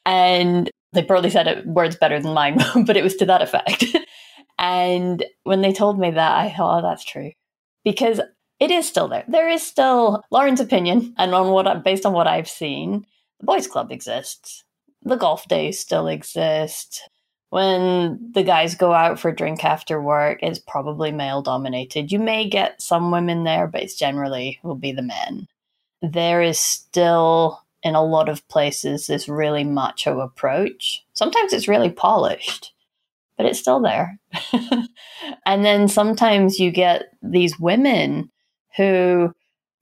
And 0.06 0.70
they 0.94 1.04
probably 1.04 1.30
said 1.30 1.48
it 1.48 1.66
words 1.66 1.96
better 1.96 2.20
than 2.20 2.34
mine, 2.34 2.58
but 2.86 2.98
it 2.98 3.04
was 3.04 3.16
to 3.18 3.26
that 3.26 3.42
effect. 3.42 3.86
and 4.60 5.24
when 5.44 5.62
they 5.62 5.72
told 5.72 6.00
me 6.00 6.12
that, 6.12 6.38
I 6.38 6.50
thought, 6.50 6.80
oh, 6.80 6.88
that's 6.88 7.06
true. 7.06 7.32
Because 7.84 8.20
it 8.60 8.72
is 8.72 8.88
still 8.88 9.08
there. 9.08 9.24
There 9.28 9.50
is 9.50 9.64
still 9.64 10.24
Lauren's 10.30 10.60
opinion, 10.60 11.16
and 11.18 11.34
on 11.34 11.50
what 11.50 11.84
based 11.84 12.06
on 12.06 12.14
what 12.14 12.28
I've 12.28 12.50
seen, 12.50 13.08
the 13.40 13.46
boys' 13.46 13.68
club 13.68 13.92
exists. 13.92 14.64
The 15.02 15.16
golf 15.16 15.48
days 15.48 15.80
still 15.80 16.08
exist. 16.08 17.10
When 17.52 18.32
the 18.32 18.44
guys 18.44 18.76
go 18.76 18.94
out 18.94 19.20
for 19.20 19.28
a 19.28 19.36
drink 19.36 19.66
after 19.66 20.02
work, 20.02 20.40
it's 20.42 20.58
probably 20.58 21.12
male 21.12 21.42
dominated. 21.42 22.10
You 22.10 22.18
may 22.18 22.48
get 22.48 22.82
some 22.82 23.12
women 23.12 23.44
there, 23.44 23.68
but 23.68 23.84
it's 23.84 23.96
generally 23.96 24.58
will 24.64 24.76
be 24.76 24.94
the 24.94 25.02
men. 25.02 25.50
There 26.02 26.42
is 26.42 26.58
still 26.58 27.62
in 27.84 27.94
a 27.94 28.06
lot 28.06 28.30
of 28.30 28.48
places 28.48 29.08
this 29.08 29.28
really 29.28 29.66
macho 29.66 30.22
approach. 30.22 31.04
Sometimes 31.12 31.52
it's 31.52 31.68
really 31.68 31.90
polished, 31.90 32.72
but 33.36 33.46
it's 33.46 33.60
still 33.60 33.82
there. 33.82 34.18
and 35.46 35.66
then 35.66 35.90
sometimes 35.90 36.58
you 36.58 36.72
get 36.72 37.12
these 37.22 37.60
women 37.60 38.32
who 38.78 39.34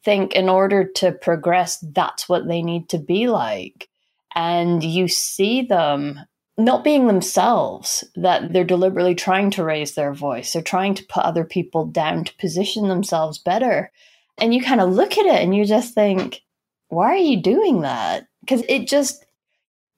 think 0.03 0.34
in 0.34 0.49
order 0.49 0.86
to 0.86 1.12
progress, 1.12 1.77
that's 1.93 2.27
what 2.27 2.47
they 2.47 2.63
need 2.63 2.89
to 2.89 2.97
be 2.97 3.27
like. 3.27 3.89
And 4.34 4.84
you 4.84 5.08
see 5.08 5.62
them 5.62 6.21
not 6.60 6.84
being 6.84 7.08
themselves, 7.08 8.04
that 8.15 8.52
they're 8.52 8.63
deliberately 8.63 9.15
trying 9.15 9.50
to 9.52 9.63
raise 9.63 9.95
their 9.95 10.13
voice. 10.13 10.54
They're 10.54 10.62
trying 10.62 10.93
to 10.95 11.06
put 11.06 11.24
other 11.24 11.45
people 11.45 11.86
down 11.86 12.26
to 12.26 12.36
position 12.36 12.88
themselves 12.88 13.38
better. 13.38 13.91
And 14.38 14.54
you 14.54 14.62
kind 14.62 14.82
of 14.82 14.91
look 14.91 15.17
at 15.17 15.26
it 15.26 15.41
and 15.41 15.56
you 15.56 15.65
just 15.65 15.93
think, 15.93 16.41
why 16.89 17.08
are 17.08 17.17
you 17.17 17.41
doing 17.41 17.82
that? 17.82 18.28
Because 18.41 18.63
it 18.67 18.88
just, 18.88 19.26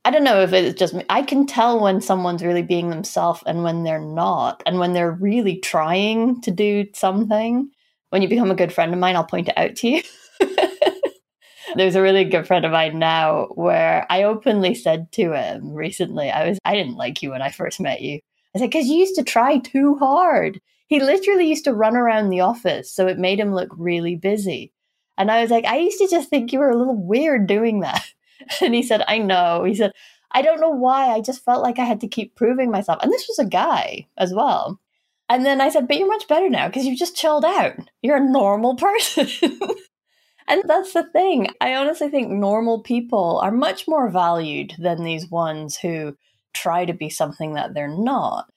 I 0.06 0.12
don't 0.12 0.24
know 0.24 0.42
if 0.42 0.54
it's 0.54 0.80
just 0.80 0.94
me. 0.94 1.04
I 1.10 1.24
can 1.24 1.46
tell 1.46 1.82
when 1.82 2.02
someone's 2.02 2.44
really 2.44 2.64
being 2.64 2.90
themselves 2.90 3.44
and 3.46 3.64
when 3.64 3.84
they're 3.84 4.00
not, 4.00 4.62
and 4.66 4.80
when 4.80 4.94
they're 4.94 5.12
really 5.12 5.58
trying 5.58 6.42
to 6.42 6.52
do 6.52 6.88
something. 6.94 7.70
When 8.10 8.22
you 8.22 8.28
become 8.28 8.52
a 8.52 8.56
good 8.56 8.74
friend 8.74 8.94
of 8.94 9.00
mine, 9.00 9.16
I'll 9.16 9.24
point 9.24 9.48
it 9.48 9.58
out 9.58 9.76
to 9.78 9.88
you. 9.88 10.02
There's 11.76 11.96
a 11.96 12.02
really 12.02 12.26
good 12.26 12.48
friend 12.48 12.66
of 12.66 12.72
mine 12.72 13.00
now 13.00 13.48
where 13.56 14.06
I 14.10 14.24
openly 14.24 14.76
said 14.76 15.12
to 15.14 15.34
him 15.34 15.74
recently, 15.74 16.30
I 16.30 16.50
was 16.50 16.60
I 16.66 16.76
didn't 16.76 16.98
like 16.98 17.22
you 17.22 17.32
when 17.32 17.42
I 17.42 17.52
first 17.52 17.80
met 17.80 18.02
you. 18.02 18.20
I 18.56 18.60
said, 18.60 18.70
because 18.70 18.88
you 18.88 18.98
used 18.98 19.16
to 19.16 19.24
try 19.24 19.60
too 19.60 19.96
hard. 19.98 20.60
He 20.88 21.00
literally 21.00 21.48
used 21.48 21.64
to 21.66 21.74
run 21.74 21.96
around 21.96 22.30
the 22.30 22.42
office, 22.42 22.94
so 22.94 23.08
it 23.08 23.18
made 23.18 23.40
him 23.40 23.54
look 23.54 23.70
really 23.78 24.16
busy. 24.16 24.74
And 25.18 25.32
I 25.32 25.42
was 25.42 25.52
like, 25.52 25.66
I 25.66 25.78
used 25.78 26.00
to 26.00 26.08
just 26.10 26.30
think 26.30 26.52
you 26.52 26.60
were 26.60 26.70
a 26.70 26.78
little 26.78 26.98
weird 26.98 27.48
doing 27.48 27.82
that. 27.82 28.04
And 28.60 28.74
he 28.74 28.82
said, 28.82 29.04
I 29.08 29.20
know. 29.20 29.66
He 29.66 29.76
said, 29.76 29.92
I 30.32 30.42
don't 30.42 30.60
know 30.60 30.72
why. 30.72 31.10
I 31.10 31.22
just 31.22 31.46
felt 31.46 31.62
like 31.62 31.78
I 31.78 31.86
had 31.86 32.02
to 32.02 32.08
keep 32.08 32.36
proving 32.36 32.72
myself. 32.72 32.98
And 33.04 33.12
this 33.12 33.28
was 33.28 33.38
a 33.38 33.48
guy 33.48 34.08
as 34.18 34.34
well. 34.34 34.80
And 35.30 35.46
then 35.46 35.62
I 35.62 35.70
said, 35.70 35.88
But 35.88 35.98
you're 35.98 36.08
much 36.08 36.28
better 36.28 36.50
now 36.50 36.68
because 36.68 36.86
you've 36.86 36.98
just 36.98 37.16
chilled 37.16 37.46
out. 37.46 37.76
You're 38.02 38.18
a 38.18 38.32
normal 38.32 38.76
person. 38.76 39.28
and 40.52 40.64
that's 40.68 40.92
the 40.92 41.04
thing. 41.04 41.48
I 41.62 41.76
honestly 41.76 42.10
think 42.10 42.30
normal 42.30 42.82
people 42.82 43.40
are 43.42 43.52
much 43.52 43.88
more 43.88 44.10
valued 44.10 44.76
than 44.78 45.04
these 45.04 45.32
ones 45.32 45.78
who 45.78 46.18
try 46.54 46.84
to 46.84 46.94
be 46.94 47.10
something 47.10 47.54
that 47.54 47.74
they're 47.74 47.88
not. 47.88 48.52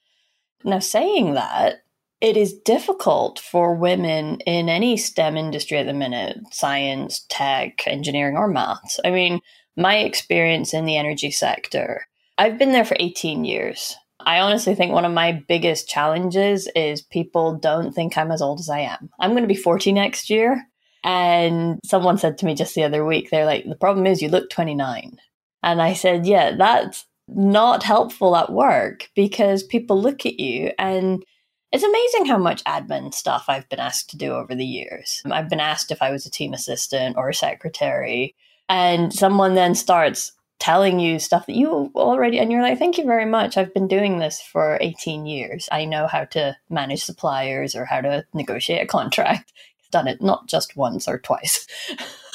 Now, 0.65 0.79
saying 0.79 1.35
that, 1.35 1.83
it 2.19 2.35
is 2.35 2.59
difficult 2.65 3.39
for 3.39 3.75
women 3.75 4.41
in 4.41 4.67
any 4.67 4.97
STEM 4.97 5.37
industry 5.37 5.77
at 5.77 5.85
the 5.85 5.93
minute 5.93 6.37
science, 6.51 7.25
tech, 7.29 7.87
engineering, 7.87 8.35
or 8.35 8.49
maths. 8.49 8.99
I 9.05 9.11
mean, 9.11 9.39
my 9.77 9.99
experience 9.99 10.73
in 10.73 10.83
the 10.83 10.97
energy 10.97 11.31
sector, 11.31 12.05
I've 12.37 12.57
been 12.57 12.73
there 12.73 12.83
for 12.83 12.97
18 12.99 13.45
years. 13.45 13.95
I 14.19 14.39
honestly 14.39 14.75
think 14.75 14.91
one 14.91 15.05
of 15.05 15.13
my 15.13 15.43
biggest 15.47 15.87
challenges 15.87 16.67
is 16.75 17.01
people 17.01 17.55
don't 17.57 17.93
think 17.93 18.17
I'm 18.17 18.31
as 18.31 18.41
old 18.41 18.59
as 18.59 18.69
I 18.69 18.79
am. 18.79 19.09
I'm 19.17 19.31
going 19.31 19.43
to 19.43 19.47
be 19.47 19.55
40 19.55 19.93
next 19.93 20.29
year. 20.29 20.67
And 21.05 21.79
someone 21.85 22.17
said 22.17 22.37
to 22.39 22.45
me 22.45 22.55
just 22.55 22.73
the 22.73 22.83
other 22.83 23.05
week, 23.05 23.29
they're 23.29 23.45
like, 23.45 23.63
the 23.65 23.75
problem 23.75 24.07
is 24.07 24.21
you 24.21 24.27
look 24.27 24.49
29. 24.49 25.17
And 25.61 25.81
I 25.81 25.93
said, 25.93 26.25
yeah, 26.25 26.55
that's 26.57 27.05
not 27.27 27.83
helpful 27.83 28.35
at 28.35 28.51
work 28.51 29.09
because 29.15 29.63
people 29.63 30.01
look 30.01 30.25
at 30.25 30.39
you 30.39 30.71
and 30.77 31.23
it's 31.71 31.83
amazing 31.83 32.25
how 32.25 32.37
much 32.37 32.63
admin 32.63 33.13
stuff 33.13 33.45
I've 33.47 33.67
been 33.69 33.79
asked 33.79 34.09
to 34.11 34.17
do 34.17 34.31
over 34.31 34.55
the 34.55 34.65
years. 34.65 35.21
I've 35.29 35.49
been 35.49 35.59
asked 35.59 35.91
if 35.91 36.01
I 36.01 36.11
was 36.11 36.25
a 36.25 36.31
team 36.31 36.53
assistant 36.53 37.17
or 37.17 37.29
a 37.29 37.33
secretary, 37.33 38.33
and 38.69 39.13
someone 39.13 39.55
then 39.55 39.75
starts 39.75 40.31
telling 40.59 40.99
you 40.99 41.19
stuff 41.19 41.45
that 41.47 41.55
you 41.55 41.91
already 41.95 42.39
and 42.39 42.49
you're 42.49 42.61
like 42.61 42.79
thank 42.79 42.97
you 42.97 43.03
very 43.03 43.25
much 43.25 43.57
i've 43.57 43.73
been 43.73 43.89
doing 43.89 44.19
this 44.19 44.41
for 44.41 44.77
18 44.79 45.25
years 45.25 45.67
i 45.69 45.83
know 45.83 46.07
how 46.07 46.23
to 46.23 46.55
manage 46.69 47.03
suppliers 47.03 47.75
or 47.75 47.83
how 47.83 47.99
to 47.99 48.25
negotiate 48.33 48.81
a 48.81 48.87
contract 48.87 49.51
done 49.91 50.07
it 50.07 50.21
not 50.21 50.47
just 50.47 50.75
once 50.75 51.07
or 51.07 51.19
twice 51.19 51.67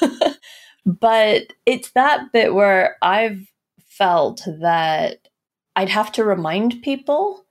but 0.87 1.53
it's 1.67 1.91
that 1.93 2.33
bit 2.33 2.55
where 2.55 2.97
i've 3.03 3.47
felt 3.87 4.43
that 4.61 5.29
i'd 5.77 5.89
have 5.89 6.11
to 6.13 6.25
remind 6.25 6.83
people 6.83 7.45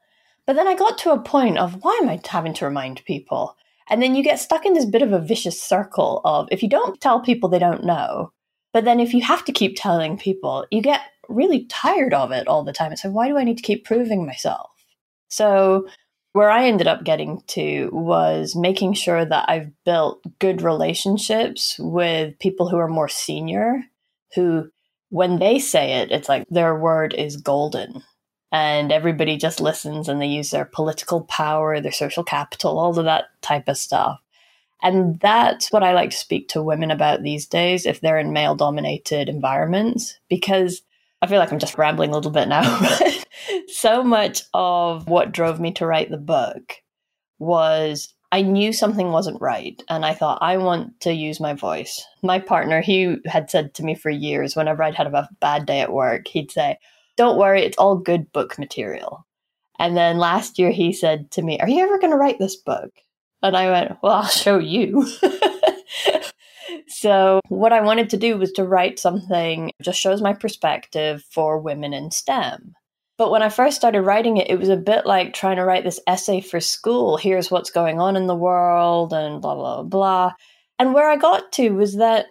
but 0.50 0.56
then 0.56 0.68
I 0.68 0.74
got 0.74 0.98
to 0.98 1.12
a 1.12 1.22
point 1.22 1.60
of 1.60 1.84
why 1.84 2.00
am 2.02 2.10
I 2.10 2.20
having 2.28 2.56
to 2.56 2.66
remind 2.66 3.06
people? 3.06 3.56
And 3.88 4.02
then 4.02 4.16
you 4.16 4.24
get 4.24 4.40
stuck 4.40 4.66
in 4.66 4.74
this 4.74 4.84
bit 4.84 5.04
of 5.04 5.14
a 5.14 5.20
vicious 5.20 5.62
circle 5.62 6.22
of 6.26 6.48
if 6.52 6.64
you 6.64 6.70
don't 6.70 7.00
tell 7.00 7.20
people 7.20 7.50
they 7.50 7.60
don't 7.60 7.84
know, 7.84 8.32
but 8.74 8.84
then 8.84 9.00
if 9.00 9.14
you 9.14 9.22
have 9.22 9.46
to 9.46 9.52
keep 9.52 9.78
telling 9.78 10.18
people, 10.18 10.66
you 10.72 10.82
get 10.82 11.02
really 11.28 11.66
tired 11.66 12.16
of 12.16 12.32
it 12.32 12.48
all 12.48 12.64
the 12.64 12.74
time. 12.74 12.92
It's 12.92 13.06
like, 13.06 13.14
why 13.14 13.28
do 13.28 13.38
I 13.38 13.44
need 13.44 13.58
to 13.58 13.64
keep 13.64 13.86
proving 13.86 14.26
myself? 14.26 14.72
So, 15.28 15.88
where 16.34 16.50
I 16.50 16.66
ended 16.66 16.88
up 16.88 17.04
getting 17.04 17.42
to 17.48 17.90
was 17.92 18.56
making 18.56 18.94
sure 18.94 19.26
that 19.26 19.50
I've 19.50 19.72
built 19.84 20.22
good 20.40 20.62
relationships 20.62 21.76
with 21.80 22.38
people 22.40 22.70
who 22.70 22.78
are 22.78 22.88
more 22.88 23.10
senior, 23.10 23.84
who, 24.36 24.70
when 25.10 25.40
they 25.40 25.60
say 25.60 26.02
it, 26.02 26.12
it's 26.12 26.30
like 26.30 26.46
their 26.50 26.76
word 26.78 27.14
is 27.14 27.38
golden 27.38 28.04
and 28.52 28.92
everybody 28.92 29.38
just 29.38 29.60
listens 29.60 30.08
and 30.08 30.22
they 30.22 30.28
use 30.28 30.52
their 30.52 30.66
political 30.66 31.22
power, 31.22 31.80
their 31.80 31.92
social 31.92 32.24
capital, 32.24 32.80
all 32.80 32.98
of 32.98 33.06
that 33.06 33.26
type 33.42 33.68
of 33.68 33.78
stuff. 33.78 34.20
And 34.82 35.20
that's 35.20 35.72
what 35.72 35.84
I 35.84 35.94
like 35.94 36.12
to 36.12 36.18
speak 36.18 36.48
to 36.50 36.64
women 36.64 36.90
about 36.90 37.22
these 37.22 37.46
days 37.46 37.86
if 37.86 38.02
they're 38.02 38.20
in 38.20 38.34
male 38.34 38.56
dominated 38.56 39.28
environments, 39.30 40.18
because 40.30 40.82
I 41.22 41.28
feel 41.28 41.40
like 41.40 41.52
I'm 41.52 41.60
just 41.60 41.78
rambling 41.78 42.12
a 42.12 42.14
little 42.14 42.32
bit 42.32 42.48
now, 42.48 42.62
so 43.68 44.04
much 44.04 44.44
of 44.54 45.08
what 45.08 45.32
drove 45.32 45.60
me 45.60 45.72
to 45.74 45.86
write 45.86 46.10
the 46.10 46.18
book 46.18 46.76
was 47.40 48.14
I 48.32 48.42
knew 48.42 48.72
something 48.74 49.12
wasn't 49.12 49.42
right. 49.42 49.82
And 49.90 50.06
I 50.06 50.14
thought, 50.14 50.40
I 50.42 50.58
want 50.58 51.00
to 51.02 51.14
use 51.14 51.40
my 51.40 51.54
voice. 51.54 52.06
My 52.22 52.40
partner, 52.40 52.82
he 52.82 53.18
had 53.26 53.50
said 53.50 53.74
to 53.76 53.84
me 53.84 53.96
for 53.96 54.10
years, 54.10 54.56
whenever 54.56 54.84
I'd 54.84 54.96
had 54.96 55.08
a 55.08 55.30
bad 55.40 55.66
day 55.66 55.82
at 55.82 55.94
work, 55.94 56.28
he'd 56.28 56.52
say, 56.52 56.78
don't 57.18 57.38
worry, 57.38 57.64
it's 57.64 57.78
all 57.78 57.98
good 57.98 58.32
book 58.32 58.58
material. 58.60 59.26
And 59.80 59.98
then 59.98 60.20
last 60.20 60.60
year 60.60 60.72
he 60.72 60.94
said 60.94 61.32
to 61.32 61.42
me, 61.42 61.60
Are 61.60 61.70
you 61.70 61.84
ever 61.84 61.98
going 61.98 62.12
to 62.12 62.18
write 62.18 62.38
this 62.38 62.56
book? 62.56 62.92
And 63.42 63.58
I 63.58 63.72
went, 63.72 63.98
Well, 64.04 64.14
I'll 64.14 64.28
show 64.28 64.60
you. 64.60 65.08
so, 66.88 67.40
what 67.48 67.74
I 67.74 67.82
wanted 67.82 68.10
to 68.12 68.18
do 68.18 68.38
was 68.38 68.52
to 68.54 68.64
write 68.64 69.00
something 69.00 69.72
just 69.82 70.00
shows 70.00 70.22
my 70.22 70.34
perspective 70.34 71.24
for 71.32 71.60
women 71.60 71.94
in 71.94 72.12
STEM. 72.12 72.76
But 73.20 73.32
when 73.32 73.44
I 73.44 73.50
first 73.50 73.76
started 73.76 74.04
writing 74.04 74.38
it, 74.38 74.50
it 74.50 74.58
was 74.58 74.70
a 74.70 74.78
bit 74.78 75.06
like 75.06 75.34
trying 75.34 75.58
to 75.58 75.66
write 75.66 75.84
this 75.84 76.00
essay 76.08 76.40
for 76.40 76.62
school. 76.62 77.18
Here's 77.18 77.52
what's 77.52 77.70
going 77.70 78.00
on 78.00 78.16
in 78.16 78.28
the 78.28 78.34
world 78.34 79.12
and 79.12 79.42
blah, 79.42 79.56
blah, 79.56 79.84
blah. 79.84 80.34
And 80.80 80.94
where 80.94 81.10
I 81.10 81.18
got 81.18 81.52
to 81.52 81.72
was 81.72 81.98
that 81.98 82.28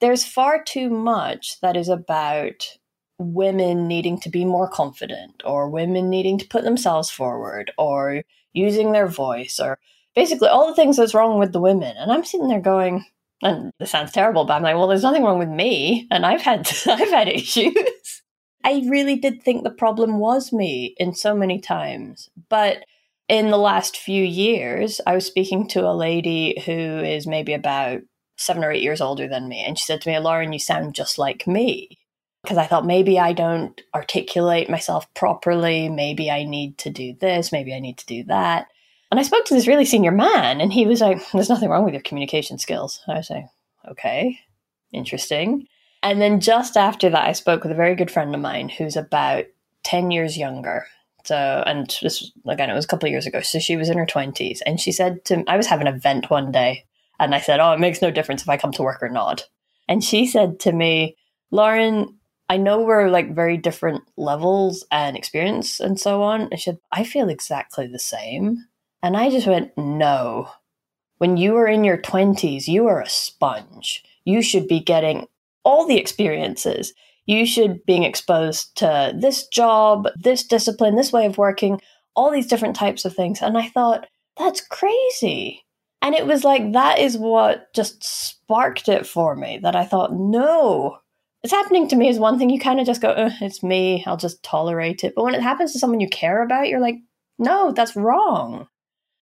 there's 0.00 0.24
far 0.24 0.60
too 0.60 0.90
much 0.90 1.60
that 1.60 1.76
is 1.76 1.88
about 1.88 2.76
women 3.18 3.86
needing 3.86 4.18
to 4.18 4.28
be 4.28 4.44
more 4.44 4.68
confident 4.68 5.40
or 5.44 5.70
women 5.70 6.10
needing 6.10 6.38
to 6.38 6.48
put 6.48 6.64
themselves 6.64 7.08
forward 7.08 7.70
or 7.78 8.24
using 8.52 8.90
their 8.90 9.06
voice 9.06 9.60
or 9.60 9.78
basically 10.16 10.48
all 10.48 10.66
the 10.66 10.74
things 10.74 10.96
that's 10.96 11.14
wrong 11.14 11.38
with 11.38 11.52
the 11.52 11.60
women. 11.60 11.96
And 11.96 12.10
I'm 12.10 12.24
sitting 12.24 12.48
there 12.48 12.60
going, 12.60 13.04
and 13.42 13.70
this 13.78 13.92
sounds 13.92 14.10
terrible, 14.10 14.44
but 14.44 14.54
I'm 14.54 14.62
like, 14.64 14.74
well, 14.74 14.88
there's 14.88 15.04
nothing 15.04 15.22
wrong 15.22 15.38
with 15.38 15.50
me, 15.50 16.08
and 16.10 16.26
I've 16.26 16.42
had 16.42 16.68
I've 16.88 17.10
had 17.10 17.28
issues. 17.28 18.21
I 18.64 18.84
really 18.88 19.16
did 19.16 19.42
think 19.42 19.64
the 19.64 19.70
problem 19.70 20.18
was 20.18 20.52
me 20.52 20.94
in 20.98 21.14
so 21.14 21.34
many 21.34 21.60
times, 21.60 22.30
but 22.48 22.84
in 23.28 23.50
the 23.50 23.58
last 23.58 23.96
few 23.96 24.22
years, 24.22 25.00
I 25.06 25.14
was 25.14 25.26
speaking 25.26 25.66
to 25.68 25.86
a 25.86 25.94
lady 25.96 26.60
who 26.66 26.72
is 26.72 27.26
maybe 27.26 27.54
about 27.54 28.02
seven 28.36 28.64
or 28.64 28.70
eight 28.70 28.82
years 28.82 29.00
older 29.00 29.28
than 29.28 29.48
me. 29.48 29.64
And 29.64 29.78
she 29.78 29.84
said 29.84 30.00
to 30.02 30.08
me, 30.08 30.18
Lauren, 30.18 30.52
you 30.52 30.58
sound 30.58 30.94
just 30.94 31.18
like 31.18 31.46
me. 31.46 31.98
Because 32.42 32.58
I 32.58 32.66
thought 32.66 32.84
maybe 32.84 33.20
I 33.20 33.32
don't 33.32 33.80
articulate 33.94 34.68
myself 34.68 35.12
properly. 35.14 35.88
Maybe 35.88 36.30
I 36.30 36.44
need 36.44 36.76
to 36.78 36.90
do 36.90 37.14
this. 37.20 37.52
Maybe 37.52 37.72
I 37.72 37.78
need 37.78 37.98
to 37.98 38.06
do 38.06 38.24
that. 38.24 38.66
And 39.12 39.20
I 39.20 39.22
spoke 39.22 39.44
to 39.44 39.54
this 39.54 39.68
really 39.68 39.84
senior 39.84 40.10
man, 40.10 40.62
and 40.62 40.72
he 40.72 40.86
was 40.86 41.02
like, 41.02 41.20
There's 41.32 41.50
nothing 41.50 41.68
wrong 41.68 41.84
with 41.84 41.92
your 41.92 42.02
communication 42.02 42.58
skills. 42.58 43.00
I 43.06 43.14
was 43.14 43.30
like, 43.30 43.44
Okay, 43.90 44.38
interesting. 44.92 45.68
And 46.02 46.20
then 46.20 46.40
just 46.40 46.76
after 46.76 47.08
that, 47.10 47.28
I 47.28 47.32
spoke 47.32 47.62
with 47.62 47.72
a 47.72 47.76
very 47.76 47.94
good 47.94 48.10
friend 48.10 48.34
of 48.34 48.40
mine 48.40 48.68
who's 48.68 48.96
about 48.96 49.44
10 49.84 50.10
years 50.10 50.36
younger. 50.36 50.86
So, 51.24 51.62
and 51.66 51.96
this, 52.02 52.32
again, 52.46 52.70
it 52.70 52.74
was 52.74 52.84
a 52.84 52.88
couple 52.88 53.06
of 53.06 53.12
years 53.12 53.26
ago. 53.26 53.40
So 53.40 53.58
she 53.60 53.76
was 53.76 53.88
in 53.88 53.98
her 53.98 54.06
20s. 54.06 54.60
And 54.66 54.80
she 54.80 54.90
said 54.90 55.24
to 55.26 55.38
me, 55.38 55.44
I 55.46 55.56
was 55.56 55.66
having 55.66 55.86
an 55.86 55.94
event 55.94 56.30
one 56.30 56.50
day. 56.50 56.84
And 57.20 57.34
I 57.34 57.40
said, 57.40 57.60
Oh, 57.60 57.72
it 57.72 57.78
makes 57.78 58.02
no 58.02 58.10
difference 58.10 58.42
if 58.42 58.48
I 58.48 58.56
come 58.56 58.72
to 58.72 58.82
work 58.82 59.02
or 59.02 59.08
not. 59.08 59.46
And 59.88 60.02
she 60.02 60.26
said 60.26 60.58
to 60.60 60.72
me, 60.72 61.16
Lauren, 61.52 62.18
I 62.48 62.56
know 62.56 62.80
we're 62.80 63.08
like 63.08 63.34
very 63.34 63.56
different 63.56 64.02
levels 64.16 64.84
and 64.90 65.16
experience 65.16 65.78
and 65.78 65.98
so 65.98 66.22
on. 66.22 66.42
And 66.42 66.58
she 66.58 66.64
said, 66.64 66.78
I 66.90 67.04
feel 67.04 67.28
exactly 67.28 67.86
the 67.86 67.98
same. 67.98 68.66
And 69.02 69.16
I 69.16 69.30
just 69.30 69.46
went, 69.46 69.76
No. 69.76 70.50
When 71.18 71.36
you 71.36 71.54
are 71.56 71.68
in 71.68 71.84
your 71.84 71.98
20s, 71.98 72.66
you 72.66 72.88
are 72.88 73.00
a 73.00 73.08
sponge. 73.08 74.02
You 74.24 74.42
should 74.42 74.66
be 74.66 74.80
getting 74.80 75.28
all 75.64 75.86
the 75.86 75.98
experiences. 75.98 76.92
You 77.26 77.46
should 77.46 77.84
being 77.86 78.02
exposed 78.02 78.76
to 78.78 79.12
this 79.16 79.46
job, 79.48 80.08
this 80.16 80.44
discipline, 80.44 80.96
this 80.96 81.12
way 81.12 81.26
of 81.26 81.38
working, 81.38 81.80
all 82.16 82.30
these 82.30 82.48
different 82.48 82.76
types 82.76 83.04
of 83.04 83.14
things. 83.14 83.40
And 83.40 83.56
I 83.56 83.68
thought, 83.68 84.06
that's 84.36 84.60
crazy. 84.60 85.64
And 86.00 86.14
it 86.14 86.26
was 86.26 86.42
like 86.42 86.72
that 86.72 86.98
is 86.98 87.16
what 87.16 87.72
just 87.74 88.02
sparked 88.02 88.88
it 88.88 89.06
for 89.06 89.36
me 89.36 89.58
that 89.62 89.76
I 89.76 89.84
thought, 89.84 90.12
no, 90.12 90.98
it's 91.42 91.52
happening 91.52 91.88
to 91.88 91.96
me 91.96 92.08
is 92.08 92.18
one 92.18 92.38
thing. 92.38 92.50
You 92.50 92.58
kind 92.58 92.80
of 92.80 92.86
just 92.86 93.00
go, 93.00 93.14
it's 93.40 93.62
me. 93.62 94.02
I'll 94.06 94.16
just 94.16 94.42
tolerate 94.42 95.04
it. 95.04 95.14
But 95.14 95.24
when 95.24 95.34
it 95.34 95.42
happens 95.42 95.72
to 95.72 95.78
someone 95.78 96.00
you 96.00 96.08
care 96.08 96.42
about, 96.42 96.68
you're 96.68 96.80
like, 96.80 96.96
no, 97.38 97.72
that's 97.72 97.96
wrong. 97.96 98.66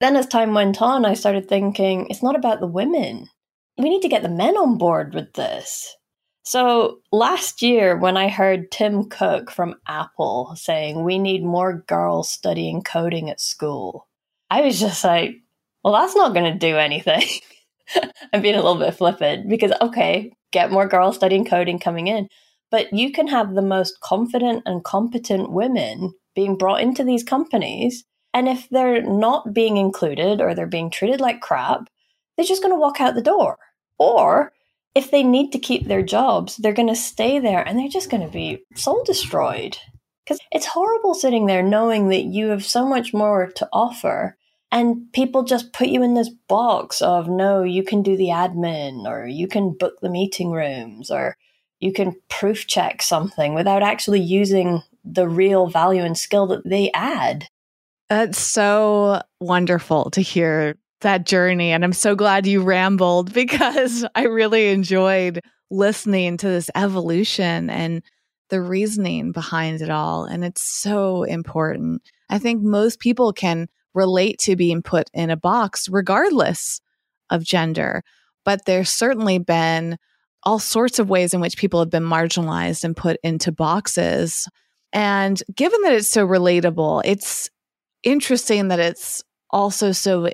Then 0.01 0.17
as 0.17 0.27
time 0.27 0.55
went 0.55 0.81
on, 0.81 1.05
I 1.05 1.15
started 1.15 1.49
thinking, 1.49 2.07
it's 2.09 2.23
not 2.23 2.37
about 2.37 2.61
the 2.61 2.67
women. 2.67 3.29
We 3.77 3.91
need 3.91 4.03
to 4.03 4.09
get 4.09 4.23
the 4.23 4.29
men 4.29 4.57
on 4.57 4.79
board 4.79 5.15
with 5.15 5.35
this. 5.35 5.97
So 6.43 7.01
last 7.13 7.63
year, 7.63 7.97
when 7.97 8.17
I 8.17 8.29
heard 8.29 8.71
Tim 8.71 9.05
Cook 9.09 9.51
from 9.51 9.77
Apple 9.87 10.55
saying 10.57 11.05
we 11.05 11.19
need 11.19 11.45
more 11.45 11.85
girls 11.87 12.31
studying 12.31 12.83
coding 12.83 13.29
at 13.31 13.41
school, 13.41 14.09
I 14.51 14.63
was 14.63 14.81
just 14.81 15.05
like, 15.05 15.37
well, 15.85 15.95
that's 15.95 16.17
not 16.17 16.35
going 16.35 16.51
to 16.53 16.59
do 16.59 16.77
anything. 16.77 17.23
I'm 18.33 18.43
being 18.43 18.55
a 18.55 18.63
little 18.63 18.79
bit 18.79 18.95
flippant 18.95 19.49
because, 19.49 19.73
okay, 19.81 20.33
get 20.51 20.73
more 20.73 20.87
girls 20.87 21.17
studying 21.17 21.45
coding 21.45 21.79
coming 21.79 22.09
in. 22.09 22.29
But 22.71 22.93
you 22.93 23.13
can 23.13 23.27
have 23.29 23.55
the 23.55 23.63
most 23.63 24.01
confident 24.01 24.63
and 24.67 24.85
competent 24.85 25.53
women 25.53 26.13
being 26.35 26.57
brought 26.57 26.81
into 26.81 27.05
these 27.05 27.25
companies. 27.25 28.05
And 28.33 28.49
if 28.49 28.69
they're 28.71 29.03
not 29.03 29.53
being 29.53 29.77
included 29.77 30.41
or 30.41 30.55
they're 30.55 30.67
being 30.67 30.91
treated 30.91 31.21
like 31.21 31.41
crap, 31.41 31.89
they're 32.37 32.47
just 32.47 32.63
going 32.63 32.73
to 32.73 32.81
walk 32.81 33.01
out 33.01 33.15
the 33.15 33.23
door. 33.23 33.59
Or 33.99 34.53
if 34.95 35.11
they 35.11 35.23
need 35.23 35.53
to 35.53 35.59
keep 35.59 35.87
their 35.87 36.03
jobs, 36.03 36.57
they're 36.57 36.73
going 36.73 36.89
to 36.89 36.97
stay 36.97 37.39
there 37.39 37.67
and 37.67 37.79
they're 37.79 37.89
just 37.89 38.11
going 38.11 38.27
to 38.27 38.33
be 38.33 38.65
soul 38.75 39.05
destroyed. 39.05 39.77
Because 40.25 40.41
it's 40.53 40.67
horrible 40.67 41.15
sitting 41.15 41.47
there 41.47 41.63
knowing 41.63 42.09
that 42.09 42.25
you 42.25 42.49
have 42.49 42.65
so 42.65 42.87
much 42.87 43.13
more 43.13 43.51
to 43.57 43.69
offer 43.73 44.37
and 44.73 45.13
people 45.13 45.43
just 45.43 45.73
put 45.73 45.89
you 45.89 46.03
in 46.03 46.15
this 46.15 46.31
box 46.49 47.03
of 47.03 47.29
no, 47.29 47.63
you 47.63 47.83
can 47.83 48.03
do 48.03 48.17
the 48.17 48.29
admin 48.29 49.05
or 49.05 49.27
you 49.27 49.49
can 49.49 49.77
book 49.77 49.95
the 50.01 50.11
meeting 50.11 50.53
rooms 50.53 51.11
or 51.11 51.37
you 51.81 51.93
can 51.93 52.15
proof 52.29 52.67
check 52.67 53.03
something 53.03 53.55
without 53.55 53.83
actually 53.83 54.21
using 54.21 54.83
the 55.05 55.29
real 55.29 55.67
value 55.67 56.03
and 56.03 56.17
skill 56.17 56.47
that 56.47 56.69
they 56.69 56.91
add. 56.93 57.49
That's 58.09 58.39
so 58.39 59.23
wonderful 59.41 60.11
to 60.11 60.21
hear 60.21 60.77
that 61.01 61.27
journey. 61.27 61.73
And 61.73 61.85
I'm 61.85 61.93
so 61.93 62.15
glad 62.15 62.47
you 62.47 62.63
rambled 62.63 63.33
because 63.35 64.05
I 64.15 64.25
really 64.25 64.69
enjoyed 64.69 65.41
listening 65.71 66.37
to 66.39 66.49
this 66.49 66.71
evolution 66.75 67.71
and 67.71 68.03
the 68.49 68.61
reasoning 68.61 69.33
behind 69.33 69.81
it 69.81 69.91
all. 69.91 70.25
And 70.25 70.45
it's 70.45 70.63
so 70.63 71.23
important. 71.23 72.03
I 72.29 72.39
think 72.39 72.63
most 72.63 72.99
people 72.99 73.33
can 73.33 73.69
relate 73.95 74.39
to 74.41 74.57
being 74.57 74.83
put 74.83 75.09
in 75.15 75.31
a 75.31 75.37
box 75.37 75.89
regardless 75.89 76.81
of 77.31 77.45
gender, 77.45 78.03
but 78.45 78.65
there's 78.67 78.91
certainly 78.91 79.39
been 79.39 79.97
all 80.43 80.59
sorts 80.59 80.99
of 80.99 81.11
ways 81.11 81.35
in 81.35 81.41
which 81.41 81.57
people 81.57 81.81
have 81.81 81.91
been 81.91 82.05
marginalized 82.05 82.83
and 82.83 82.97
put 82.97 83.19
into 83.23 83.53
boxes. 83.53 84.49
And 84.93 85.41
given 85.55 85.81
that 85.83 85.93
it's 85.93 86.11
so 86.11 86.27
relatable, 86.27 87.03
it's 87.05 87.51
interesting 88.03 88.69
that 88.69 88.81
it's 88.81 89.23
also 89.51 89.93
so 89.93 90.31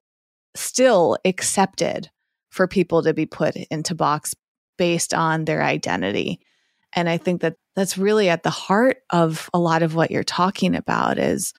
still 0.56 1.16
accepted 1.24 2.10
for 2.50 2.66
people 2.66 3.02
to 3.02 3.14
be 3.14 3.26
put 3.26 3.56
into 3.70 3.94
box 3.94 4.34
based 4.78 5.14
on 5.14 5.44
their 5.44 5.62
identity. 5.62 6.40
And 6.92 7.08
I 7.08 7.18
think 7.18 7.42
that 7.42 7.56
that's 7.74 7.98
really 7.98 8.28
at 8.28 8.42
the 8.42 8.50
heart 8.50 8.98
of 9.10 9.50
a 9.52 9.58
lot 9.58 9.82
of 9.82 9.94
what 9.94 10.10
you're 10.10 10.24
talking 10.24 10.74
about 10.74 11.18
is 11.18 11.52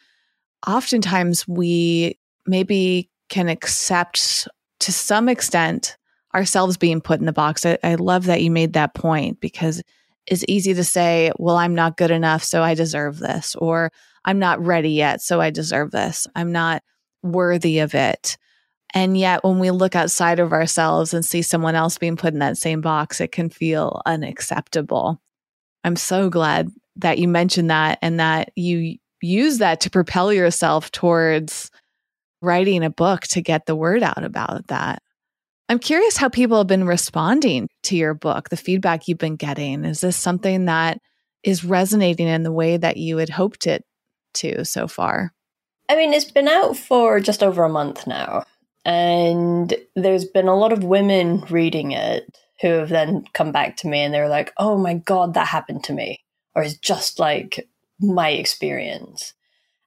oftentimes 0.65 1.47
we 1.47 2.17
maybe 2.45 3.09
can 3.29 3.49
accept 3.49 4.47
to 4.79 4.91
some 4.91 5.29
extent 5.29 5.97
ourselves 6.33 6.77
being 6.77 7.01
put 7.01 7.19
in 7.19 7.25
the 7.25 7.33
box. 7.33 7.65
I, 7.65 7.77
I 7.83 7.95
love 7.95 8.25
that 8.25 8.41
you 8.41 8.51
made 8.51 8.73
that 8.73 8.93
point 8.93 9.39
because 9.39 9.81
it's 10.25 10.43
easy 10.47 10.73
to 10.73 10.83
say, 10.83 11.31
well, 11.37 11.55
I'm 11.55 11.75
not 11.75 11.97
good 11.97 12.11
enough, 12.11 12.43
so 12.43 12.61
I 12.61 12.73
deserve 12.73 13.17
this, 13.17 13.55
or 13.55 13.91
I'm 14.25 14.39
not 14.39 14.63
ready 14.63 14.91
yet, 14.91 15.21
so 15.21 15.39
I 15.39 15.51
deserve 15.51 15.91
this. 15.91 16.27
I'm 16.35 16.51
not 16.51 16.83
worthy 17.23 17.79
of 17.79 17.95
it. 17.95 18.37
And 18.93 19.17
yet, 19.17 19.43
when 19.43 19.59
we 19.59 19.71
look 19.71 19.95
outside 19.95 20.39
of 20.39 20.53
ourselves 20.53 21.13
and 21.13 21.25
see 21.25 21.41
someone 21.41 21.75
else 21.75 21.97
being 21.97 22.15
put 22.15 22.33
in 22.33 22.39
that 22.39 22.57
same 22.57 22.81
box, 22.81 23.19
it 23.19 23.31
can 23.31 23.49
feel 23.49 24.01
unacceptable. 24.05 25.21
I'm 25.83 25.95
so 25.95 26.29
glad 26.29 26.71
that 26.97 27.19
you 27.19 27.27
mentioned 27.27 27.69
that 27.69 27.99
and 28.01 28.19
that 28.19 28.51
you 28.55 28.97
use 29.21 29.59
that 29.59 29.81
to 29.81 29.89
propel 29.89 30.31
yourself 30.31 30.91
towards 30.91 31.69
writing 32.41 32.83
a 32.83 32.89
book 32.89 33.21
to 33.23 33.41
get 33.41 33.65
the 33.65 33.75
word 33.75 34.03
out 34.03 34.23
about 34.23 34.67
that. 34.67 35.01
I'm 35.69 35.79
curious 35.79 36.15
how 36.15 36.29
people 36.29 36.57
have 36.59 36.67
been 36.67 36.87
responding 36.87 37.67
to 37.83 37.95
your 37.97 38.13
book, 38.13 38.49
the 38.49 38.57
feedback 38.57 39.07
you've 39.07 39.17
been 39.17 39.35
getting. 39.35 39.83
Is 39.83 39.99
this 39.99 40.15
something 40.15 40.65
that 40.65 40.99
is 41.43 41.65
resonating 41.65 42.27
in 42.27 42.43
the 42.43 42.51
way 42.51 42.77
that 42.77 42.97
you 42.97 43.17
had 43.17 43.29
hoped 43.29 43.67
it 43.67 43.83
to 44.35 44.63
so 44.63 44.87
far? 44.87 45.33
I 45.89 45.95
mean, 45.95 46.13
it's 46.13 46.31
been 46.31 46.47
out 46.47 46.77
for 46.77 47.19
just 47.19 47.43
over 47.43 47.63
a 47.63 47.69
month 47.69 48.07
now. 48.07 48.43
And 48.87 49.73
there's 49.97 50.23
been 50.23 50.47
a 50.47 50.55
lot 50.55 50.71
of 50.71 50.85
women 50.85 51.43
reading 51.49 51.91
it 51.91 52.37
who 52.61 52.69
have 52.69 52.87
then 52.87 53.25
come 53.33 53.51
back 53.51 53.75
to 53.77 53.87
me 53.87 53.99
and 53.99 54.13
they're 54.13 54.29
like, 54.29 54.53
oh 54.57 54.77
my 54.77 54.93
God, 54.93 55.33
that 55.33 55.47
happened 55.47 55.83
to 55.83 55.93
me. 55.93 56.23
Or 56.55 56.63
it's 56.63 56.77
just 56.77 57.19
like 57.19 57.67
my 57.99 58.29
experience. 58.29 59.33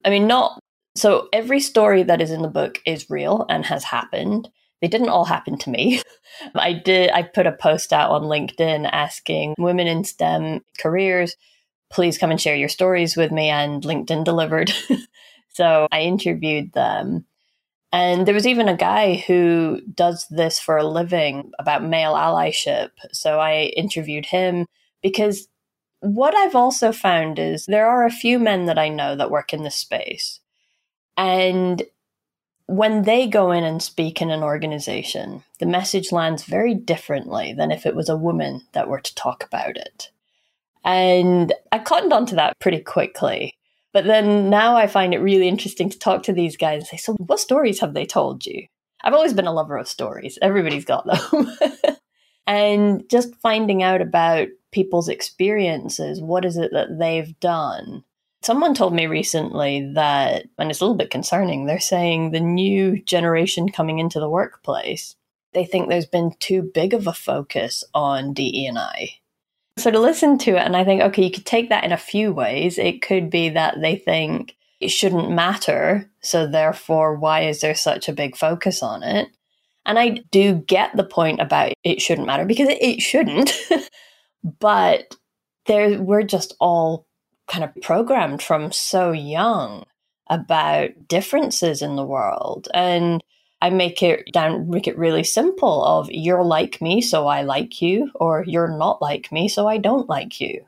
I 0.05 0.11
mean, 0.11 0.27
not 0.27 0.61
so 0.97 1.31
every 1.33 1.61
story 1.61 2.03
that 2.03 2.21
is 2.21 2.31
in 2.31 2.43
the 2.43 2.49
book 2.49 2.79
is 2.85 3.09
real 3.09 3.47
and 3.49 3.65
has 3.65 3.85
happened. 3.85 4.51
They 4.83 4.89
didn't 4.89 5.09
all 5.09 5.25
happen 5.25 5.57
to 5.59 5.71
me. 5.71 6.03
I 6.55 6.75
did, 6.75 7.11
I 7.11 7.23
put 7.23 7.47
a 7.47 7.53
post 7.53 7.95
out 7.95 8.11
on 8.11 8.25
LinkedIn 8.25 8.87
asking 8.93 9.55
women 9.57 9.87
in 9.87 10.05
STEM 10.05 10.61
careers, 10.79 11.37
please 11.91 12.19
come 12.19 12.31
and 12.31 12.41
share 12.41 12.55
your 12.55 12.69
stories 12.69 13.17
with 13.17 13.33
me. 13.33 13.49
And 13.49 13.83
LinkedIn 13.83 14.25
delivered. 14.25 14.71
so 15.49 15.89
I 15.91 16.03
interviewed 16.03 16.75
them 16.75 17.25
and 17.93 18.27
there 18.27 18.35
was 18.35 18.47
even 18.47 18.69
a 18.69 18.77
guy 18.77 19.17
who 19.17 19.81
does 19.95 20.27
this 20.29 20.59
for 20.59 20.77
a 20.77 20.87
living 20.87 21.51
about 21.59 21.85
male 21.85 22.15
allyship. 22.15 22.91
So 23.13 23.41
I 23.41 23.73
interviewed 23.77 24.27
him 24.27 24.67
because 25.03 25.49
what 26.01 26.35
I've 26.35 26.55
also 26.55 26.93
found 26.93 27.39
is 27.39 27.67
there 27.67 27.89
are 27.89 28.07
a 28.07 28.11
few 28.11 28.39
men 28.39 28.67
that 28.67 28.79
I 28.79 28.89
know 28.89 29.17
that 29.17 29.31
work 29.31 29.53
in 29.53 29.65
this 29.65 29.77
space. 29.77 30.41
And 31.17 31.83
when 32.67 33.03
they 33.03 33.27
go 33.27 33.51
in 33.51 33.65
and 33.65 33.83
speak 33.83 34.23
in 34.23 34.31
an 34.31 34.45
organization, 34.45 35.43
the 35.59 35.67
message 35.67 36.13
lands 36.13 36.45
very 36.45 36.75
differently 36.75 37.53
than 37.53 37.73
if 37.73 37.85
it 37.85 37.97
was 37.97 38.09
a 38.09 38.17
woman 38.17 38.63
that 38.73 38.89
were 38.89 39.01
to 39.01 39.15
talk 39.17 39.45
about 39.45 39.77
it. 39.77 40.11
And 40.85 41.53
I 41.73 41.81
cottoned 41.81 42.13
onto 42.13 42.37
that 42.37 42.59
pretty 42.61 42.81
quickly. 42.81 43.55
But 43.93 44.05
then 44.05 44.51
now 44.51 44.77
I 44.77 44.87
find 44.87 45.13
it 45.13 45.19
really 45.19 45.49
interesting 45.49 45.91
to 45.91 45.99
talk 45.99 46.23
to 46.25 46.33
these 46.33 46.57
guys 46.57 46.79
and 46.79 46.87
say, 46.87 46.97
so 46.97 47.15
what 47.15 47.41
stories 47.41 47.81
have 47.81 47.95
they 47.95 48.07
told 48.07 48.47
you? 48.47 48.67
I've 49.03 49.15
always 49.15 49.33
been 49.33 49.47
a 49.47 49.53
lover 49.53 49.77
of 49.77 49.89
stories. 49.89 50.39
Everybody's 50.43 50.85
got 50.85 51.07
them. 51.07 51.57
and 52.47 53.09
just 53.09 53.35
finding 53.37 53.83
out 53.83 54.01
about 54.01 54.49
people's 54.71 55.09
experiences, 55.09 56.21
what 56.21 56.45
is 56.45 56.57
it 56.57 56.71
that 56.73 56.99
they've 56.99 57.39
done? 57.41 58.05
Someone 58.43 58.75
told 58.75 58.95
me 58.95 59.07
recently 59.07 59.91
that, 59.95 60.47
and 60.59 60.71
it's 60.71 60.81
a 60.81 60.85
little 60.85 60.97
bit 60.97 61.11
concerning, 61.11 61.67
they're 61.67 61.81
saying 61.81 62.31
the 62.31 62.41
new 62.41 63.03
generation 63.03 63.69
coming 63.71 63.99
into 63.99 64.21
the 64.21 64.31
workplace, 64.31 65.17
they 65.53 65.65
think 65.65 65.89
there's 65.89 66.07
been 66.07 66.33
too 66.39 66.63
big 66.63 66.95
of 66.95 67.07
a 67.07 67.13
focus 67.13 67.85
on 67.93 68.33
DE&I. 68.33 69.20
So 69.81 69.91
to 69.91 69.99
listen 69.99 70.37
to 70.39 70.57
it, 70.57 70.63
and 70.63 70.77
I 70.77 70.85
think, 70.85 71.01
okay, 71.01 71.25
you 71.25 71.31
could 71.31 71.47
take 71.47 71.71
that 71.71 71.85
in 71.85 71.93
a 71.93 71.97
few 71.97 72.33
ways. 72.33 72.77
It 72.77 73.01
could 73.01 73.31
be 73.31 73.49
that 73.51 73.81
they 73.81 73.97
think 73.97 74.57
it 74.79 74.89
shouldn't 74.89 75.31
matter, 75.31 76.11
so 76.21 76.47
therefore, 76.47 77.17
why 77.17 77.43
is 77.43 77.61
there 77.61 77.75
such 77.75 78.09
a 78.09 78.13
big 78.13 78.37
focus 78.37 78.83
on 78.83 79.03
it? 79.03 79.29
And 79.87 79.99
I 79.99 80.21
do 80.31 80.55
get 80.55 80.95
the 80.95 81.05
point 81.05 81.41
about 81.41 81.73
it 81.83 82.03
shouldn't 82.03 82.27
matter 82.27 82.45
because 82.45 82.69
it, 82.69 83.01
shouldn't. 83.01 83.53
but 84.61 85.17
there 85.67 86.01
we're 86.01 86.23
just 86.23 86.55
all 86.61 87.07
kind 87.49 87.65
of 87.65 87.71
programmed 87.83 88.43
from 88.43 88.73
so 88.73 89.13
young 89.13 89.85
about 90.29 90.91
differences 91.09 91.83
in 91.83 91.97
the 91.97 92.05
world 92.05 92.69
and 92.75 93.23
I 93.63 93.71
make 93.71 94.03
it 94.03 94.33
down 94.33 94.71
make 94.71 94.87
it 94.87 94.99
really 94.99 95.25
simple 95.25 95.85
of 95.85 96.11
you're 96.11 96.45
like 96.45 96.81
me 96.81 97.01
so 97.01 97.27
I 97.27 97.43
like 97.43 97.83
you 97.83 98.11
or 98.15 98.45
you're 98.47 98.77
not 98.77 99.03
like 99.03 99.31
me 99.31 99.49
so 99.49 99.67
I 99.67 99.79
don't 99.79 100.09
like 100.09 100.41
you. 100.41 100.65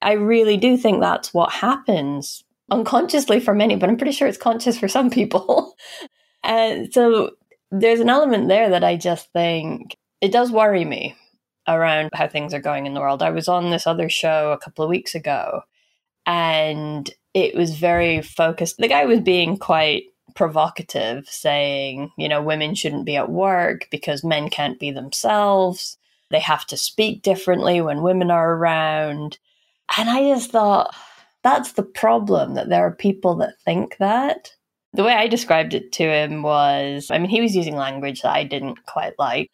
I 0.00 0.12
really 0.12 0.56
do 0.56 0.76
think 0.76 1.00
that's 1.00 1.34
what 1.34 1.50
happens 1.50 2.44
unconsciously 2.70 3.40
for 3.40 3.54
many, 3.54 3.76
but 3.76 3.88
I'm 3.88 3.96
pretty 3.96 4.12
sure 4.12 4.28
it's 4.28 4.38
conscious 4.38 4.78
for 4.78 4.88
some 4.88 5.10
people. 5.10 5.74
and 6.44 6.92
so 6.92 7.30
there's 7.70 8.00
an 8.00 8.08
element 8.08 8.48
there 8.48 8.70
that 8.70 8.84
I 8.84 8.96
just 8.96 9.32
think 9.32 9.96
it 10.20 10.32
does 10.32 10.50
worry 10.50 10.84
me 10.84 11.16
around 11.66 12.10
how 12.14 12.28
things 12.28 12.54
are 12.54 12.60
going 12.60 12.86
in 12.86 12.94
the 12.94 13.00
world. 13.00 13.22
I 13.22 13.30
was 13.30 13.48
on 13.48 13.70
this 13.70 13.86
other 13.86 14.08
show 14.08 14.52
a 14.52 14.58
couple 14.58 14.84
of 14.84 14.90
weeks 14.90 15.14
ago 15.14 15.62
and 16.26 17.10
it 17.34 17.54
was 17.54 17.76
very 17.76 18.22
focused. 18.22 18.76
The 18.78 18.88
guy 18.88 19.04
was 19.04 19.20
being 19.20 19.56
quite 19.56 20.04
provocative, 20.38 21.28
saying, 21.28 22.12
you 22.16 22.28
know, 22.28 22.40
women 22.40 22.72
shouldn't 22.72 23.04
be 23.04 23.16
at 23.16 23.28
work 23.28 23.88
because 23.90 24.22
men 24.22 24.48
can't 24.48 24.78
be 24.78 24.92
themselves. 24.92 25.98
They 26.30 26.38
have 26.38 26.64
to 26.66 26.76
speak 26.76 27.22
differently 27.22 27.80
when 27.80 28.02
women 28.02 28.30
are 28.30 28.54
around. 28.54 29.38
And 29.98 30.08
I 30.08 30.22
just 30.32 30.52
thought, 30.52 30.94
that's 31.42 31.72
the 31.72 31.82
problem 31.82 32.54
that 32.54 32.68
there 32.68 32.86
are 32.86 32.94
people 32.94 33.34
that 33.36 33.58
think 33.64 33.96
that. 33.96 34.52
The 34.92 35.02
way 35.02 35.12
I 35.12 35.26
described 35.26 35.74
it 35.74 35.90
to 35.92 36.04
him 36.04 36.42
was 36.42 37.10
I 37.10 37.18
mean, 37.18 37.30
he 37.30 37.40
was 37.40 37.56
using 37.56 37.74
language 37.74 38.22
that 38.22 38.32
I 38.32 38.44
didn't 38.44 38.86
quite 38.86 39.18
like. 39.18 39.50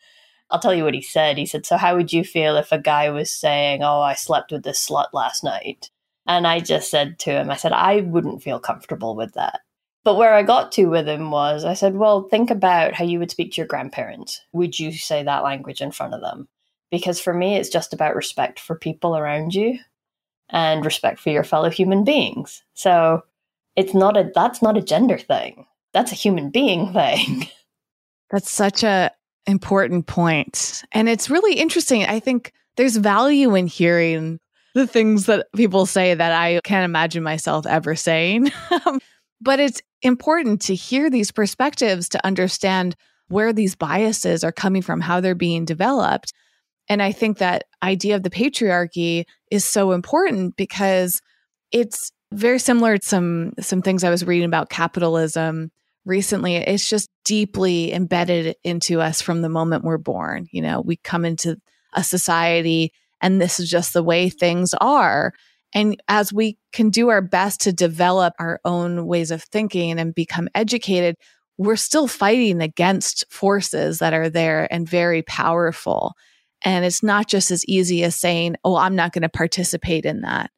I'll 0.51 0.61
tell 0.61 0.75
you 0.75 0.85
what 0.85 0.92
he 0.94 1.01
said. 1.01 1.38
He 1.38 1.47
said, 1.47 1.64
So, 1.64 1.79
how 1.79 1.97
would 1.97 2.12
you 2.12 2.25
feel 2.25 2.57
if 2.57 2.73
a 2.73 2.79
guy 2.79 3.09
was 3.09 3.31
saying, 3.31 3.83
Oh, 3.83 4.03
I 4.03 4.14
slept 4.14 4.53
with 4.53 4.64
this 4.64 4.87
slut 4.87 5.09
last 5.14 5.42
night? 5.42 5.90
And 6.27 6.47
I 6.47 6.61
just 6.61 6.90
said 6.90 7.18
to 7.20 7.31
him, 7.31 7.51
I 7.51 7.57
said, 7.57 7.73
I 7.73 8.03
wouldn't 8.03 8.42
feel 8.42 8.61
comfortable 8.61 9.16
with 9.16 9.33
that. 9.33 9.61
But 10.04 10.16
where 10.16 10.34
I 10.34 10.42
got 10.42 10.70
to 10.72 10.86
with 10.86 11.08
him 11.08 11.30
was, 11.30 11.64
I 11.64 11.74
said, 11.74 11.96
Well, 11.96 12.28
think 12.28 12.50
about 12.50 12.92
how 12.92 13.04
you 13.04 13.18
would 13.18 13.30
speak 13.30 13.52
to 13.52 13.60
your 13.60 13.66
grandparents. 13.66 14.42
Would 14.52 14.78
you 14.78 14.92
say 14.92 15.22
that 15.22 15.42
language 15.42 15.80
in 15.80 15.90
front 15.90 16.14
of 16.14 16.20
them? 16.20 16.46
Because 16.90 17.20
for 17.20 17.32
me, 17.32 17.56
it's 17.56 17.70
just 17.70 17.92
about 17.92 18.14
respect 18.14 18.60
for 18.60 18.76
people 18.76 19.16
around 19.16 19.54
you 19.54 19.78
and 20.50 20.84
respect 20.84 21.20
for 21.20 21.30
your 21.30 21.42
fellow 21.42 21.70
human 21.70 22.04
beings. 22.04 22.62
So, 22.74 23.22
it's 23.76 23.94
not 23.94 24.16
a 24.16 24.30
that's 24.34 24.62
not 24.62 24.76
a 24.76 24.82
gender 24.82 25.18
thing. 25.18 25.66
That's 25.92 26.12
a 26.12 26.16
human 26.16 26.50
being 26.50 26.92
thing. 26.92 27.48
That's 28.30 28.50
such 28.50 28.82
a 28.82 29.12
important 29.46 30.06
point. 30.06 30.82
And 30.90 31.08
it's 31.08 31.30
really 31.30 31.54
interesting. 31.54 32.04
I 32.04 32.18
think 32.18 32.52
there's 32.76 32.96
value 32.96 33.54
in 33.54 33.68
hearing 33.68 34.40
the 34.74 34.86
things 34.86 35.26
that 35.26 35.46
people 35.54 35.86
say 35.86 36.14
that 36.14 36.32
I 36.32 36.60
can't 36.64 36.84
imagine 36.84 37.22
myself 37.22 37.64
ever 37.66 37.94
saying. 37.94 38.50
but 39.40 39.60
it's 39.60 39.80
important 40.04 40.60
to 40.62 40.74
hear 40.74 41.10
these 41.10 41.32
perspectives 41.32 42.08
to 42.10 42.24
understand 42.26 42.94
where 43.28 43.52
these 43.52 43.74
biases 43.74 44.44
are 44.44 44.52
coming 44.52 44.82
from, 44.82 45.00
how 45.00 45.20
they're 45.20 45.34
being 45.34 45.64
developed. 45.64 46.32
And 46.88 47.02
I 47.02 47.12
think 47.12 47.38
that 47.38 47.64
idea 47.82 48.16
of 48.16 48.22
the 48.22 48.30
patriarchy 48.30 49.24
is 49.50 49.64
so 49.64 49.92
important 49.92 50.56
because 50.56 51.20
it's 51.72 52.12
very 52.32 52.58
similar 52.58 52.98
to 52.98 53.06
some 53.06 53.52
some 53.60 53.80
things 53.80 54.04
I 54.04 54.10
was 54.10 54.26
reading 54.26 54.46
about 54.46 54.68
capitalism 54.68 55.70
recently. 56.04 56.56
It's 56.56 56.88
just 56.88 57.08
deeply 57.24 57.92
embedded 57.92 58.56
into 58.62 59.00
us 59.00 59.22
from 59.22 59.40
the 59.40 59.48
moment 59.48 59.84
we're 59.84 59.98
born. 59.98 60.46
You 60.52 60.62
know, 60.62 60.80
we 60.80 60.96
come 60.96 61.24
into 61.24 61.56
a 61.94 62.04
society 62.04 62.92
and 63.20 63.40
this 63.40 63.58
is 63.58 63.70
just 63.70 63.94
the 63.94 64.02
way 64.02 64.28
things 64.28 64.74
are. 64.80 65.32
And 65.74 66.00
as 66.08 66.32
we 66.32 66.56
can 66.72 66.90
do 66.90 67.08
our 67.08 67.20
best 67.20 67.60
to 67.62 67.72
develop 67.72 68.32
our 68.38 68.60
own 68.64 69.06
ways 69.06 69.30
of 69.30 69.42
thinking 69.42 69.98
and 69.98 70.14
become 70.14 70.48
educated, 70.54 71.16
we're 71.58 71.76
still 71.76 72.06
fighting 72.08 72.62
against 72.62 73.24
forces 73.30 73.98
that 73.98 74.14
are 74.14 74.30
there 74.30 74.72
and 74.72 74.88
very 74.88 75.22
powerful. 75.22 76.14
And 76.64 76.84
it's 76.84 77.02
not 77.02 77.28
just 77.28 77.50
as 77.50 77.64
easy 77.66 78.04
as 78.04 78.16
saying, 78.16 78.56
oh, 78.64 78.76
I'm 78.76 78.96
not 78.96 79.12
going 79.12 79.22
to 79.22 79.28
participate 79.28 80.06
in 80.06 80.22
that. 80.22 80.50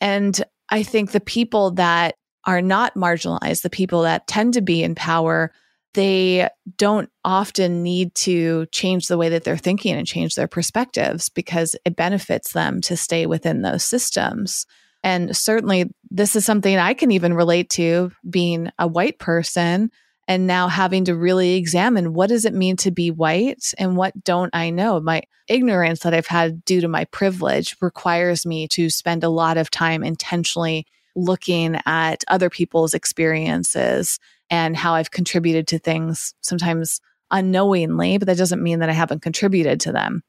And 0.00 0.42
I 0.70 0.82
think 0.82 1.12
the 1.12 1.20
people 1.20 1.72
that 1.72 2.16
are 2.44 2.62
not 2.62 2.94
marginalized, 2.94 3.62
the 3.62 3.70
people 3.70 4.02
that 4.02 4.26
tend 4.26 4.54
to 4.54 4.62
be 4.62 4.82
in 4.82 4.94
power, 4.94 5.52
they 5.94 6.48
don't 6.76 7.10
often 7.24 7.82
need 7.82 8.14
to 8.14 8.66
change 8.72 9.08
the 9.08 9.18
way 9.18 9.28
that 9.30 9.44
they're 9.44 9.56
thinking 9.56 9.94
and 9.94 10.06
change 10.06 10.34
their 10.34 10.48
perspectives 10.48 11.28
because 11.28 11.74
it 11.84 11.96
benefits 11.96 12.52
them 12.52 12.80
to 12.82 12.96
stay 12.96 13.26
within 13.26 13.62
those 13.62 13.84
systems. 13.84 14.66
And 15.02 15.36
certainly, 15.36 15.90
this 16.10 16.36
is 16.36 16.44
something 16.44 16.76
I 16.76 16.94
can 16.94 17.10
even 17.10 17.34
relate 17.34 17.70
to 17.70 18.12
being 18.28 18.70
a 18.78 18.86
white 18.86 19.18
person 19.18 19.90
and 20.26 20.46
now 20.46 20.68
having 20.68 21.06
to 21.06 21.16
really 21.16 21.54
examine 21.54 22.12
what 22.12 22.28
does 22.28 22.44
it 22.44 22.52
mean 22.52 22.76
to 22.76 22.90
be 22.90 23.10
white 23.10 23.72
and 23.78 23.96
what 23.96 24.12
don't 24.22 24.50
I 24.54 24.70
know? 24.70 25.00
My 25.00 25.22
ignorance 25.48 26.00
that 26.00 26.12
I've 26.12 26.26
had 26.26 26.64
due 26.64 26.82
to 26.82 26.88
my 26.88 27.06
privilege 27.06 27.76
requires 27.80 28.44
me 28.44 28.68
to 28.68 28.90
spend 28.90 29.24
a 29.24 29.30
lot 29.30 29.56
of 29.56 29.70
time 29.70 30.04
intentionally 30.04 30.86
looking 31.18 31.78
at 31.86 32.24
other 32.28 32.48
people's 32.48 32.94
experiences 32.94 34.18
and 34.50 34.76
how 34.76 34.94
I've 34.94 35.10
contributed 35.10 35.66
to 35.68 35.78
things 35.78 36.34
sometimes 36.40 37.00
unknowingly, 37.30 38.18
but 38.18 38.26
that 38.26 38.38
doesn't 38.38 38.62
mean 38.62 38.78
that 38.78 38.88
I 38.88 38.94
haven't 38.94 39.22
contributed 39.22 39.80
to 39.80 39.92
them. 39.92 40.22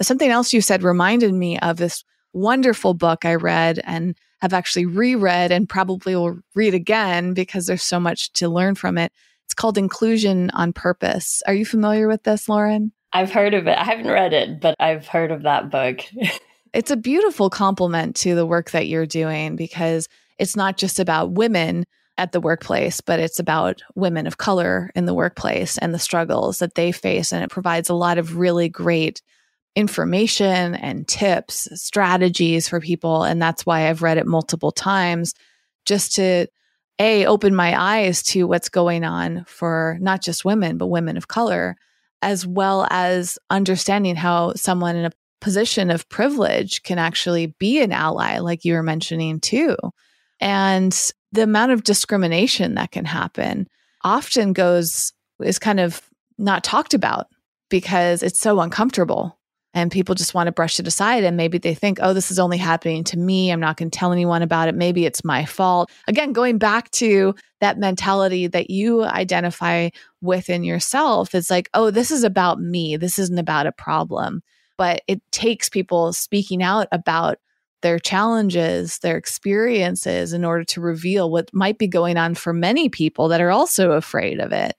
Something 0.00 0.30
else 0.30 0.52
you 0.52 0.60
said 0.60 0.82
reminded 0.82 1.34
me 1.34 1.58
of 1.58 1.76
this 1.76 2.04
wonderful 2.32 2.94
book 2.94 3.24
I 3.24 3.34
read 3.34 3.80
and 3.84 4.16
have 4.40 4.52
actually 4.52 4.86
reread 4.86 5.50
and 5.50 5.68
probably 5.68 6.14
will 6.14 6.38
read 6.54 6.74
again 6.74 7.34
because 7.34 7.66
there's 7.66 7.82
so 7.82 7.98
much 7.98 8.32
to 8.34 8.48
learn 8.48 8.74
from 8.74 8.98
it. 8.98 9.12
It's 9.44 9.54
called 9.54 9.78
Inclusion 9.78 10.50
on 10.50 10.72
Purpose. 10.72 11.42
Are 11.46 11.54
you 11.54 11.64
familiar 11.64 12.08
with 12.08 12.24
this, 12.24 12.48
Lauren? 12.48 12.92
I've 13.12 13.32
heard 13.32 13.54
of 13.54 13.66
it. 13.66 13.78
I 13.78 13.84
haven't 13.84 14.08
read 14.08 14.32
it, 14.32 14.60
but 14.60 14.74
I've 14.78 15.06
heard 15.06 15.30
of 15.30 15.42
that 15.42 15.70
book. 15.70 16.00
it's 16.74 16.90
a 16.90 16.96
beautiful 16.96 17.48
complement 17.48 18.16
to 18.16 18.34
the 18.34 18.44
work 18.44 18.72
that 18.72 18.88
you're 18.88 19.06
doing 19.06 19.56
because 19.56 20.08
it's 20.38 20.56
not 20.56 20.76
just 20.76 20.98
about 20.98 21.32
women 21.32 21.84
at 22.18 22.32
the 22.32 22.40
workplace, 22.40 23.00
but 23.00 23.20
it's 23.20 23.38
about 23.38 23.82
women 23.94 24.26
of 24.26 24.38
color 24.38 24.90
in 24.94 25.04
the 25.04 25.14
workplace 25.14 25.76
and 25.78 25.92
the 25.92 25.98
struggles 25.98 26.58
that 26.58 26.74
they 26.74 26.92
face. 26.92 27.32
And 27.32 27.44
it 27.44 27.50
provides 27.50 27.90
a 27.90 27.94
lot 27.94 28.18
of 28.18 28.36
really 28.36 28.68
great 28.68 29.20
information 29.74 30.74
and 30.74 31.06
tips, 31.06 31.68
strategies 31.74 32.68
for 32.68 32.80
people. 32.80 33.22
And 33.22 33.40
that's 33.40 33.66
why 33.66 33.88
I've 33.88 34.02
read 34.02 34.16
it 34.16 34.26
multiple 34.26 34.72
times 34.72 35.34
just 35.84 36.14
to 36.14 36.46
a 36.98 37.26
open 37.26 37.54
my 37.54 37.78
eyes 37.78 38.22
to 38.22 38.44
what's 38.44 38.68
going 38.68 39.04
on 39.04 39.44
for 39.46 39.98
not 40.00 40.22
just 40.22 40.44
women 40.44 40.78
but 40.78 40.86
women 40.86 41.16
of 41.16 41.28
color 41.28 41.76
as 42.22 42.46
well 42.46 42.86
as 42.90 43.38
understanding 43.50 44.16
how 44.16 44.54
someone 44.54 44.96
in 44.96 45.04
a 45.04 45.12
position 45.40 45.90
of 45.90 46.08
privilege 46.08 46.82
can 46.82 46.98
actually 46.98 47.54
be 47.58 47.82
an 47.82 47.92
ally 47.92 48.38
like 48.38 48.64
you 48.64 48.72
were 48.72 48.82
mentioning 48.82 49.38
too 49.40 49.76
and 50.40 51.12
the 51.32 51.42
amount 51.42 51.72
of 51.72 51.84
discrimination 51.84 52.74
that 52.74 52.92
can 52.92 53.04
happen 53.04 53.68
often 54.02 54.52
goes 54.52 55.12
is 55.40 55.58
kind 55.58 55.80
of 55.80 56.02
not 56.38 56.64
talked 56.64 56.94
about 56.94 57.26
because 57.68 58.22
it's 58.22 58.38
so 58.38 58.60
uncomfortable 58.60 59.38
and 59.74 59.92
people 59.92 60.14
just 60.14 60.32
want 60.32 60.46
to 60.46 60.52
brush 60.52 60.80
it 60.80 60.86
aside. 60.86 61.22
And 61.22 61.36
maybe 61.36 61.58
they 61.58 61.74
think 61.74 61.98
oh 62.00 62.12
this 62.14 62.30
is 62.30 62.38
only 62.38 62.56
happening 62.56 63.04
to 63.04 63.18
me. 63.18 63.50
I'm 63.50 63.60
not 63.60 63.76
going 63.76 63.90
to 63.90 63.98
tell 63.98 64.12
anyone 64.12 64.42
about 64.42 64.68
it. 64.68 64.74
Maybe 64.74 65.04
it's 65.04 65.24
my 65.24 65.44
fault. 65.44 65.90
Again 66.08 66.32
going 66.32 66.58
back 66.58 66.90
to 66.92 67.34
that 67.60 67.78
mentality 67.78 68.46
that 68.46 68.70
you 68.70 69.04
identify 69.04 69.90
within 70.22 70.64
yourself 70.64 71.34
it's 71.34 71.50
like 71.50 71.68
oh 71.74 71.90
this 71.90 72.10
is 72.10 72.24
about 72.24 72.60
me. 72.60 72.96
This 72.96 73.18
isn't 73.18 73.38
about 73.38 73.66
a 73.66 73.72
problem. 73.72 74.42
But 74.78 75.02
it 75.08 75.20
takes 75.30 75.68
people 75.68 76.12
speaking 76.12 76.62
out 76.62 76.86
about 76.92 77.38
their 77.82 77.98
challenges, 77.98 78.98
their 78.98 79.16
experiences 79.16 80.32
in 80.32 80.44
order 80.44 80.64
to 80.64 80.80
reveal 80.80 81.30
what 81.30 81.52
might 81.52 81.78
be 81.78 81.86
going 81.86 82.16
on 82.16 82.34
for 82.34 82.52
many 82.52 82.88
people 82.88 83.28
that 83.28 83.40
are 83.40 83.50
also 83.50 83.92
afraid 83.92 84.40
of 84.40 84.52
it. 84.52 84.74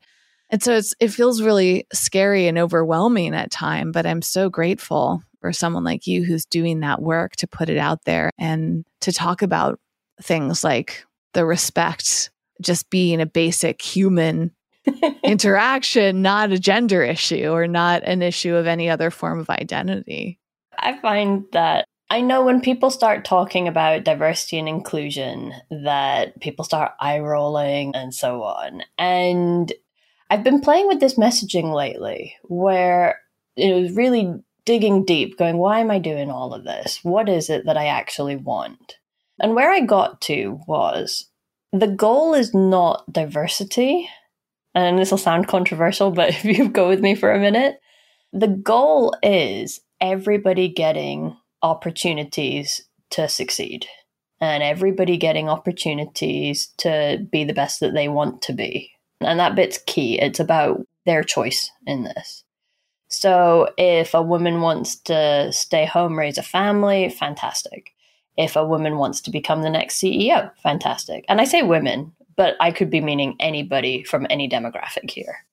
And 0.50 0.64
so 0.64 0.74
it's 0.74 0.94
it 1.00 1.10
feels 1.10 1.42
really 1.42 1.86
scary 1.94 2.48
and 2.48 2.58
overwhelming 2.58 3.36
at 3.36 3.52
time, 3.52 3.92
but 3.92 4.06
I'm 4.06 4.22
so 4.22 4.50
grateful 4.50 5.22
for 5.42 5.52
someone 5.52 5.84
like 5.84 6.08
you 6.08 6.24
who's 6.24 6.46
doing 6.46 6.80
that 6.80 7.02
work 7.02 7.36
to 7.38 7.48
put 7.48 7.70
it 7.70 7.78
out 7.78 8.06
there 8.06 8.32
and 8.40 8.86
to 9.02 9.12
talk 9.12 9.42
about 9.42 9.80
things 10.22 10.64
like 10.64 11.06
the 11.34 11.46
respect 11.46 12.32
just 12.62 12.90
being 12.90 13.22
a 13.22 13.26
basic 13.26 13.82
human 13.82 14.52
interaction, 15.24 16.22
not 16.22 16.52
a 16.52 16.58
gender 16.58 17.04
issue 17.04 17.50
or 17.50 17.68
not 17.68 18.04
an 18.04 18.22
issue 18.22 18.56
of 18.56 18.68
any 18.68 18.90
other 18.90 19.12
form 19.12 19.40
of 19.40 19.50
identity. 19.50 20.40
I 20.80 21.00
find 21.00 21.46
that 21.52 21.86
I 22.10 22.22
know 22.22 22.44
when 22.44 22.62
people 22.62 22.90
start 22.90 23.26
talking 23.26 23.68
about 23.68 24.06
diversity 24.06 24.58
and 24.58 24.70
inclusion 24.70 25.54
that 25.70 26.40
people 26.40 26.64
start 26.64 26.94
eye 27.02 27.20
rolling 27.20 27.96
and 27.96 28.14
so 28.14 28.44
on. 28.44 28.84
And 28.98 29.72
I've 30.30 30.44
been 30.44 30.62
playing 30.62 30.88
with 30.88 31.02
this 31.02 31.16
messaging 31.16 31.74
lately 31.74 32.36
where 32.44 33.20
it 33.58 33.74
was 33.74 33.92
really 33.92 34.34
digging 34.64 35.04
deep, 35.04 35.38
going, 35.38 35.58
why 35.58 35.80
am 35.80 35.92
I 35.92 36.00
doing 36.00 36.30
all 36.30 36.54
of 36.54 36.64
this? 36.64 37.00
What 37.04 37.28
is 37.28 37.50
it 37.50 37.66
that 37.66 37.78
I 37.78 37.88
actually 37.88 38.38
want? 38.38 38.98
And 39.40 39.54
where 39.54 39.72
I 39.72 39.82
got 39.82 40.22
to 40.22 40.60
was 40.68 41.30
the 41.74 41.88
goal 41.88 42.34
is 42.34 42.54
not 42.54 43.12
diversity. 43.12 44.10
And 44.74 44.98
this 44.98 45.12
will 45.12 45.18
sound 45.18 45.48
controversial, 45.48 46.12
but 46.12 46.30
if 46.30 46.46
you 46.46 46.70
go 46.70 46.88
with 46.88 47.02
me 47.02 47.16
for 47.16 47.32
a 47.32 47.40
minute, 47.40 47.80
the 48.32 48.48
goal 48.48 49.14
is 49.22 49.82
everybody 50.00 50.70
getting 50.70 51.36
opportunities 51.62 52.82
to 53.12 53.28
succeed 53.28 53.88
and 54.40 54.62
everybody 54.62 55.18
getting 55.18 55.50
opportunities 55.50 56.68
to 56.78 57.26
be 57.32 57.44
the 57.44 57.54
best 57.54 57.80
that 57.80 57.94
they 57.94 58.08
want 58.08 58.42
to 58.44 58.54
be. 58.54 58.92
And 59.22 59.40
that 59.40 59.56
bit's 59.56 59.80
key. 59.88 60.20
It's 60.20 60.40
about 60.40 60.86
their 61.06 61.24
choice 61.24 61.72
in 61.86 62.04
this. 62.04 62.44
So 63.10 63.70
if 63.78 64.14
a 64.14 64.22
woman 64.22 64.62
wants 64.62 64.98
to 65.04 65.52
stay 65.52 65.86
home, 65.86 66.18
raise 66.18 66.38
a 66.38 66.44
family, 66.44 67.10
fantastic. 67.10 67.94
If 68.36 68.56
a 68.56 68.66
woman 68.66 68.98
wants 68.98 69.22
to 69.22 69.32
become 69.32 69.64
the 69.64 69.70
next 69.70 70.00
CEO, 70.00 70.52
fantastic. 70.62 71.26
And 71.28 71.42
I 71.42 71.46
say 71.46 71.64
women, 71.64 72.14
but 72.36 72.56
I 72.60 72.72
could 72.72 72.92
be 72.92 73.02
meaning 73.02 73.36
anybody 73.40 74.04
from 74.04 74.28
any 74.30 74.48
demographic 74.48 75.10
here. 75.10 75.46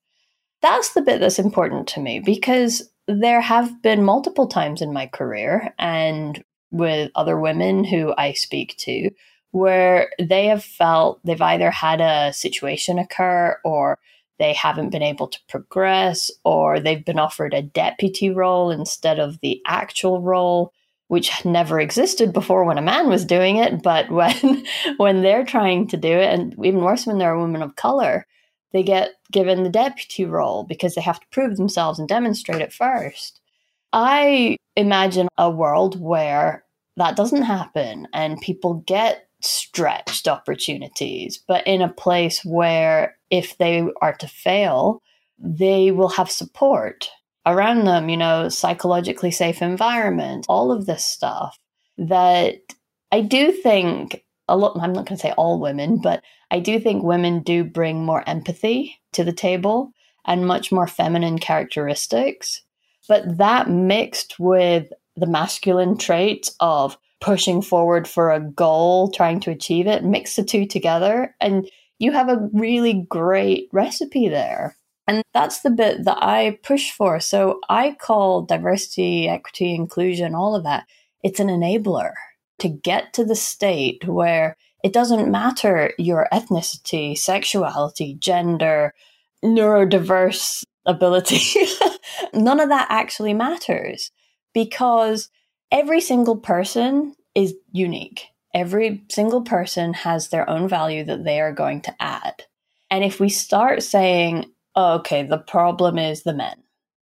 That's 0.60 0.92
the 0.92 1.00
bit 1.00 1.20
that's 1.20 1.38
important 1.38 1.88
to 1.88 2.00
me 2.00 2.20
because 2.20 2.90
there 3.06 3.40
have 3.40 3.82
been 3.82 4.02
multiple 4.02 4.46
times 4.46 4.80
in 4.80 4.92
my 4.92 5.06
career 5.06 5.74
and 5.78 6.42
with 6.70 7.10
other 7.14 7.38
women 7.38 7.84
who 7.84 8.14
I 8.16 8.32
speak 8.32 8.76
to 8.78 9.10
where 9.52 10.10
they 10.20 10.46
have 10.46 10.64
felt 10.64 11.20
they've 11.24 11.40
either 11.40 11.70
had 11.70 12.00
a 12.00 12.32
situation 12.32 12.98
occur 12.98 13.56
or 13.64 14.00
they 14.40 14.52
haven't 14.52 14.90
been 14.90 15.02
able 15.02 15.28
to 15.28 15.38
progress 15.48 16.28
or 16.44 16.80
they've 16.80 17.04
been 17.04 17.20
offered 17.20 17.54
a 17.54 17.62
deputy 17.62 18.30
role 18.30 18.72
instead 18.72 19.20
of 19.20 19.38
the 19.40 19.60
actual 19.64 20.20
role 20.20 20.72
which 21.06 21.44
never 21.44 21.78
existed 21.78 22.32
before 22.32 22.64
when 22.64 22.78
a 22.78 22.82
man 22.82 23.08
was 23.08 23.24
doing 23.24 23.56
it. 23.56 23.80
But 23.80 24.10
when 24.10 24.64
when 24.96 25.22
they're 25.22 25.44
trying 25.44 25.86
to 25.88 25.96
do 25.96 26.08
it 26.08 26.34
and 26.34 26.52
even 26.64 26.82
worse 26.82 27.06
when 27.06 27.18
they're 27.18 27.34
a 27.34 27.40
woman 27.40 27.62
of 27.62 27.76
color 27.76 28.26
they 28.74 28.82
get 28.82 29.12
given 29.30 29.62
the 29.62 29.70
deputy 29.70 30.26
role 30.26 30.64
because 30.64 30.94
they 30.94 31.00
have 31.00 31.20
to 31.20 31.26
prove 31.30 31.56
themselves 31.56 31.98
and 31.98 32.08
demonstrate 32.08 32.60
it 32.60 32.72
first. 32.72 33.40
I 33.92 34.56
imagine 34.76 35.28
a 35.38 35.48
world 35.48 35.98
where 36.00 36.64
that 36.96 37.16
doesn't 37.16 37.42
happen 37.42 38.08
and 38.12 38.40
people 38.40 38.82
get 38.86 39.28
stretched 39.40 40.26
opportunities, 40.26 41.38
but 41.38 41.64
in 41.66 41.82
a 41.82 41.92
place 41.92 42.44
where 42.44 43.16
if 43.30 43.56
they 43.58 43.86
are 44.02 44.14
to 44.14 44.26
fail, 44.26 45.00
they 45.38 45.92
will 45.92 46.08
have 46.08 46.30
support 46.30 47.08
around 47.46 47.84
them, 47.84 48.08
you 48.08 48.16
know, 48.16 48.48
psychologically 48.48 49.30
safe 49.30 49.62
environment, 49.62 50.46
all 50.48 50.72
of 50.72 50.86
this 50.86 51.04
stuff 51.04 51.56
that 51.96 52.56
I 53.12 53.20
do 53.20 53.52
think 53.52 54.24
a 54.48 54.56
lot, 54.56 54.76
I'm 54.80 54.92
not 54.92 55.06
going 55.06 55.16
to 55.16 55.22
say 55.22 55.32
all 55.32 55.60
women, 55.60 55.98
but 55.98 56.22
I 56.54 56.60
do 56.60 56.78
think 56.78 57.02
women 57.02 57.40
do 57.40 57.64
bring 57.64 58.04
more 58.04 58.22
empathy 58.28 59.00
to 59.14 59.24
the 59.24 59.32
table 59.32 59.92
and 60.24 60.46
much 60.46 60.70
more 60.70 60.86
feminine 60.86 61.40
characteristics. 61.40 62.62
But 63.08 63.38
that 63.38 63.68
mixed 63.68 64.38
with 64.38 64.92
the 65.16 65.26
masculine 65.26 65.98
traits 65.98 66.54
of 66.60 66.96
pushing 67.20 67.60
forward 67.60 68.06
for 68.06 68.30
a 68.30 68.38
goal, 68.38 69.10
trying 69.10 69.40
to 69.40 69.50
achieve 69.50 69.88
it, 69.88 70.04
mix 70.04 70.36
the 70.36 70.44
two 70.44 70.64
together, 70.64 71.34
and 71.40 71.68
you 71.98 72.12
have 72.12 72.28
a 72.28 72.48
really 72.52 73.04
great 73.08 73.68
recipe 73.72 74.28
there. 74.28 74.76
And 75.08 75.24
that's 75.32 75.62
the 75.62 75.70
bit 75.70 76.04
that 76.04 76.18
I 76.22 76.60
push 76.62 76.92
for. 76.92 77.18
So 77.18 77.58
I 77.68 77.96
call 78.00 78.42
diversity, 78.42 79.28
equity, 79.28 79.74
inclusion, 79.74 80.36
all 80.36 80.54
of 80.54 80.62
that, 80.62 80.86
it's 81.24 81.40
an 81.40 81.48
enabler 81.48 82.12
to 82.60 82.68
get 82.68 83.12
to 83.14 83.24
the 83.24 83.34
state 83.34 84.06
where 84.06 84.56
it 84.84 84.92
doesn't 84.92 85.30
matter 85.30 85.94
your 85.96 86.28
ethnicity, 86.30 87.16
sexuality, 87.16 88.16
gender, 88.20 88.92
neurodiverse 89.42 90.62
ability. 90.84 91.40
None 92.34 92.60
of 92.60 92.68
that 92.68 92.88
actually 92.90 93.32
matters 93.32 94.12
because 94.52 95.30
every 95.72 96.02
single 96.02 96.36
person 96.36 97.14
is 97.34 97.54
unique. 97.72 98.26
Every 98.52 99.02
single 99.08 99.40
person 99.40 99.94
has 99.94 100.28
their 100.28 100.48
own 100.50 100.68
value 100.68 101.02
that 101.04 101.24
they 101.24 101.40
are 101.40 101.52
going 101.52 101.80
to 101.82 101.94
add. 101.98 102.44
And 102.90 103.02
if 103.02 103.18
we 103.18 103.30
start 103.30 103.82
saying, 103.82 104.52
oh, 104.76 104.96
okay, 104.96 105.22
the 105.22 105.38
problem 105.38 105.96
is 105.96 106.24
the 106.24 106.34
men, 106.34 106.62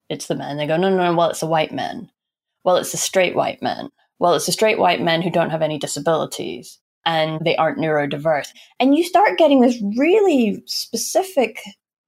it's 0.10 0.26
the 0.26 0.36
men, 0.36 0.58
they 0.58 0.66
go, 0.66 0.78
no, 0.78 0.90
no, 0.90 0.98
no, 0.98 1.16
well, 1.16 1.30
it's 1.30 1.42
the 1.42 1.46
white 1.46 1.72
men. 1.72 2.10
Well, 2.64 2.78
it's 2.78 2.92
the 2.92 2.98
straight 2.98 3.36
white 3.36 3.62
men. 3.62 3.92
Well, 4.18 4.34
it's 4.34 4.48
the 4.48 4.52
straight 4.52 4.80
white 4.80 5.00
men 5.00 5.22
who 5.22 5.30
don't 5.30 5.52
have 5.52 5.62
any 5.62 5.78
disabilities 5.78 6.80
and 7.08 7.40
they 7.46 7.56
aren't 7.56 7.80
neurodiverse. 7.80 8.50
And 8.80 8.96
you 8.96 9.04
start 9.04 9.38
getting 9.40 9.62
this 9.62 9.82
really 9.98 10.62
specific 10.66 11.62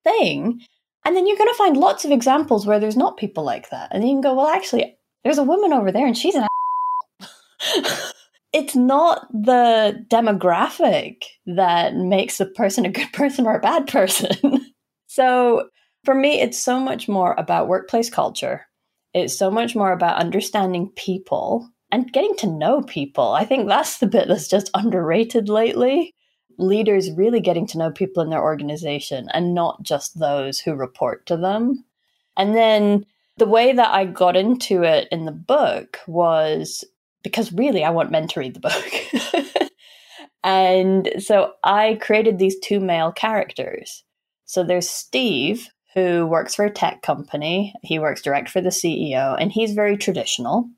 thing. 0.03 0.59
And 1.05 1.15
then 1.15 1.25
you're 1.25 1.37
going 1.37 1.49
to 1.49 1.57
find 1.57 1.77
lots 1.77 2.03
of 2.03 2.11
examples 2.11 2.67
where 2.67 2.79
there's 2.79 2.97
not 2.97 3.17
people 3.17 3.43
like 3.43 3.69
that. 3.69 3.89
And 3.91 4.03
you 4.03 4.13
can 4.13 4.21
go, 4.21 4.35
well, 4.35 4.47
actually, 4.47 4.97
there's 5.23 5.37
a 5.37 5.43
woman 5.43 5.71
over 5.71 5.91
there 5.91 6.05
and 6.05 6.17
she's 6.17 6.35
an 6.35 6.45
it's 8.53 8.75
not 8.75 9.27
the 9.31 10.05
demographic 10.09 11.23
that 11.45 11.95
makes 11.95 12.39
a 12.39 12.45
person 12.45 12.85
a 12.85 12.91
good 12.91 13.09
person 13.13 13.47
or 13.47 13.55
a 13.55 13.61
bad 13.61 13.87
person. 13.87 14.65
so 15.07 15.69
for 16.03 16.13
me, 16.13 16.41
it's 16.41 16.59
so 16.59 16.77
much 16.77 17.07
more 17.07 17.35
about 17.37 17.69
workplace 17.69 18.09
culture. 18.09 18.65
It's 19.13 19.37
so 19.37 19.49
much 19.49 19.75
more 19.75 19.93
about 19.93 20.17
understanding 20.17 20.91
people 20.95 21.69
and 21.91 22.11
getting 22.11 22.35
to 22.37 22.47
know 22.47 22.81
people. 22.81 23.33
I 23.33 23.45
think 23.45 23.67
that's 23.67 23.97
the 23.97 24.07
bit 24.07 24.27
that's 24.27 24.47
just 24.47 24.69
underrated 24.73 25.49
lately. 25.49 26.13
Leaders 26.57 27.11
really 27.11 27.39
getting 27.39 27.65
to 27.67 27.77
know 27.77 27.91
people 27.91 28.21
in 28.21 28.29
their 28.29 28.43
organization 28.43 29.27
and 29.33 29.53
not 29.53 29.81
just 29.81 30.19
those 30.19 30.59
who 30.59 30.73
report 30.73 31.25
to 31.27 31.37
them. 31.37 31.83
And 32.37 32.55
then 32.55 33.05
the 33.37 33.45
way 33.45 33.73
that 33.73 33.93
I 33.93 34.05
got 34.05 34.35
into 34.35 34.83
it 34.83 35.07
in 35.11 35.25
the 35.25 35.31
book 35.31 35.99
was 36.07 36.83
because 37.23 37.51
really 37.53 37.83
I 37.83 37.89
want 37.89 38.11
men 38.11 38.27
to 38.27 38.39
read 38.39 38.53
the 38.53 38.59
book. 38.59 39.71
and 40.43 41.09
so 41.19 41.53
I 41.63 41.97
created 42.01 42.37
these 42.37 42.59
two 42.59 42.79
male 42.79 43.11
characters. 43.11 44.03
So 44.45 44.63
there's 44.63 44.89
Steve, 44.89 45.69
who 45.93 46.25
works 46.25 46.55
for 46.55 46.65
a 46.65 46.71
tech 46.71 47.01
company. 47.01 47.73
He 47.83 47.99
works 47.99 48.21
direct 48.21 48.49
for 48.49 48.61
the 48.61 48.69
CEO, 48.69 49.35
and 49.39 49.51
he's 49.51 49.73
very 49.73 49.97
traditional. 49.97 50.69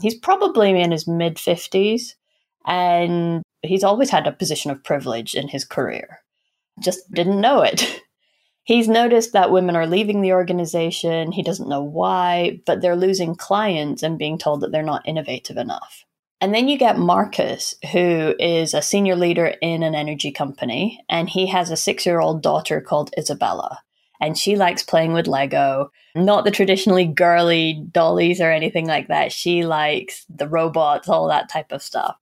He's 0.00 0.16
probably 0.16 0.80
in 0.80 0.90
his 0.90 1.06
mid 1.06 1.36
50s, 1.36 2.14
and 2.66 3.42
he's 3.62 3.84
always 3.84 4.10
had 4.10 4.26
a 4.26 4.32
position 4.32 4.70
of 4.70 4.84
privilege 4.84 5.34
in 5.34 5.48
his 5.48 5.64
career. 5.64 6.20
Just 6.80 7.10
didn't 7.12 7.40
know 7.40 7.62
it. 7.62 8.00
He's 8.64 8.88
noticed 8.88 9.34
that 9.34 9.50
women 9.50 9.76
are 9.76 9.86
leaving 9.86 10.22
the 10.22 10.32
organization. 10.32 11.32
He 11.32 11.42
doesn't 11.42 11.68
know 11.68 11.82
why, 11.82 12.60
but 12.64 12.80
they're 12.80 12.96
losing 12.96 13.36
clients 13.36 14.02
and 14.02 14.18
being 14.18 14.38
told 14.38 14.62
that 14.62 14.72
they're 14.72 14.82
not 14.82 15.06
innovative 15.06 15.58
enough. 15.58 16.06
And 16.40 16.54
then 16.54 16.68
you 16.68 16.78
get 16.78 16.98
Marcus, 16.98 17.74
who 17.92 18.34
is 18.38 18.72
a 18.72 18.82
senior 18.82 19.16
leader 19.16 19.54
in 19.60 19.82
an 19.82 19.94
energy 19.94 20.32
company, 20.32 21.04
and 21.10 21.28
he 21.28 21.46
has 21.48 21.70
a 21.70 21.76
six 21.76 22.06
year 22.06 22.20
old 22.20 22.42
daughter 22.42 22.80
called 22.80 23.14
Isabella. 23.18 23.80
And 24.20 24.38
she 24.38 24.56
likes 24.56 24.82
playing 24.82 25.12
with 25.12 25.26
Lego, 25.26 25.90
not 26.14 26.44
the 26.44 26.50
traditionally 26.50 27.04
girly 27.04 27.84
dollies 27.90 28.40
or 28.40 28.50
anything 28.50 28.86
like 28.86 29.08
that. 29.08 29.32
She 29.32 29.64
likes 29.64 30.24
the 30.28 30.48
robots, 30.48 31.08
all 31.08 31.28
that 31.28 31.48
type 31.48 31.72
of 31.72 31.82
stuff. 31.82 32.16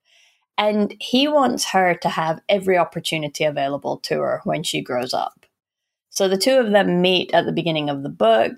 And 0.59 0.95
he 1.01 1.29
wants 1.29 1.65
her 1.67 1.95
to 1.95 2.09
have 2.09 2.41
every 2.49 2.79
opportunity 2.79 3.45
available 3.45 3.99
to 3.99 4.21
her 4.21 4.41
when 4.45 4.63
she 4.63 4.81
grows 4.81 5.15
up. 5.15 5.47
So 6.11 6.29
the 6.29 6.37
two 6.37 6.59
of 6.59 6.73
them 6.73 7.01
meet 7.01 7.33
at 7.33 7.47
the 7.47 7.53
beginning 7.53 7.89
of 7.89 8.03
the 8.03 8.11
book 8.11 8.55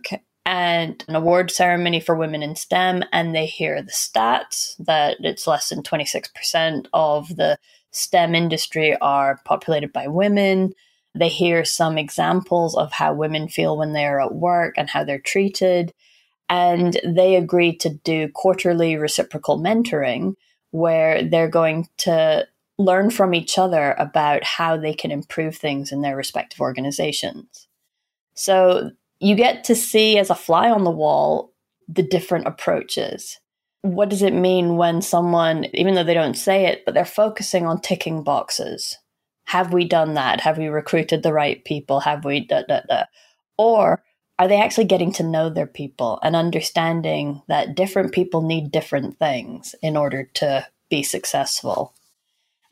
and 0.46 1.02
an 1.08 1.14
award 1.14 1.50
ceremony 1.50 2.00
for 2.00 2.14
women 2.14 2.42
in 2.42 2.56
STEM, 2.56 3.02
and 3.12 3.34
they 3.34 3.46
hear 3.46 3.80
the 3.80 3.92
stats 3.92 4.74
that 4.78 5.16
it's 5.20 5.46
less 5.46 5.70
than 5.70 5.82
26% 5.82 6.86
of 6.92 7.34
the 7.36 7.58
STEM 7.92 8.34
industry 8.34 8.96
are 9.00 9.40
populated 9.44 9.92
by 9.92 10.06
women. 10.06 10.74
They 11.14 11.28
hear 11.28 11.64
some 11.64 11.96
examples 11.96 12.76
of 12.76 12.92
how 12.92 13.14
women 13.14 13.48
feel 13.48 13.76
when 13.76 13.92
they're 13.92 14.20
at 14.20 14.34
work 14.34 14.74
and 14.76 14.90
how 14.90 15.04
they're 15.04 15.18
treated. 15.18 15.92
And 16.48 17.00
they 17.04 17.36
agree 17.36 17.76
to 17.78 17.90
do 17.90 18.28
quarterly 18.28 18.96
reciprocal 18.96 19.58
mentoring 19.58 20.34
where 20.72 21.22
they're 21.22 21.48
going 21.48 21.88
to 21.98 22.46
learn 22.78 23.10
from 23.10 23.34
each 23.34 23.58
other 23.58 23.94
about 23.98 24.42
how 24.42 24.76
they 24.76 24.92
can 24.92 25.10
improve 25.10 25.56
things 25.56 25.92
in 25.92 26.02
their 26.02 26.16
respective 26.16 26.60
organizations. 26.60 27.68
So 28.34 28.90
you 29.20 29.36
get 29.36 29.64
to 29.64 29.76
see 29.76 30.18
as 30.18 30.30
a 30.30 30.34
fly 30.34 30.68
on 30.70 30.84
the 30.84 30.90
wall 30.90 31.52
the 31.88 32.02
different 32.02 32.46
approaches. 32.46 33.38
What 33.82 34.08
does 34.08 34.22
it 34.22 34.32
mean 34.32 34.76
when 34.76 35.02
someone, 35.02 35.66
even 35.74 35.94
though 35.94 36.04
they 36.04 36.14
don't 36.14 36.36
say 36.36 36.66
it, 36.66 36.84
but 36.84 36.94
they're 36.94 37.04
focusing 37.04 37.66
on 37.66 37.80
ticking 37.80 38.24
boxes? 38.24 38.98
Have 39.44 39.72
we 39.72 39.84
done 39.84 40.14
that? 40.14 40.40
Have 40.40 40.58
we 40.58 40.66
recruited 40.66 41.22
the 41.22 41.32
right 41.32 41.64
people? 41.64 42.00
Have 42.00 42.24
we 42.24 42.40
da 42.40 42.62
da 42.62 42.80
da? 42.88 43.04
Or 43.56 44.02
are 44.38 44.48
they 44.48 44.60
actually 44.60 44.86
getting 44.86 45.12
to 45.12 45.22
know 45.22 45.48
their 45.48 45.66
people 45.66 46.18
and 46.22 46.34
understanding 46.34 47.42
that 47.46 47.76
different 47.76 48.12
people 48.12 48.42
need 48.42 48.72
different 48.72 49.18
things 49.18 49.74
in 49.80 49.96
order 49.96 50.28
to 50.34 50.66
be 50.90 51.02
successful? 51.02 51.94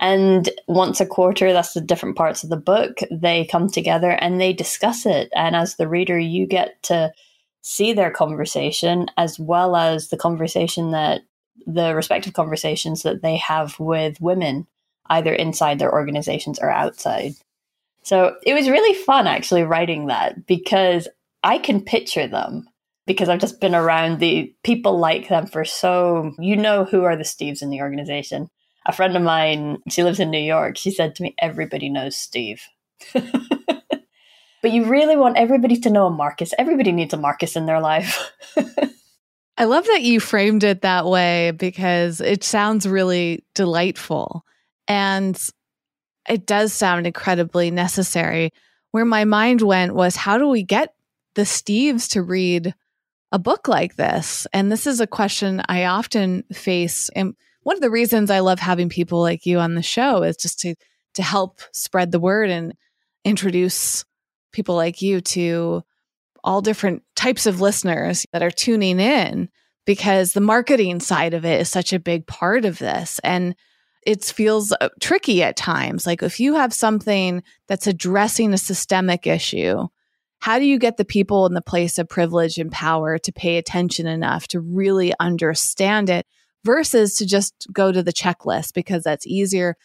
And 0.00 0.50
once 0.66 1.00
a 1.00 1.06
quarter, 1.06 1.52
that's 1.52 1.74
the 1.74 1.80
different 1.80 2.16
parts 2.16 2.42
of 2.42 2.50
the 2.50 2.56
book, 2.56 2.98
they 3.12 3.44
come 3.44 3.70
together 3.70 4.10
and 4.10 4.40
they 4.40 4.52
discuss 4.52 5.06
it. 5.06 5.30
And 5.32 5.54
as 5.54 5.76
the 5.76 5.86
reader, 5.86 6.18
you 6.18 6.44
get 6.44 6.82
to 6.84 7.12
see 7.60 7.92
their 7.92 8.10
conversation 8.10 9.06
as 9.16 9.38
well 9.38 9.76
as 9.76 10.08
the 10.08 10.16
conversation 10.16 10.90
that 10.90 11.20
the 11.66 11.94
respective 11.94 12.32
conversations 12.32 13.02
that 13.02 13.22
they 13.22 13.36
have 13.36 13.78
with 13.78 14.20
women, 14.20 14.66
either 15.06 15.32
inside 15.32 15.78
their 15.78 15.92
organizations 15.92 16.58
or 16.58 16.70
outside. 16.70 17.32
So 18.02 18.36
it 18.44 18.54
was 18.54 18.68
really 18.68 18.94
fun 18.94 19.26
actually 19.26 19.62
writing 19.62 20.06
that 20.06 20.46
because 20.46 21.08
I 21.42 21.58
can 21.58 21.80
picture 21.82 22.26
them 22.26 22.66
because 23.06 23.28
I've 23.28 23.40
just 23.40 23.60
been 23.60 23.74
around 23.74 24.18
the 24.18 24.54
people 24.64 24.98
like 24.98 25.28
them 25.28 25.46
for 25.46 25.64
so, 25.64 26.32
you 26.38 26.56
know, 26.56 26.84
who 26.84 27.04
are 27.04 27.16
the 27.16 27.24
Steves 27.24 27.62
in 27.62 27.70
the 27.70 27.80
organization 27.80 28.48
a 28.86 28.92
friend 28.92 29.16
of 29.16 29.22
mine, 29.22 29.78
she 29.88 30.02
lives 30.02 30.20
in 30.20 30.30
New 30.30 30.38
York, 30.38 30.76
she 30.76 30.90
said 30.90 31.14
to 31.14 31.22
me, 31.22 31.34
Everybody 31.38 31.88
knows 31.88 32.16
Steve. 32.16 32.62
but 33.12 34.70
you 34.70 34.84
really 34.84 35.16
want 35.16 35.36
everybody 35.36 35.76
to 35.80 35.90
know 35.90 36.06
a 36.06 36.10
Marcus. 36.10 36.52
Everybody 36.58 36.92
needs 36.92 37.14
a 37.14 37.16
Marcus 37.16 37.56
in 37.56 37.66
their 37.66 37.80
life. 37.80 38.32
I 39.58 39.64
love 39.64 39.86
that 39.86 40.02
you 40.02 40.18
framed 40.18 40.64
it 40.64 40.82
that 40.82 41.06
way 41.06 41.52
because 41.52 42.20
it 42.20 42.42
sounds 42.42 42.86
really 42.86 43.44
delightful. 43.54 44.44
And 44.88 45.38
it 46.28 46.46
does 46.46 46.72
sound 46.72 47.06
incredibly 47.06 47.70
necessary. 47.70 48.52
Where 48.90 49.04
my 49.04 49.24
mind 49.24 49.62
went 49.62 49.94
was 49.94 50.16
how 50.16 50.38
do 50.38 50.48
we 50.48 50.62
get 50.62 50.94
the 51.34 51.42
Steves 51.42 52.10
to 52.10 52.22
read 52.22 52.74
a 53.30 53.38
book 53.38 53.68
like 53.68 53.96
this? 53.96 54.46
And 54.52 54.70
this 54.70 54.86
is 54.86 55.00
a 55.00 55.06
question 55.06 55.62
I 55.68 55.84
often 55.84 56.44
face. 56.52 57.08
And 57.16 57.34
one 57.62 57.76
of 57.76 57.82
the 57.82 57.90
reasons 57.90 58.30
I 58.30 58.40
love 58.40 58.58
having 58.58 58.88
people 58.88 59.20
like 59.20 59.46
you 59.46 59.58
on 59.58 59.74
the 59.74 59.82
show 59.82 60.22
is 60.22 60.36
just 60.36 60.60
to 60.60 60.74
to 61.14 61.22
help 61.22 61.60
spread 61.72 62.10
the 62.10 62.20
word 62.20 62.48
and 62.48 62.74
introduce 63.24 64.04
people 64.52 64.74
like 64.74 65.02
you 65.02 65.20
to 65.20 65.82
all 66.44 66.60
different 66.60 67.02
types 67.14 67.46
of 67.46 67.60
listeners 67.60 68.26
that 68.32 68.42
are 68.42 68.50
tuning 68.50 68.98
in 68.98 69.48
because 69.84 70.32
the 70.32 70.40
marketing 70.40 71.00
side 71.00 71.34
of 71.34 71.44
it 71.44 71.60
is 71.60 71.68
such 71.68 71.92
a 71.92 71.98
big 71.98 72.26
part 72.26 72.64
of 72.64 72.78
this 72.78 73.20
and 73.22 73.54
it 74.04 74.24
feels 74.24 74.72
uh, 74.80 74.88
tricky 75.00 75.42
at 75.42 75.56
times 75.56 76.06
like 76.06 76.22
if 76.22 76.40
you 76.40 76.54
have 76.54 76.72
something 76.72 77.42
that's 77.68 77.86
addressing 77.86 78.52
a 78.52 78.58
systemic 78.58 79.26
issue 79.26 79.86
how 80.40 80.58
do 80.58 80.64
you 80.64 80.76
get 80.76 80.96
the 80.96 81.04
people 81.04 81.46
in 81.46 81.54
the 81.54 81.62
place 81.62 81.98
of 81.98 82.08
privilege 82.08 82.58
and 82.58 82.72
power 82.72 83.16
to 83.16 83.32
pay 83.32 83.58
attention 83.58 84.08
enough 84.08 84.48
to 84.48 84.58
really 84.58 85.14
understand 85.20 86.10
it 86.10 86.26
versus 86.64 87.16
to 87.16 87.26
just 87.26 87.68
go 87.72 87.92
to 87.92 88.02
the 88.02 88.12
checklist 88.12 88.74
because 88.74 89.02
that's 89.02 89.26
easier. 89.26 89.76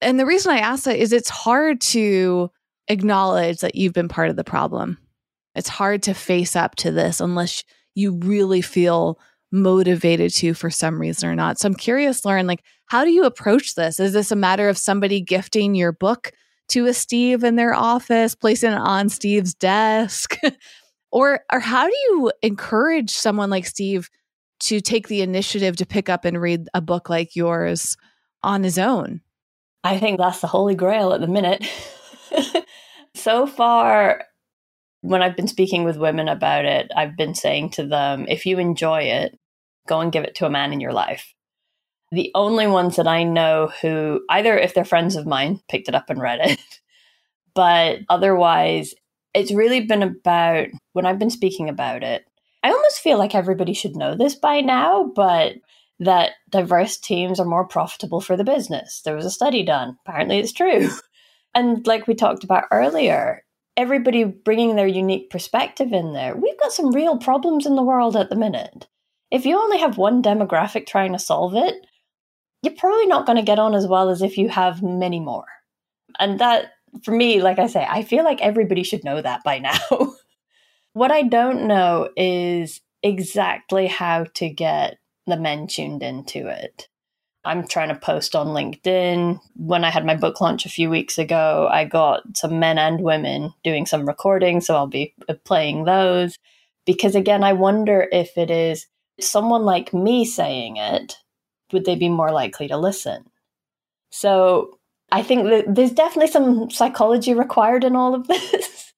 And 0.00 0.18
the 0.18 0.26
reason 0.26 0.52
I 0.52 0.58
ask 0.58 0.84
that 0.84 0.98
is 0.98 1.12
it's 1.12 1.30
hard 1.30 1.80
to 1.82 2.50
acknowledge 2.88 3.58
that 3.60 3.74
you've 3.74 3.92
been 3.92 4.08
part 4.08 4.30
of 4.30 4.36
the 4.36 4.44
problem. 4.44 4.98
It's 5.54 5.68
hard 5.68 6.02
to 6.04 6.14
face 6.14 6.54
up 6.54 6.76
to 6.76 6.90
this 6.90 7.20
unless 7.20 7.64
you 7.94 8.12
really 8.16 8.60
feel 8.60 9.18
motivated 9.62 10.32
to 10.34 10.54
for 10.54 10.70
some 10.70 11.00
reason 11.00 11.28
or 11.28 11.34
not. 11.34 11.58
So 11.58 11.66
I'm 11.66 11.74
curious, 11.74 12.24
Lauren, 12.24 12.46
like, 12.46 12.62
how 12.86 13.04
do 13.04 13.10
you 13.10 13.24
approach 13.24 13.74
this? 13.74 13.98
Is 13.98 14.12
this 14.12 14.30
a 14.30 14.36
matter 14.36 14.68
of 14.68 14.78
somebody 14.78 15.20
gifting 15.20 15.74
your 15.74 15.92
book 15.92 16.32
to 16.68 16.86
a 16.86 16.94
Steve 16.94 17.44
in 17.44 17.56
their 17.56 17.74
office, 17.74 18.34
placing 18.34 18.72
it 18.72 18.78
on 18.78 19.08
Steve's 19.08 19.54
desk? 19.54 20.36
or, 21.10 21.40
or 21.52 21.60
how 21.60 21.86
do 21.86 21.94
you 22.08 22.32
encourage 22.42 23.10
someone 23.10 23.50
like 23.50 23.66
Steve 23.66 24.10
to 24.60 24.80
take 24.80 25.08
the 25.08 25.22
initiative 25.22 25.76
to 25.76 25.86
pick 25.86 26.08
up 26.08 26.24
and 26.24 26.40
read 26.40 26.68
a 26.74 26.80
book 26.80 27.10
like 27.10 27.36
yours 27.36 27.96
on 28.42 28.62
his 28.62 28.78
own? 28.78 29.20
I 29.84 29.98
think 29.98 30.18
that's 30.18 30.40
the 30.40 30.46
holy 30.46 30.74
grail 30.74 31.12
at 31.12 31.20
the 31.20 31.26
minute. 31.26 31.64
so 33.14 33.46
far, 33.46 34.24
when 35.00 35.22
I've 35.22 35.36
been 35.36 35.48
speaking 35.48 35.84
with 35.84 35.96
women 35.96 36.28
about 36.28 36.64
it, 36.64 36.90
I've 36.96 37.16
been 37.16 37.34
saying 37.34 37.70
to 37.70 37.86
them, 37.86 38.26
if 38.28 38.46
you 38.46 38.58
enjoy 38.58 39.02
it, 39.02 39.38
go 39.86 40.00
and 40.00 40.12
give 40.12 40.24
it 40.24 40.34
to 40.36 40.46
a 40.46 40.50
man 40.50 40.72
in 40.72 40.80
your 40.80 40.92
life. 40.92 41.34
The 42.12 42.30
only 42.34 42.66
ones 42.66 42.96
that 42.96 43.08
I 43.08 43.24
know 43.24 43.72
who, 43.82 44.20
either 44.30 44.56
if 44.56 44.74
they're 44.74 44.84
friends 44.84 45.16
of 45.16 45.26
mine, 45.26 45.60
picked 45.68 45.88
it 45.88 45.94
up 45.94 46.08
and 46.08 46.20
read 46.20 46.40
it, 46.40 46.60
but 47.54 48.00
otherwise, 48.08 48.94
it's 49.34 49.52
really 49.52 49.80
been 49.80 50.02
about 50.02 50.68
when 50.92 51.04
I've 51.04 51.18
been 51.18 51.30
speaking 51.30 51.68
about 51.68 52.02
it, 52.02 52.24
I 52.62 52.70
almost 52.70 53.00
feel 53.00 53.18
like 53.18 53.34
everybody 53.34 53.74
should 53.74 53.96
know 53.96 54.14
this 54.16 54.34
by 54.34 54.60
now, 54.60 55.12
but 55.14 55.56
that 56.00 56.32
diverse 56.50 56.96
teams 56.96 57.38
are 57.40 57.46
more 57.46 57.66
profitable 57.66 58.20
for 58.20 58.36
the 58.36 58.44
business. 58.44 59.02
There 59.04 59.14
was 59.14 59.24
a 59.24 59.30
study 59.30 59.62
done. 59.62 59.96
Apparently, 60.06 60.38
it's 60.38 60.52
true. 60.52 60.90
And 61.54 61.86
like 61.86 62.06
we 62.06 62.14
talked 62.14 62.44
about 62.44 62.64
earlier, 62.70 63.42
everybody 63.78 64.24
bringing 64.24 64.76
their 64.76 64.86
unique 64.86 65.30
perspective 65.30 65.90
in 65.90 66.12
there. 66.12 66.36
We've 66.36 66.60
got 66.60 66.72
some 66.72 66.94
real 66.94 67.16
problems 67.16 67.64
in 67.64 67.76
the 67.76 67.82
world 67.82 68.14
at 68.14 68.28
the 68.28 68.36
minute. 68.36 68.86
If 69.30 69.44
you 69.44 69.58
only 69.58 69.78
have 69.78 69.98
one 69.98 70.22
demographic 70.22 70.86
trying 70.86 71.12
to 71.12 71.18
solve 71.18 71.54
it, 71.54 71.74
you're 72.62 72.74
probably 72.74 73.06
not 73.06 73.26
going 73.26 73.36
to 73.36 73.42
get 73.42 73.58
on 73.58 73.74
as 73.74 73.86
well 73.86 74.10
as 74.10 74.22
if 74.22 74.38
you 74.38 74.48
have 74.48 74.82
many 74.82 75.20
more. 75.20 75.46
And 76.18 76.38
that, 76.38 76.72
for 77.04 77.12
me, 77.12 77.42
like 77.42 77.58
I 77.58 77.66
say, 77.66 77.86
I 77.88 78.02
feel 78.02 78.24
like 78.24 78.40
everybody 78.40 78.82
should 78.82 79.04
know 79.04 79.20
that 79.20 79.44
by 79.44 79.58
now. 79.60 80.14
What 80.92 81.12
I 81.12 81.22
don't 81.22 81.66
know 81.66 82.08
is 82.16 82.80
exactly 83.02 83.86
how 83.86 84.24
to 84.34 84.48
get 84.48 84.98
the 85.26 85.36
men 85.36 85.66
tuned 85.66 86.02
into 86.02 86.48
it. 86.48 86.88
I'm 87.44 87.66
trying 87.66 87.90
to 87.90 87.94
post 87.94 88.34
on 88.34 88.48
LinkedIn. 88.48 89.38
When 89.54 89.84
I 89.84 89.90
had 89.90 90.04
my 90.04 90.16
book 90.16 90.40
launch 90.40 90.66
a 90.66 90.70
few 90.70 90.90
weeks 90.90 91.18
ago, 91.18 91.68
I 91.70 91.84
got 91.84 92.22
some 92.36 92.58
men 92.58 92.78
and 92.78 93.00
women 93.00 93.54
doing 93.62 93.86
some 93.86 94.06
recordings, 94.06 94.66
so 94.66 94.74
I'll 94.74 94.88
be 94.88 95.14
uh, 95.28 95.34
playing 95.44 95.84
those. 95.84 96.38
Because 96.86 97.14
again, 97.14 97.44
I 97.44 97.52
wonder 97.52 98.08
if 98.10 98.36
it 98.36 98.50
is 98.50 98.86
someone 99.20 99.64
like 99.64 99.94
me 99.94 100.24
saying 100.24 100.76
it, 100.76 101.16
would 101.72 101.84
they 101.84 101.96
be 101.96 102.08
more 102.08 102.32
likely 102.32 102.68
to 102.68 102.76
listen? 102.76 103.24
So 104.10 104.78
I 105.12 105.22
think 105.22 105.44
that 105.44 105.74
there's 105.74 105.92
definitely 105.92 106.30
some 106.30 106.70
psychology 106.70 107.34
required 107.34 107.84
in 107.84 107.96
all 107.96 108.14
of 108.14 108.26
this. 108.28 108.92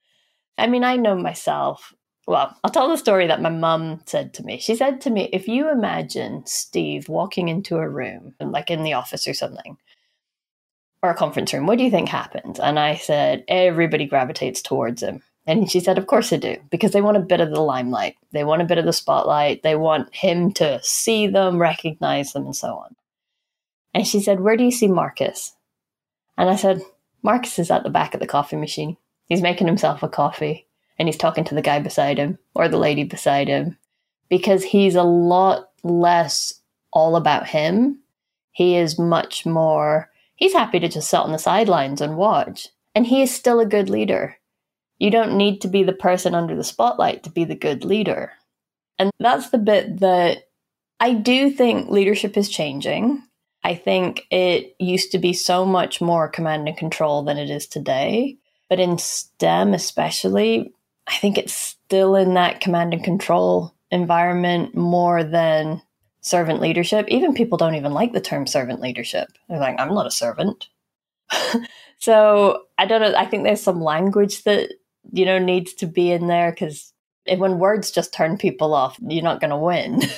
I 0.56 0.66
mean, 0.66 0.84
I 0.84 0.96
know 0.96 1.14
myself. 1.14 1.94
Well, 2.26 2.54
I'll 2.62 2.70
tell 2.70 2.88
the 2.88 2.96
story 2.98 3.26
that 3.26 3.40
my 3.40 3.48
mum 3.48 4.00
said 4.04 4.34
to 4.34 4.42
me. 4.42 4.58
She 4.58 4.74
said 4.74 5.00
to 5.02 5.10
me, 5.10 5.30
if 5.32 5.48
you 5.48 5.70
imagine 5.70 6.44
Steve 6.44 7.08
walking 7.08 7.48
into 7.48 7.76
a 7.78 7.88
room, 7.88 8.34
like 8.38 8.70
in 8.70 8.82
the 8.82 8.92
office 8.92 9.26
or 9.26 9.32
something, 9.32 9.78
or 11.02 11.10
a 11.10 11.14
conference 11.14 11.54
room, 11.54 11.66
what 11.66 11.78
do 11.78 11.84
you 11.84 11.90
think 11.90 12.08
happens? 12.08 12.60
And 12.60 12.78
I 12.78 12.96
said, 12.96 13.44
everybody 13.48 14.04
gravitates 14.04 14.60
towards 14.60 15.02
him. 15.02 15.22
And 15.48 15.70
she 15.70 15.80
said, 15.80 15.96
Of 15.96 16.06
course 16.06 16.28
they 16.28 16.36
do, 16.36 16.58
because 16.70 16.92
they 16.92 17.00
want 17.00 17.16
a 17.16 17.20
bit 17.20 17.40
of 17.40 17.50
the 17.50 17.62
limelight. 17.62 18.16
They 18.32 18.44
want 18.44 18.60
a 18.60 18.66
bit 18.66 18.76
of 18.76 18.84
the 18.84 18.92
spotlight. 18.92 19.62
They 19.62 19.76
want 19.76 20.14
him 20.14 20.52
to 20.52 20.78
see 20.82 21.26
them, 21.26 21.58
recognize 21.58 22.34
them, 22.34 22.44
and 22.44 22.54
so 22.54 22.74
on. 22.74 22.94
And 23.94 24.06
she 24.06 24.20
said, 24.20 24.40
Where 24.40 24.58
do 24.58 24.64
you 24.64 24.70
see 24.70 24.88
Marcus? 24.88 25.54
And 26.36 26.50
I 26.50 26.56
said, 26.56 26.82
Marcus 27.22 27.58
is 27.58 27.70
at 27.70 27.82
the 27.82 27.88
back 27.88 28.12
of 28.12 28.20
the 28.20 28.26
coffee 28.26 28.56
machine. 28.56 28.98
He's 29.24 29.40
making 29.40 29.66
himself 29.66 30.02
a 30.02 30.08
coffee 30.08 30.66
and 30.98 31.08
he's 31.08 31.16
talking 31.16 31.44
to 31.44 31.54
the 31.54 31.62
guy 31.62 31.78
beside 31.80 32.18
him 32.18 32.38
or 32.54 32.68
the 32.68 32.78
lady 32.78 33.04
beside 33.04 33.48
him 33.48 33.78
because 34.28 34.62
he's 34.62 34.94
a 34.94 35.02
lot 35.02 35.70
less 35.82 36.60
all 36.92 37.16
about 37.16 37.46
him. 37.48 37.98
He 38.52 38.76
is 38.76 38.98
much 38.98 39.46
more, 39.46 40.10
he's 40.36 40.52
happy 40.52 40.78
to 40.80 40.88
just 40.88 41.08
sit 41.08 41.20
on 41.20 41.32
the 41.32 41.38
sidelines 41.38 42.00
and 42.00 42.16
watch. 42.16 42.68
And 42.94 43.06
he 43.06 43.22
is 43.22 43.34
still 43.34 43.60
a 43.60 43.66
good 43.66 43.88
leader. 43.88 44.36
You 44.98 45.10
don't 45.10 45.36
need 45.36 45.60
to 45.60 45.68
be 45.68 45.82
the 45.82 45.92
person 45.92 46.34
under 46.34 46.56
the 46.56 46.64
spotlight 46.64 47.22
to 47.24 47.30
be 47.30 47.44
the 47.44 47.54
good 47.54 47.84
leader. 47.84 48.32
And 48.98 49.12
that's 49.20 49.50
the 49.50 49.58
bit 49.58 50.00
that 50.00 50.48
I 51.00 51.14
do 51.14 51.50
think 51.50 51.88
leadership 51.88 52.36
is 52.36 52.48
changing. 52.48 53.22
I 53.62 53.74
think 53.74 54.26
it 54.30 54.74
used 54.78 55.12
to 55.12 55.18
be 55.18 55.32
so 55.32 55.64
much 55.64 56.00
more 56.00 56.28
command 56.28 56.68
and 56.68 56.76
control 56.76 57.22
than 57.22 57.38
it 57.38 57.50
is 57.50 57.66
today. 57.66 58.38
But 58.68 58.80
in 58.80 58.98
STEM, 58.98 59.74
especially, 59.74 60.72
I 61.06 61.16
think 61.16 61.38
it's 61.38 61.54
still 61.54 62.16
in 62.16 62.34
that 62.34 62.60
command 62.60 62.92
and 62.92 63.02
control 63.02 63.74
environment 63.90 64.74
more 64.74 65.24
than 65.24 65.80
servant 66.20 66.60
leadership. 66.60 67.06
Even 67.08 67.34
people 67.34 67.56
don't 67.56 67.74
even 67.74 67.92
like 67.92 68.12
the 68.12 68.20
term 68.20 68.46
servant 68.46 68.80
leadership. 68.80 69.28
They're 69.48 69.58
like, 69.58 69.78
I'm 69.78 69.94
not 69.94 70.06
a 70.06 70.10
servant. 70.10 70.68
so 71.98 72.64
I 72.76 72.86
don't 72.86 73.00
know. 73.00 73.14
I 73.16 73.26
think 73.26 73.44
there's 73.44 73.62
some 73.62 73.82
language 73.82 74.44
that, 74.44 74.70
you 75.12 75.24
know, 75.24 75.38
needs 75.38 75.74
to 75.74 75.86
be 75.86 76.12
in 76.12 76.26
there 76.26 76.50
because 76.50 76.92
when 77.26 77.58
words 77.58 77.90
just 77.90 78.12
turn 78.12 78.38
people 78.38 78.74
off, 78.74 78.98
you're 79.00 79.22
not 79.22 79.40
going 79.40 79.50
to 79.50 79.56
win. 79.56 80.02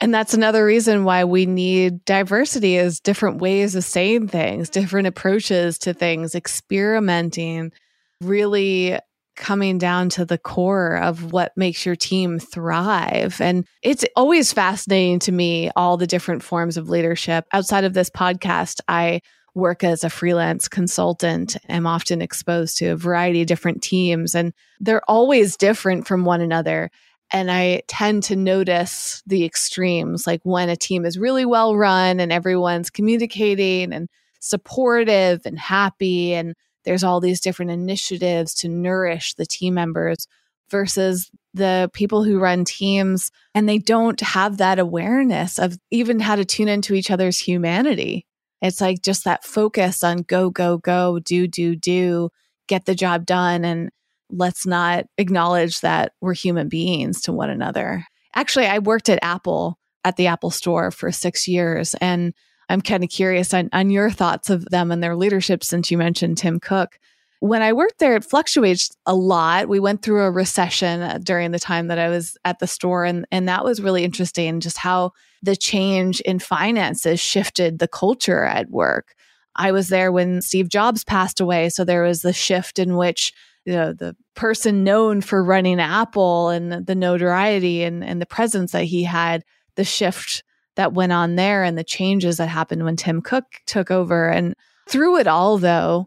And 0.00 0.12
that's 0.12 0.34
another 0.34 0.64
reason 0.64 1.04
why 1.04 1.24
we 1.24 1.46
need 1.46 2.04
diversity 2.04 2.76
is 2.76 3.00
different 3.00 3.38
ways 3.38 3.74
of 3.74 3.84
saying 3.84 4.28
things, 4.28 4.68
different 4.68 5.06
approaches 5.06 5.78
to 5.78 5.94
things, 5.94 6.34
experimenting, 6.34 7.72
really 8.20 8.98
coming 9.36 9.78
down 9.78 10.08
to 10.08 10.24
the 10.24 10.38
core 10.38 10.96
of 10.96 11.32
what 11.32 11.52
makes 11.56 11.84
your 11.86 11.96
team 11.96 12.38
thrive. 12.38 13.40
And 13.40 13.66
it's 13.82 14.04
always 14.16 14.52
fascinating 14.52 15.18
to 15.20 15.32
me, 15.32 15.70
all 15.76 15.96
the 15.96 16.06
different 16.06 16.42
forms 16.42 16.76
of 16.76 16.88
leadership. 16.88 17.46
Outside 17.52 17.84
of 17.84 17.94
this 17.94 18.10
podcast, 18.10 18.80
I 18.88 19.20
work 19.56 19.82
as 19.82 20.04
a 20.04 20.10
freelance 20.10 20.68
consultant. 20.68 21.56
I'm 21.68 21.86
often 21.86 22.20
exposed 22.22 22.76
to 22.78 22.88
a 22.88 22.96
variety 22.96 23.40
of 23.40 23.48
different 23.48 23.82
teams, 23.82 24.34
and 24.34 24.52
they're 24.78 25.08
always 25.08 25.56
different 25.56 26.06
from 26.06 26.24
one 26.24 26.42
another. 26.42 26.90
And 27.32 27.50
I 27.50 27.82
tend 27.88 28.22
to 28.24 28.36
notice 28.36 29.22
the 29.26 29.44
extremes, 29.44 30.26
like 30.26 30.42
when 30.44 30.68
a 30.68 30.76
team 30.76 31.04
is 31.04 31.18
really 31.18 31.44
well 31.44 31.74
run 31.74 32.20
and 32.20 32.30
everyone's 32.30 32.90
communicating 32.90 33.92
and 33.92 34.08
supportive 34.40 35.40
and 35.44 35.58
happy, 35.58 36.34
and 36.34 36.54
there's 36.84 37.02
all 37.02 37.20
these 37.20 37.40
different 37.40 37.72
initiatives 37.72 38.54
to 38.56 38.68
nourish 38.68 39.34
the 39.34 39.46
team 39.46 39.74
members 39.74 40.28
versus 40.70 41.30
the 41.54 41.90
people 41.94 42.22
who 42.22 42.38
run 42.38 42.64
teams 42.64 43.30
and 43.54 43.68
they 43.68 43.78
don't 43.78 44.20
have 44.20 44.58
that 44.58 44.78
awareness 44.78 45.58
of 45.58 45.78
even 45.90 46.20
how 46.20 46.36
to 46.36 46.44
tune 46.44 46.68
into 46.68 46.94
each 46.94 47.10
other's 47.10 47.38
humanity. 47.38 48.25
It's 48.62 48.80
like 48.80 49.02
just 49.02 49.24
that 49.24 49.44
focus 49.44 50.02
on 50.02 50.18
go, 50.18 50.50
go, 50.50 50.78
go, 50.78 51.18
do, 51.18 51.46
do, 51.46 51.76
do, 51.76 52.30
get 52.68 52.86
the 52.86 52.94
job 52.94 53.26
done. 53.26 53.64
And 53.64 53.90
let's 54.30 54.66
not 54.66 55.04
acknowledge 55.18 55.80
that 55.80 56.12
we're 56.20 56.34
human 56.34 56.68
beings 56.68 57.20
to 57.22 57.32
one 57.32 57.50
another. 57.50 58.04
Actually, 58.34 58.66
I 58.66 58.78
worked 58.78 59.08
at 59.08 59.18
Apple 59.22 59.78
at 60.04 60.16
the 60.16 60.26
Apple 60.28 60.50
store 60.50 60.90
for 60.90 61.10
six 61.10 61.48
years, 61.48 61.94
and 62.00 62.32
I'm 62.68 62.80
kind 62.80 63.04
of 63.04 63.10
curious 63.10 63.54
on, 63.54 63.68
on 63.72 63.90
your 63.90 64.10
thoughts 64.10 64.50
of 64.50 64.64
them 64.66 64.90
and 64.90 65.02
their 65.02 65.16
leadership 65.16 65.62
since 65.62 65.90
you 65.90 65.98
mentioned 65.98 66.38
Tim 66.38 66.60
Cook. 66.60 66.98
When 67.40 67.62
I 67.62 67.72
worked 67.72 67.98
there, 67.98 68.16
it 68.16 68.24
fluctuates 68.24 68.96
a 69.04 69.14
lot. 69.14 69.68
We 69.68 69.78
went 69.78 70.02
through 70.02 70.22
a 70.22 70.30
recession 70.30 71.02
uh, 71.02 71.18
during 71.22 71.50
the 71.50 71.58
time 71.58 71.88
that 71.88 71.98
I 71.98 72.08
was 72.08 72.36
at 72.44 72.58
the 72.58 72.66
store, 72.66 73.04
and, 73.04 73.26
and 73.30 73.48
that 73.48 73.64
was 73.64 73.82
really 73.82 74.04
interesting 74.04 74.60
just 74.60 74.78
how 74.78 75.12
the 75.42 75.56
change 75.56 76.20
in 76.20 76.38
finances 76.38 77.20
shifted 77.20 77.78
the 77.78 77.88
culture 77.88 78.44
at 78.44 78.70
work. 78.70 79.14
I 79.54 79.72
was 79.72 79.88
there 79.88 80.12
when 80.12 80.42
Steve 80.42 80.68
Jobs 80.68 81.04
passed 81.04 81.40
away. 81.40 81.68
So 81.68 81.84
there 81.84 82.02
was 82.02 82.22
the 82.22 82.32
shift 82.32 82.78
in 82.78 82.96
which 82.96 83.32
you 83.66 83.72
know, 83.72 83.92
the 83.92 84.16
person 84.34 84.84
known 84.84 85.20
for 85.20 85.42
running 85.42 85.80
Apple 85.80 86.50
and 86.50 86.86
the 86.86 86.94
notoriety 86.94 87.82
and, 87.82 88.04
and 88.04 88.22
the 88.22 88.26
presence 88.26 88.72
that 88.72 88.84
he 88.84 89.02
had, 89.02 89.44
the 89.74 89.84
shift 89.84 90.44
that 90.76 90.92
went 90.92 91.12
on 91.12 91.34
there 91.34 91.64
and 91.64 91.76
the 91.76 91.84
changes 91.84 92.36
that 92.36 92.48
happened 92.48 92.84
when 92.84 92.96
Tim 92.96 93.20
Cook 93.20 93.44
took 93.66 93.90
over. 93.90 94.28
And 94.28 94.54
through 94.88 95.18
it 95.18 95.26
all, 95.26 95.58
though, 95.58 96.06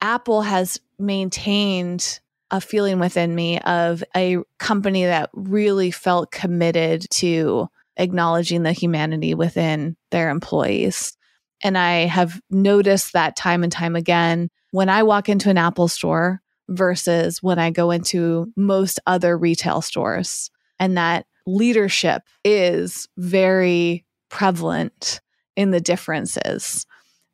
Apple 0.00 0.42
has 0.42 0.80
maintained 0.98 2.20
a 2.50 2.60
feeling 2.60 2.98
within 2.98 3.34
me 3.34 3.60
of 3.60 4.02
a 4.16 4.38
company 4.58 5.04
that 5.04 5.30
really 5.32 5.90
felt 5.90 6.30
committed 6.30 7.06
to 7.10 7.68
acknowledging 7.96 8.62
the 8.62 8.72
humanity 8.72 9.34
within 9.34 9.96
their 10.10 10.30
employees. 10.30 11.16
And 11.62 11.76
I 11.76 12.06
have 12.06 12.40
noticed 12.50 13.12
that 13.12 13.36
time 13.36 13.62
and 13.62 13.70
time 13.70 13.94
again. 13.94 14.48
When 14.72 14.88
I 14.88 15.02
walk 15.02 15.28
into 15.28 15.50
an 15.50 15.58
Apple 15.58 15.88
store, 15.88 16.40
versus 16.70 17.42
when 17.42 17.58
I 17.58 17.70
go 17.70 17.90
into 17.90 18.50
most 18.56 19.00
other 19.06 19.36
retail 19.36 19.82
stores. 19.82 20.50
And 20.78 20.96
that 20.96 21.26
leadership 21.46 22.22
is 22.44 23.08
very 23.18 24.06
prevalent 24.30 25.20
in 25.56 25.72
the 25.72 25.80
differences. 25.80 26.86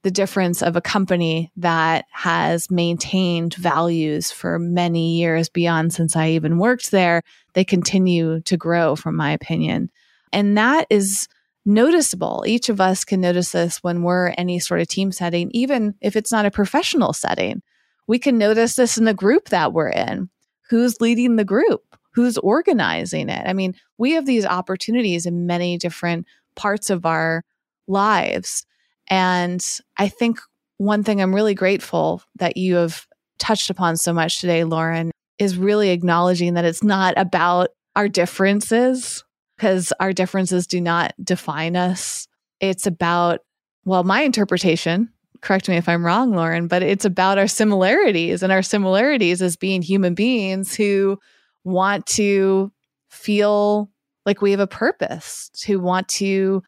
The 0.06 0.10
difference 0.12 0.62
of 0.62 0.76
a 0.76 0.80
company 0.80 1.50
that 1.56 2.04
has 2.12 2.70
maintained 2.70 3.54
values 3.54 4.30
for 4.30 4.58
many 4.58 5.16
years 5.16 5.48
beyond 5.48 5.92
since 5.92 6.14
I 6.14 6.30
even 6.30 6.58
worked 6.58 6.92
there, 6.92 7.22
they 7.54 7.64
continue 7.64 8.40
to 8.42 8.56
grow, 8.56 8.94
from 8.94 9.16
my 9.16 9.32
opinion. 9.32 9.90
And 10.32 10.56
that 10.56 10.86
is 10.90 11.26
noticeable. 11.64 12.44
Each 12.46 12.68
of 12.68 12.80
us 12.80 13.04
can 13.04 13.20
notice 13.20 13.50
this 13.50 13.82
when 13.82 14.04
we're 14.04 14.28
any 14.38 14.60
sort 14.60 14.80
of 14.80 14.86
team 14.86 15.10
setting, 15.10 15.50
even 15.52 15.96
if 16.00 16.14
it's 16.14 16.30
not 16.30 16.46
a 16.46 16.50
professional 16.52 17.12
setting 17.12 17.62
we 18.06 18.18
can 18.18 18.38
notice 18.38 18.74
this 18.74 18.96
in 18.96 19.04
the 19.04 19.14
group 19.14 19.48
that 19.48 19.72
we're 19.72 19.90
in. 19.90 20.28
Who's 20.70 21.00
leading 21.00 21.36
the 21.36 21.44
group? 21.44 21.82
Who's 22.12 22.38
organizing 22.38 23.28
it? 23.28 23.46
I 23.46 23.52
mean, 23.52 23.74
we 23.98 24.12
have 24.12 24.26
these 24.26 24.46
opportunities 24.46 25.26
in 25.26 25.46
many 25.46 25.76
different 25.76 26.26
parts 26.54 26.90
of 26.90 27.04
our 27.04 27.44
lives. 27.86 28.66
And 29.08 29.64
I 29.96 30.08
think 30.08 30.40
one 30.78 31.02
thing 31.02 31.20
I'm 31.20 31.34
really 31.34 31.54
grateful 31.54 32.22
that 32.36 32.56
you 32.56 32.76
have 32.76 33.06
touched 33.38 33.70
upon 33.70 33.96
so 33.96 34.12
much 34.12 34.40
today, 34.40 34.64
Lauren, 34.64 35.10
is 35.38 35.56
really 35.56 35.90
acknowledging 35.90 36.54
that 36.54 36.64
it's 36.64 36.82
not 36.82 37.14
about 37.16 37.68
our 37.94 38.08
differences 38.08 39.24
because 39.56 39.92
our 40.00 40.12
differences 40.12 40.66
do 40.66 40.80
not 40.80 41.14
define 41.22 41.76
us. 41.76 42.28
It's 42.60 42.86
about, 42.86 43.40
well, 43.84 44.04
my 44.04 44.22
interpretation 44.22 45.10
correct 45.40 45.68
me 45.68 45.76
if 45.76 45.88
I'm 45.88 46.04
wrong, 46.04 46.32
Lauren, 46.32 46.66
but 46.66 46.82
it's 46.82 47.04
about 47.04 47.38
our 47.38 47.46
similarities 47.46 48.42
and 48.42 48.52
our 48.52 48.62
similarities 48.62 49.42
as 49.42 49.56
being 49.56 49.82
human 49.82 50.14
beings 50.14 50.74
who 50.74 51.18
want 51.64 52.06
to 52.06 52.72
feel 53.10 53.90
like 54.24 54.42
we 54.42 54.50
have 54.50 54.60
a 54.60 54.66
purpose, 54.66 55.50
who 55.66 55.78
want 55.78 56.08
to 56.08 56.62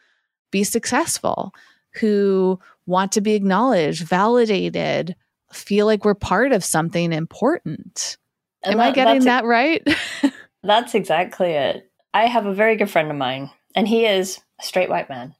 be 0.50 0.64
successful, 0.64 1.52
who 1.98 2.58
want 2.86 3.12
to 3.12 3.20
be 3.20 3.34
acknowledged, 3.34 4.04
validated, 4.04 5.14
feel 5.52 5.86
like 5.86 6.04
we're 6.04 6.14
part 6.14 6.52
of 6.52 6.64
something 6.64 7.12
important. 7.12 8.16
And 8.62 8.72
Am 8.72 8.78
that, 8.78 8.88
I 8.88 8.90
getting 8.92 9.24
that 9.24 9.44
right? 9.44 9.86
that's 10.62 10.94
exactly 10.94 11.52
it. 11.52 11.90
I 12.12 12.26
have 12.26 12.46
a 12.46 12.54
very 12.54 12.76
good 12.76 12.90
friend 12.90 13.10
of 13.10 13.16
mine, 13.16 13.50
and 13.74 13.86
he 13.86 14.06
is 14.06 14.40
a 14.60 14.64
straight 14.64 14.88
white 14.88 15.08
man. 15.08 15.34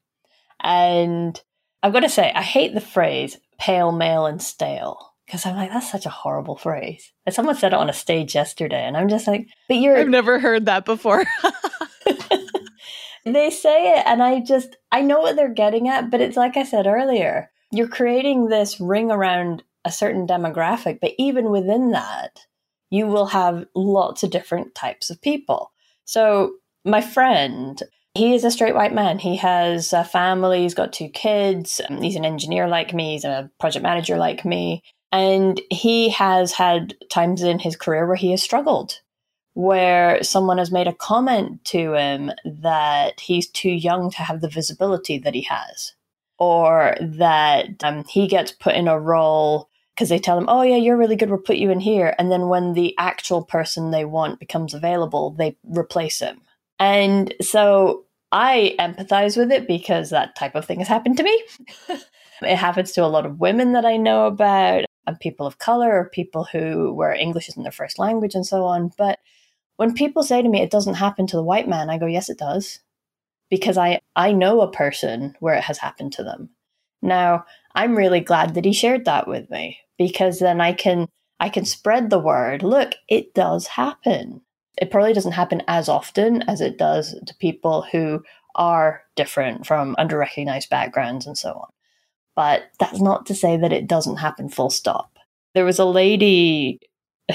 And 0.61 1.41
I've 1.83 1.93
got 1.93 2.01
to 2.01 2.09
say, 2.09 2.33
I 2.35 2.43
hate 2.43 2.75
the 2.75 2.81
phrase 2.81 3.39
pale, 3.59 3.91
male, 3.91 4.27
and 4.27 4.41
stale 4.41 5.15
because 5.27 5.45
I'm 5.45 5.57
like, 5.57 5.71
that's 5.71 5.91
such 5.91 6.07
a 6.07 6.11
horrible 6.11 6.57
phrase. 6.57 7.13
And 7.27 7.35
someone 7.35 7.57
said 7.57 7.73
it 7.73 7.79
on 7.79 7.91
a 7.91 7.95
stage 7.95 8.35
yesterday, 8.35 8.83
and 8.85 8.97
I'm 8.97 9.09
just 9.09 9.27
like, 9.27 9.49
but 9.69 9.77
you're. 9.77 9.97
I've 9.97 10.09
never 10.09 10.39
heard 10.39 10.67
that 10.67 10.85
before. 10.85 11.25
they 13.25 13.51
say 13.51 13.99
it, 13.99 14.05
and 14.07 14.23
I 14.23 14.41
just, 14.41 14.77
I 14.93 15.03
know 15.03 15.21
what 15.21 15.37
they're 15.37 15.53
getting 15.53 15.89
at, 15.89 16.11
but 16.11 16.21
it's 16.21 16.37
like 16.37 16.57
I 16.57 16.65
said 16.65 16.87
earlier, 16.87 17.51
you're 17.71 17.89
creating 17.89 18.47
this 18.47 18.81
ring 18.81 19.11
around 19.11 19.63
a 19.85 19.93
certain 19.93 20.27
demographic, 20.27 21.01
but 21.01 21.13
even 21.19 21.51
within 21.51 21.91
that, 21.91 22.47
you 22.91 23.07
will 23.07 23.27
have 23.27 23.67
lots 23.75 24.23
of 24.23 24.31
different 24.31 24.75
types 24.75 25.11
of 25.11 25.21
people. 25.21 25.73
So, 26.05 26.55
my 26.85 27.01
friend, 27.01 27.83
he 28.15 28.35
is 28.35 28.45
a 28.45 28.51
straight 28.51 28.75
white 28.75 28.95
man. 28.95 29.19
He 29.19 29.37
has 29.37 29.93
a 29.93 30.05
family, 30.05 30.63
he's 30.63 30.75
got 30.75 30.93
two 30.93 31.09
kids, 31.09 31.81
um, 31.89 32.01
he's 32.03 32.17
an 32.17 32.25
engineer 32.25 32.67
like 32.67 32.95
me, 32.95 33.13
he's 33.13 33.25
a 33.25 33.51
project 33.61 33.83
manager 33.83 34.17
like 34.17 34.45
me. 34.45 34.83
And 35.13 35.61
he 35.71 36.11
has 36.11 36.53
had 36.53 36.95
times 37.11 37.43
in 37.43 37.59
his 37.59 37.77
career 37.77 38.07
where 38.07 38.17
he 38.17 38.31
has 38.33 38.43
struggled, 38.43 39.01
where 39.59 40.23
someone 40.23 40.57
has 40.57 40.71
made 40.71 40.87
a 40.87 40.93
comment 40.93 41.65
to 41.65 41.95
him 41.95 42.31
that 42.45 43.19
he's 43.19 43.49
too 43.49 43.73
young 43.73 44.09
to 44.09 44.19
have 44.19 44.41
the 44.41 44.49
visibility 44.49 45.19
that 45.19 45.35
he 45.35 45.43
has, 45.43 45.95
or 46.39 46.95
that 47.01 47.83
um, 47.83 48.05
he 48.05 48.29
gets 48.29 48.53
put 48.53 48.77
in 48.77 48.87
a 48.87 49.01
role 49.01 49.69
because 49.93 50.11
they 50.11 50.19
tell 50.21 50.39
him, 50.39 50.45
oh, 50.47 50.63
yeah, 50.63 50.77
you're 50.77 50.97
really 50.97 51.17
good, 51.17 51.29
we'll 51.29 51.41
put 51.41 51.57
you 51.57 51.73
in 51.73 51.81
here. 51.81 52.15
And 52.21 52.31
then 52.31 52.47
when 52.47 52.75
the 52.75 52.95
actual 52.99 53.43
person 53.43 53.91
they 53.91 54.05
want 54.05 54.39
becomes 54.39 54.75
available, 54.75 55.33
they 55.33 55.57
replace 55.65 56.21
him. 56.21 56.41
And 56.79 57.35
so 57.41 58.05
I 58.31 58.77
empathize 58.79 59.37
with 59.37 59.51
it 59.51 59.67
because 59.67 60.11
that 60.11 60.37
type 60.37 60.55
of 60.55 60.67
thing 60.67 60.79
has 60.79 60.87
happened 60.87 61.17
to 61.17 61.25
me. 61.25 61.45
it 62.43 62.57
happens 62.57 62.93
to 62.93 63.05
a 63.05 63.07
lot 63.11 63.27
of 63.27 63.41
women 63.41 63.73
that 63.73 63.85
I 63.85 63.97
know 63.97 64.29
about, 64.29 64.85
and 65.09 65.19
people 65.19 65.49
of 65.49 65.59
color, 65.59 65.99
or 65.99 66.11
people 66.11 66.45
who 66.45 66.95
where 66.95 67.13
English 67.13 67.49
isn't 67.49 67.65
their 67.65 67.73
first 67.73 67.99
language, 67.99 68.37
and 68.37 68.47
so 68.47 68.63
on. 68.63 68.93
But 68.97 69.19
when 69.79 69.95
people 69.95 70.23
say 70.23 70.43
to 70.43 70.49
me 70.49 70.61
it 70.61 70.71
doesn't 70.71 70.95
happen 70.95 71.27
to 71.27 71.37
the 71.37 71.43
white 71.43 71.69
man, 71.69 71.91
I 71.91 71.99
go, 71.99 72.07
yes, 72.07 72.29
it 72.29 72.39
does, 72.39 72.79
because 73.51 73.79
I 73.79 74.01
I 74.15 74.33
know 74.33 74.61
a 74.61 74.71
person 74.71 75.35
where 75.41 75.55
it 75.55 75.65
has 75.65 75.79
happened 75.79 76.13
to 76.15 76.23
them. 76.23 76.51
Now 77.03 77.45
I'm 77.75 77.97
really 77.97 78.21
glad 78.21 78.55
that 78.55 78.65
he 78.65 78.73
shared 78.73 79.07
that 79.07 79.27
with 79.27 79.51
me 79.51 79.79
because 79.97 80.39
then 80.39 80.61
I 80.61 80.75
can 80.75 81.09
I 81.41 81.49
can 81.49 81.65
spread 81.65 82.11
the 82.11 82.19
word. 82.19 82.63
Look, 82.63 82.93
it 83.09 83.35
does 83.35 83.67
happen 83.67 84.43
it 84.81 84.91
probably 84.91 85.13
doesn't 85.13 85.33
happen 85.33 85.63
as 85.69 85.89
often 85.89 86.43
as 86.43 86.61
it 86.61 86.79
does 86.79 87.15
to 87.27 87.35
people 87.37 87.83
who 87.93 88.23
are 88.55 89.03
different 89.17 89.67
from 89.67 89.97
underrecognized 89.97 90.69
backgrounds 90.69 91.27
and 91.27 91.37
so 91.37 91.53
on. 91.53 91.69
But 92.37 92.71
that's 92.79 93.01
not 93.01 93.27
to 93.27 93.35
say 93.35 93.57
that 93.57 93.73
it 93.73 93.89
doesn't 93.89 94.17
happen 94.17 94.49
full 94.49 94.71
stop. 94.71 95.19
There 95.55 95.65
was 95.65 95.79
a 95.79 95.85
lady 95.85 96.81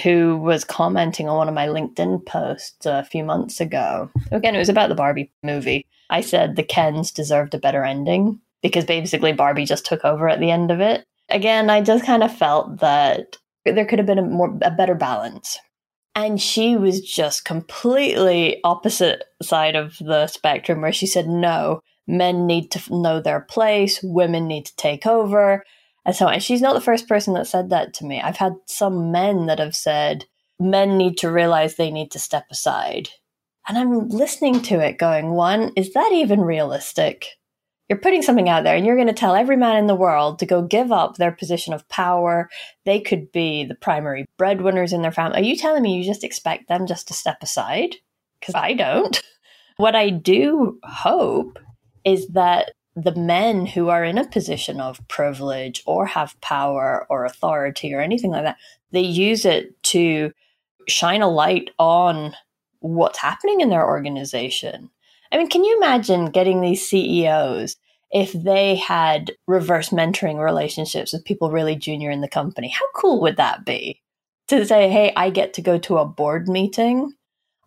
who 0.01 0.37
was 0.37 0.63
commenting 0.63 1.29
on 1.29 1.37
one 1.37 1.47
of 1.47 1.53
my 1.53 1.67
LinkedIn 1.67 2.25
posts 2.25 2.85
a 2.85 3.03
few 3.03 3.23
months 3.23 3.61
ago. 3.61 4.09
Again, 4.31 4.55
it 4.55 4.59
was 4.59 4.69
about 4.69 4.89
the 4.89 4.95
Barbie 4.95 5.31
movie. 5.43 5.85
I 6.09 6.21
said 6.21 6.55
the 6.55 6.63
Kens 6.63 7.11
deserved 7.11 7.53
a 7.53 7.59
better 7.59 7.83
ending 7.83 8.39
because 8.61 8.85
basically 8.85 9.33
Barbie 9.33 9.65
just 9.65 9.85
took 9.85 10.03
over 10.03 10.27
at 10.27 10.39
the 10.39 10.49
end 10.49 10.71
of 10.71 10.79
it. 10.79 11.03
Again, 11.29 11.69
I 11.69 11.81
just 11.81 12.05
kind 12.05 12.23
of 12.23 12.35
felt 12.35 12.79
that 12.79 13.37
there 13.65 13.85
could 13.85 13.99
have 13.99 14.05
been 14.05 14.19
a 14.19 14.23
more 14.23 14.57
a 14.61 14.71
better 14.71 14.95
balance. 14.95 15.59
And 16.15 16.39
she 16.39 16.75
was 16.75 17.01
just 17.01 17.45
completely 17.45 18.59
opposite 18.63 19.23
side 19.41 19.75
of 19.75 19.97
the 19.99 20.27
spectrum 20.27 20.81
where 20.81 20.93
she 20.93 21.07
said 21.07 21.27
no, 21.27 21.81
men 22.07 22.45
need 22.45 22.69
to 22.71 22.95
know 22.95 23.19
their 23.19 23.41
place, 23.41 23.99
women 24.03 24.47
need 24.47 24.65
to 24.67 24.75
take 24.75 25.07
over. 25.07 25.63
And 26.05 26.15
so 26.15 26.27
and 26.27 26.43
she's 26.43 26.61
not 26.61 26.73
the 26.73 26.81
first 26.81 27.07
person 27.07 27.33
that 27.35 27.47
said 27.47 27.69
that 27.69 27.93
to 27.95 28.05
me. 28.05 28.21
I've 28.21 28.37
had 28.37 28.55
some 28.65 29.11
men 29.11 29.45
that 29.45 29.59
have 29.59 29.75
said 29.75 30.25
men 30.59 30.97
need 30.97 31.17
to 31.19 31.31
realize 31.31 31.75
they 31.75 31.91
need 31.91 32.11
to 32.11 32.19
step 32.19 32.45
aside. 32.51 33.09
And 33.67 33.77
I'm 33.77 34.09
listening 34.09 34.61
to 34.63 34.79
it 34.79 34.97
going, 34.97 35.31
one, 35.31 35.71
is 35.75 35.93
that 35.93 36.11
even 36.13 36.41
realistic? 36.41 37.27
You're 37.89 37.99
putting 37.99 38.21
something 38.21 38.49
out 38.49 38.63
there 38.63 38.75
and 38.75 38.85
you're 38.85 38.95
going 38.95 39.07
to 39.07 39.13
tell 39.13 39.35
every 39.35 39.55
man 39.55 39.77
in 39.77 39.87
the 39.87 39.95
world 39.95 40.39
to 40.39 40.45
go 40.45 40.61
give 40.61 40.91
up 40.91 41.15
their 41.15 41.31
position 41.31 41.73
of 41.73 41.87
power. 41.89 42.49
They 42.85 42.99
could 42.99 43.31
be 43.31 43.65
the 43.65 43.75
primary 43.75 44.25
breadwinners 44.37 44.93
in 44.93 45.01
their 45.01 45.11
family. 45.11 45.39
Are 45.39 45.43
you 45.43 45.55
telling 45.55 45.83
me 45.83 45.95
you 45.95 46.03
just 46.03 46.23
expect 46.23 46.67
them 46.67 46.87
just 46.87 47.07
to 47.09 47.13
step 47.13 47.37
aside? 47.41 47.95
Because 48.39 48.55
I 48.55 48.73
don't. 48.73 49.21
What 49.77 49.95
I 49.95 50.09
do 50.09 50.79
hope 50.83 51.57
is 52.05 52.27
that 52.29 52.73
the 52.95 53.15
men 53.15 53.65
who 53.65 53.89
are 53.89 54.03
in 54.03 54.17
a 54.17 54.27
position 54.27 54.79
of 54.79 55.05
privilege 55.07 55.81
or 55.85 56.05
have 56.05 56.39
power 56.41 57.05
or 57.09 57.25
authority 57.25 57.93
or 57.93 57.99
anything 57.99 58.31
like 58.31 58.43
that, 58.43 58.57
they 58.91 59.01
use 59.01 59.45
it 59.45 59.81
to 59.83 60.31
shine 60.87 61.21
a 61.21 61.29
light 61.29 61.71
on 61.79 62.35
what's 62.79 63.19
happening 63.19 63.61
in 63.61 63.69
their 63.69 63.87
organization. 63.87 64.89
I 65.31 65.37
mean, 65.37 65.49
can 65.49 65.63
you 65.63 65.77
imagine 65.77 66.29
getting 66.29 66.61
these 66.61 66.87
CEOs 66.87 67.77
if 68.11 68.31
they 68.33 68.75
had 68.75 69.31
reverse 69.47 69.89
mentoring 69.89 70.43
relationships 70.43 71.13
with 71.13 71.25
people 71.25 71.49
really 71.49 71.75
junior 71.75 72.11
in 72.11 72.21
the 72.21 72.27
company? 72.27 72.69
How 72.69 72.85
cool 72.93 73.21
would 73.21 73.37
that 73.37 73.65
be? 73.65 74.01
To 74.49 74.65
say, 74.65 74.89
hey, 74.89 75.11
I 75.15 75.31
get 75.31 75.53
to 75.53 75.61
go 75.61 75.79
to 75.79 75.97
a 75.97 76.05
board 76.05 76.47
meeting 76.47 77.13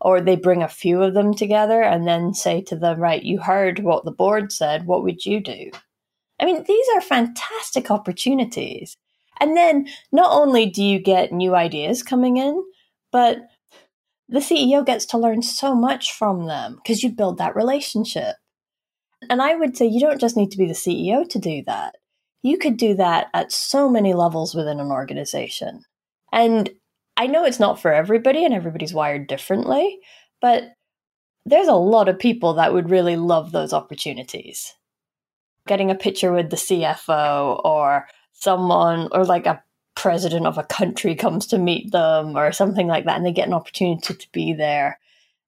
or 0.01 0.21
they 0.21 0.37
bring 0.37 0.63
a 0.63 0.69
few 0.69 1.03
of 1.03 1.15
them 1.15 1.35
together 1.35 1.83
and 1.83 2.07
then 2.07 2.35
say 2.35 2.61
to 2.63 2.77
them, 2.77 3.01
right, 3.01 3.23
you 3.23 3.41
heard 3.41 3.81
what 3.81 4.05
the 4.05 4.11
board 4.11 4.53
said, 4.53 4.87
what 4.87 5.03
would 5.03 5.25
you 5.25 5.41
do? 5.41 5.71
I 6.41 6.45
mean, 6.45 6.65
these 6.65 6.87
are 6.95 7.01
fantastic 7.01 7.91
opportunities. 7.91 8.97
And 9.41 9.57
then 9.57 9.89
not 10.13 10.33
only 10.33 10.67
do 10.67 10.83
you 10.83 10.99
get 10.99 11.33
new 11.33 11.55
ideas 11.55 12.03
coming 12.03 12.37
in, 12.37 12.63
but 13.13 13.39
the 14.29 14.41
CEO 14.41 14.85
gets 14.85 15.07
to 15.07 15.19
learn 15.19 15.43
so 15.43 15.75
much 15.75 16.13
from 16.13 16.47
them 16.47 16.77
because 16.77 17.03
you 17.03 17.11
build 17.11 17.39
that 17.39 17.57
relationship. 17.57 18.37
And 19.31 19.41
I 19.41 19.55
would 19.55 19.77
say 19.77 19.87
you 19.87 20.01
don't 20.01 20.21
just 20.21 20.37
need 20.37 20.51
to 20.51 20.59
be 20.59 20.67
the 20.67 20.75
CEO 20.75 21.29
to 21.29 21.39
do 21.39 21.63
that. 21.67 21.97
You 22.43 22.59
could 22.59 22.77
do 22.77 22.95
that 22.95 23.29
at 23.35 23.53
so 23.53 23.89
many 23.89 24.15
levels 24.15 24.55
within 24.55 24.79
an 24.79 24.91
organization. 24.91 25.83
And 26.33 26.71
I 27.17 27.27
know 27.27 27.45
it's 27.45 27.61
not 27.61 27.81
for 27.81 27.93
everybody 27.93 28.45
and 28.45 28.53
everybody's 28.53 28.95
wired 28.95 29.27
differently, 29.27 29.99
but 30.41 30.75
there's 31.47 31.69
a 31.69 31.75
lot 31.75 32.09
of 32.09 32.19
people 32.19 32.55
that 32.55 32.73
would 32.73 32.91
really 32.91 33.17
love 33.17 33.53
those 33.53 33.73
opportunities. 33.73 34.75
Getting 35.67 35.91
a 35.91 35.95
picture 35.95 36.33
with 36.33 36.51
the 36.51 36.57
CFO 36.57 37.65
or 37.65 38.07
someone 38.33 39.09
or 39.13 39.25
like 39.25 39.47
a 39.47 39.63
president 39.95 40.47
of 40.47 40.59
a 40.59 40.65
country 40.65 41.15
comes 41.15 41.47
to 41.47 41.59
meet 41.59 41.91
them 41.91 42.37
or 42.37 42.53
something 42.53 42.87
like 42.87 43.07
that 43.07 43.17
and 43.17 43.25
they 43.25 43.33
get 43.33 43.49
an 43.49 43.55
opportunity 43.55 44.15
to 44.15 44.29
be 44.33 44.53
there. 44.53 44.99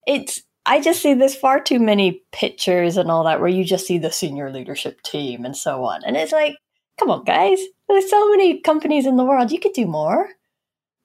It's 0.07 0.41
I 0.65 0.81
just 0.81 1.01
see 1.01 1.13
there's 1.13 1.35
far 1.35 1.59
too 1.59 1.79
many 1.79 2.23
pictures 2.31 2.97
and 2.97 3.09
all 3.09 3.23
that 3.23 3.39
where 3.39 3.49
you 3.49 3.63
just 3.63 3.87
see 3.87 3.97
the 3.97 4.11
senior 4.11 4.51
leadership 4.51 5.01
team 5.01 5.45
and 5.45 5.55
so 5.55 5.83
on. 5.83 6.03
And 6.03 6.15
it's 6.17 6.31
like, 6.31 6.57
come 6.99 7.09
on, 7.09 7.23
guys. 7.23 7.59
There's 7.87 8.09
so 8.09 8.29
many 8.29 8.59
companies 8.59 9.05
in 9.05 9.17
the 9.17 9.23
world. 9.23 9.51
You 9.51 9.59
could 9.59 9.73
do 9.73 9.87
more 9.87 10.29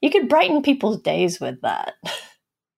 you 0.05 0.11
could 0.11 0.29
brighten 0.29 0.61
people's 0.61 1.01
days 1.01 1.41
with 1.41 1.63
that. 1.63 1.95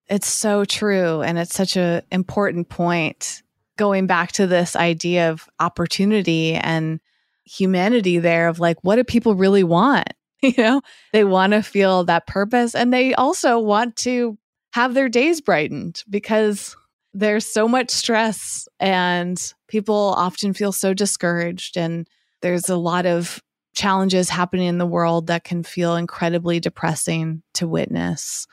It's 0.09 0.29
so 0.29 0.65
true. 0.65 1.21
And 1.23 1.37
it's 1.37 1.57
such 1.57 1.77
an 1.77 2.03
important 2.13 2.69
point 2.69 3.43
going 3.77 4.07
back 4.07 4.31
to 4.33 4.47
this 4.47 4.77
idea 4.77 5.33
of 5.33 5.49
opportunity 5.59 6.55
and 6.55 7.01
humanity 7.45 8.21
there 8.21 8.47
of 8.47 8.61
like, 8.61 8.77
what 8.83 8.95
do 8.95 9.03
people 9.05 9.35
really 9.35 9.65
want? 9.65 10.09
You 10.43 10.53
know, 10.59 10.83
they 11.13 11.25
want 11.25 11.55
to 11.55 11.63
feel 11.63 12.05
that 12.05 12.29
purpose 12.29 12.75
and 12.77 12.93
they 12.93 13.15
also 13.15 13.59
want 13.59 13.97
to 13.97 14.39
have 14.75 14.95
their 14.95 15.09
days 15.09 15.41
brightened 15.41 16.05
because 16.09 16.77
there's 17.15 17.47
so 17.47 17.67
much 17.67 17.91
stress 17.91 18.69
and 18.79 19.43
people 19.67 20.15
often 20.17 20.53
feel 20.53 20.71
so 20.71 20.95
discouraged 20.95 21.77
and 21.77 22.07
there's 22.43 22.69
a 22.69 22.77
lot 22.77 23.07
of 23.07 23.43
challenges 23.77 24.29
happening 24.29 24.67
in 24.67 24.79
the 24.79 24.87
world 24.87 25.29
that 25.29 25.45
can 25.45 25.63
feel 25.63 25.95
incredibly 25.95 26.59
depressing 26.59 27.43
to 27.55 27.69
witness. 27.69 28.49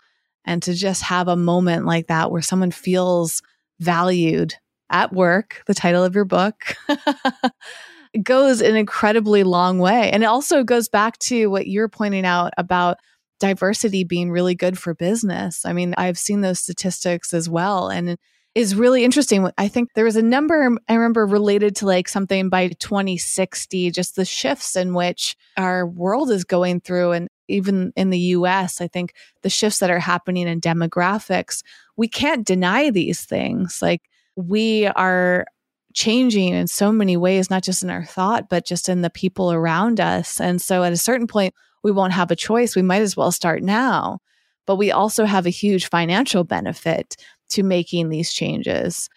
And 0.46 0.62
to 0.64 0.74
just 0.74 1.02
have 1.04 1.30
a 1.30 1.38
moment 1.38 1.86
like 1.86 2.08
that 2.08 2.30
where 2.30 2.42
someone 2.42 2.72
feels 2.72 3.42
valued 3.80 4.54
at 4.90 5.14
work, 5.14 5.64
the 5.66 5.74
title 5.74 6.04
of 6.04 6.14
your 6.14 6.26
book, 6.26 6.76
goes 8.24 8.62
an 8.62 8.76
incredibly 8.76 9.44
long 9.44 9.80
way. 9.80 10.12
And 10.12 10.22
it 10.22 10.28
also 10.28 10.64
goes 10.64 10.90
back 10.90 11.18
to 11.20 11.48
what 11.48 11.68
you're 11.68 11.90
pointing 11.90 12.26
out 12.26 12.54
about 12.58 12.98
diversity 13.40 14.04
being 14.04 14.30
really 14.30 14.56
good 14.56 14.78
for 14.78 14.94
business. 14.94 15.66
I 15.66 15.74
mean, 15.74 15.96
I've 15.98 16.18
seen 16.18 16.42
those 16.42 16.60
statistics 16.60 17.34
as 17.34 17.50
well. 17.50 17.88
And 17.88 18.18
is 18.56 18.76
really 18.76 19.04
interesting. 19.04 19.50
I 19.58 19.68
think 19.68 19.94
there 19.94 20.06
was 20.06 20.16
a 20.16 20.22
number 20.22 20.78
I 20.88 20.94
remember 20.94 21.26
related 21.26 21.76
to 21.78 21.88
like 21.88 22.08
something 22.08 22.50
by 22.50 22.68
2060, 22.68 23.90
just 23.92 24.16
the 24.16 24.26
shifts 24.26 24.76
in 24.76 24.94
which 24.94 25.36
our 25.58 25.88
world 25.88 26.30
is 26.30 26.44
going 26.44 26.82
through. 26.82 27.14
And 27.14 27.30
even 27.48 27.94
in 27.96 28.12
the 28.12 28.20
US, 28.20 28.80
I 28.80 28.88
think 28.88 29.14
the 29.42 29.50
shifts 29.50 29.80
that 29.80 29.90
are 29.90 30.00
happening 30.00 30.48
in 30.48 30.62
demographics, 30.62 31.64
we 31.98 32.08
can't 32.08 32.46
deny 32.46 32.92
these 32.92 33.26
things. 33.26 33.82
Like 33.82 34.04
we 34.36 34.86
are 34.88 35.46
changing 35.94 36.54
in 36.54 36.68
so 36.68 36.92
many 36.92 37.18
ways, 37.18 37.50
not 37.50 37.64
just 37.64 37.84
in 37.84 37.90
our 37.90 38.06
thought, 38.06 38.50
but 38.50 38.66
just 38.66 38.88
in 38.88 39.02
the 39.02 39.10
people 39.10 39.52
around 39.52 40.00
us. 40.00 40.40
And 40.40 40.62
so 40.62 40.84
at 40.84 40.94
a 40.94 40.98
certain 40.98 41.28
point, 41.28 41.56
we 41.84 41.92
won't 41.92 42.14
have 42.14 42.32
a 42.32 42.36
choice. 42.36 42.76
We 42.76 42.82
might 42.82 43.02
as 43.02 43.18
well 43.18 43.32
start 43.32 43.64
now. 43.64 44.20
But 44.66 44.78
we 44.78 44.92
also 44.92 45.26
have 45.26 45.46
a 45.46 45.52
huge 45.52 45.90
financial 45.90 46.44
benefit 46.44 47.18
to 47.54 47.64
making 47.64 48.10
these 48.10 48.32
changes. 48.32 49.10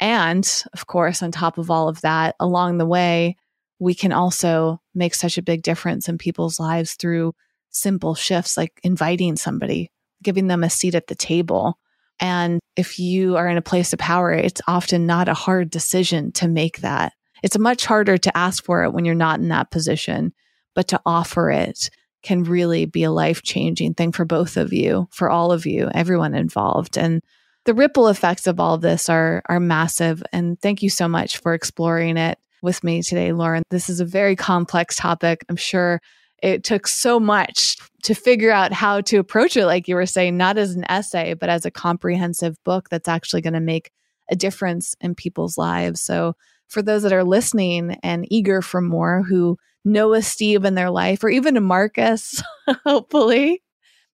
And 0.00 0.48
of 0.72 0.86
course, 0.86 1.22
on 1.22 1.30
top 1.30 1.58
of 1.58 1.70
all 1.70 1.88
of 1.88 2.00
that, 2.00 2.34
along 2.40 2.78
the 2.78 2.86
way, 2.86 3.36
we 3.78 3.94
can 3.94 4.12
also 4.12 4.80
make 4.94 5.14
such 5.14 5.38
a 5.38 5.42
big 5.42 5.62
difference 5.62 6.08
in 6.08 6.18
people's 6.18 6.60
lives 6.60 6.94
through 6.94 7.34
simple 7.70 8.14
shifts 8.14 8.56
like 8.56 8.78
inviting 8.82 9.36
somebody, 9.36 9.90
giving 10.22 10.46
them 10.46 10.62
a 10.62 10.70
seat 10.70 10.94
at 10.94 11.06
the 11.06 11.14
table. 11.14 11.78
And 12.20 12.60
if 12.76 12.98
you 12.98 13.36
are 13.36 13.48
in 13.48 13.56
a 13.56 13.62
place 13.62 13.92
of 13.92 13.98
power, 13.98 14.32
it's 14.32 14.60
often 14.68 15.06
not 15.06 15.28
a 15.28 15.34
hard 15.34 15.70
decision 15.70 16.32
to 16.32 16.48
make 16.48 16.78
that. 16.78 17.12
It's 17.42 17.58
much 17.58 17.84
harder 17.84 18.18
to 18.18 18.36
ask 18.36 18.64
for 18.64 18.84
it 18.84 18.92
when 18.92 19.04
you're 19.04 19.14
not 19.14 19.40
in 19.40 19.48
that 19.48 19.70
position, 19.70 20.32
but 20.74 20.88
to 20.88 21.00
offer 21.04 21.50
it 21.50 21.90
can 22.22 22.44
really 22.44 22.86
be 22.86 23.02
a 23.02 23.10
life 23.10 23.42
changing 23.42 23.94
thing 23.94 24.12
for 24.12 24.24
both 24.24 24.56
of 24.56 24.72
you, 24.72 25.08
for 25.10 25.28
all 25.28 25.50
of 25.50 25.66
you, 25.66 25.90
everyone 25.92 26.34
involved. 26.34 26.96
And 26.96 27.20
the 27.64 27.74
ripple 27.74 28.08
effects 28.08 28.46
of 28.46 28.58
all 28.58 28.74
of 28.74 28.80
this 28.80 29.08
are 29.08 29.42
are 29.46 29.60
massive 29.60 30.22
and 30.32 30.60
thank 30.60 30.82
you 30.82 30.90
so 30.90 31.08
much 31.08 31.38
for 31.38 31.54
exploring 31.54 32.16
it 32.16 32.38
with 32.62 32.82
me 32.84 33.02
today 33.02 33.32
lauren. 33.32 33.62
This 33.70 33.88
is 33.88 34.00
a 34.00 34.04
very 34.04 34.36
complex 34.36 34.96
topic. 34.96 35.44
I'm 35.48 35.56
sure 35.56 36.00
it 36.42 36.64
took 36.64 36.88
so 36.88 37.20
much 37.20 37.76
to 38.02 38.14
figure 38.14 38.50
out 38.50 38.72
how 38.72 39.00
to 39.02 39.18
approach 39.18 39.56
it 39.56 39.66
like 39.66 39.86
you 39.86 39.94
were 39.94 40.06
saying 40.06 40.36
not 40.36 40.58
as 40.58 40.74
an 40.74 40.84
essay 40.90 41.34
but 41.34 41.48
as 41.48 41.64
a 41.64 41.70
comprehensive 41.70 42.56
book 42.64 42.88
that's 42.88 43.08
actually 43.08 43.42
going 43.42 43.52
to 43.54 43.60
make 43.60 43.90
a 44.30 44.36
difference 44.36 44.94
in 45.00 45.14
people's 45.14 45.58
lives. 45.58 46.00
So 46.00 46.34
for 46.68 46.82
those 46.82 47.02
that 47.02 47.12
are 47.12 47.24
listening 47.24 47.98
and 48.02 48.26
eager 48.32 48.62
for 48.62 48.80
more 48.80 49.22
who 49.22 49.58
know 49.84 50.14
a 50.14 50.22
steve 50.22 50.64
in 50.64 50.74
their 50.74 50.90
life 50.90 51.24
or 51.24 51.28
even 51.28 51.56
a 51.56 51.60
marcus 51.60 52.40
hopefully 52.86 53.60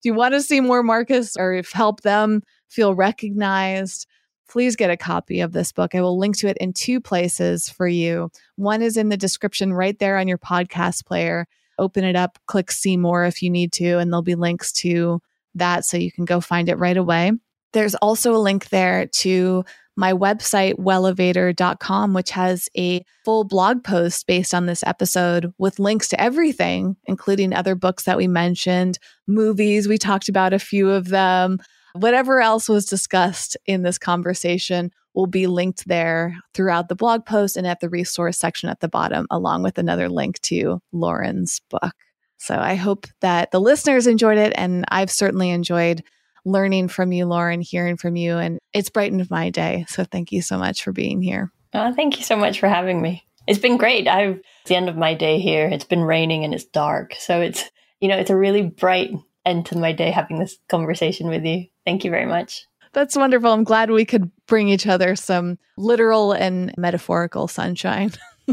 do 0.02 0.08
you 0.08 0.14
want 0.14 0.32
to 0.32 0.42
see 0.42 0.60
more 0.60 0.82
marcus 0.82 1.36
or 1.36 1.62
help 1.72 2.00
them 2.00 2.42
feel 2.68 2.94
recognized, 2.94 4.06
please 4.48 4.76
get 4.76 4.90
a 4.90 4.96
copy 4.96 5.40
of 5.40 5.52
this 5.52 5.72
book. 5.72 5.94
I 5.94 6.00
will 6.00 6.18
link 6.18 6.36
to 6.38 6.48
it 6.48 6.56
in 6.58 6.72
two 6.72 7.00
places 7.00 7.68
for 7.68 7.86
you. 7.86 8.30
One 8.56 8.82
is 8.82 8.96
in 8.96 9.08
the 9.08 9.16
description 9.16 9.72
right 9.72 9.98
there 9.98 10.16
on 10.16 10.28
your 10.28 10.38
podcast 10.38 11.06
player. 11.06 11.46
Open 11.78 12.04
it 12.04 12.16
up, 12.16 12.38
click 12.46 12.72
see 12.72 12.96
more 12.96 13.24
if 13.24 13.42
you 13.42 13.50
need 13.50 13.72
to, 13.74 13.98
and 13.98 14.12
there'll 14.12 14.22
be 14.22 14.34
links 14.34 14.72
to 14.72 15.20
that 15.54 15.84
so 15.84 15.96
you 15.96 16.10
can 16.10 16.24
go 16.24 16.40
find 16.40 16.68
it 16.68 16.78
right 16.78 16.96
away. 16.96 17.32
There's 17.72 17.94
also 17.96 18.34
a 18.34 18.38
link 18.38 18.70
there 18.70 19.06
to 19.06 19.64
my 19.98 20.12
website, 20.12 20.74
wellevatr.com, 20.74 22.14
which 22.14 22.30
has 22.30 22.68
a 22.76 23.04
full 23.24 23.44
blog 23.44 23.82
post 23.82 24.26
based 24.26 24.54
on 24.54 24.66
this 24.66 24.84
episode 24.84 25.52
with 25.58 25.80
links 25.80 26.08
to 26.08 26.20
everything, 26.20 26.96
including 27.06 27.52
other 27.52 27.74
books 27.74 28.04
that 28.04 28.16
we 28.16 28.28
mentioned, 28.28 28.98
movies, 29.26 29.88
we 29.88 29.98
talked 29.98 30.28
about 30.28 30.52
a 30.52 30.58
few 30.58 30.88
of 30.88 31.08
them, 31.08 31.58
whatever 32.00 32.40
else 32.40 32.68
was 32.68 32.86
discussed 32.86 33.56
in 33.66 33.82
this 33.82 33.98
conversation 33.98 34.90
will 35.14 35.26
be 35.26 35.46
linked 35.46 35.86
there 35.86 36.36
throughout 36.54 36.88
the 36.88 36.94
blog 36.94 37.24
post 37.26 37.56
and 37.56 37.66
at 37.66 37.80
the 37.80 37.88
resource 37.88 38.38
section 38.38 38.68
at 38.68 38.80
the 38.80 38.88
bottom, 38.88 39.26
along 39.30 39.62
with 39.62 39.78
another 39.78 40.08
link 40.08 40.40
to 40.42 40.80
Lauren's 40.92 41.60
book. 41.70 41.94
So 42.36 42.54
I 42.54 42.76
hope 42.76 43.06
that 43.20 43.50
the 43.50 43.60
listeners 43.60 44.06
enjoyed 44.06 44.38
it, 44.38 44.52
and 44.56 44.84
I've 44.88 45.10
certainly 45.10 45.50
enjoyed 45.50 46.04
learning 46.44 46.88
from 46.88 47.12
you, 47.12 47.26
Lauren, 47.26 47.60
hearing 47.60 47.96
from 47.96 48.16
you, 48.16 48.38
and 48.38 48.58
it's 48.72 48.90
brightened 48.90 49.28
my 49.30 49.50
day. 49.50 49.84
So 49.88 50.04
thank 50.04 50.30
you 50.30 50.40
so 50.40 50.56
much 50.56 50.84
for 50.84 50.92
being 50.92 51.20
here. 51.20 51.52
Oh, 51.74 51.92
thank 51.92 52.18
you 52.18 52.24
so 52.24 52.36
much 52.36 52.60
for 52.60 52.68
having 52.68 53.02
me. 53.02 53.24
It's 53.46 53.58
been 53.58 53.76
great. 53.76 54.06
I've 54.06 54.40
the 54.66 54.76
end 54.76 54.88
of 54.88 54.96
my 54.96 55.14
day 55.14 55.40
here. 55.40 55.68
It's 55.68 55.84
been 55.84 56.02
raining 56.02 56.44
and 56.44 56.54
it's 56.54 56.64
dark. 56.64 57.14
So 57.18 57.40
it's 57.40 57.68
you 58.00 58.08
know, 58.08 58.16
it's 58.16 58.30
a 58.30 58.36
really 58.36 58.62
bright 58.62 59.10
end 59.48 59.66
to 59.66 59.78
my 59.78 59.92
day 59.92 60.10
having 60.10 60.38
this 60.38 60.58
conversation 60.68 61.28
with 61.28 61.44
you. 61.44 61.66
Thank 61.84 62.04
you 62.04 62.10
very 62.10 62.26
much. 62.26 62.66
That's 62.92 63.16
wonderful. 63.16 63.52
I'm 63.52 63.64
glad 63.64 63.90
we 63.90 64.04
could 64.04 64.30
bring 64.46 64.68
each 64.68 64.86
other 64.86 65.16
some 65.16 65.58
literal 65.76 66.32
and 66.32 66.72
metaphorical 66.76 67.48
sunshine. 67.48 68.12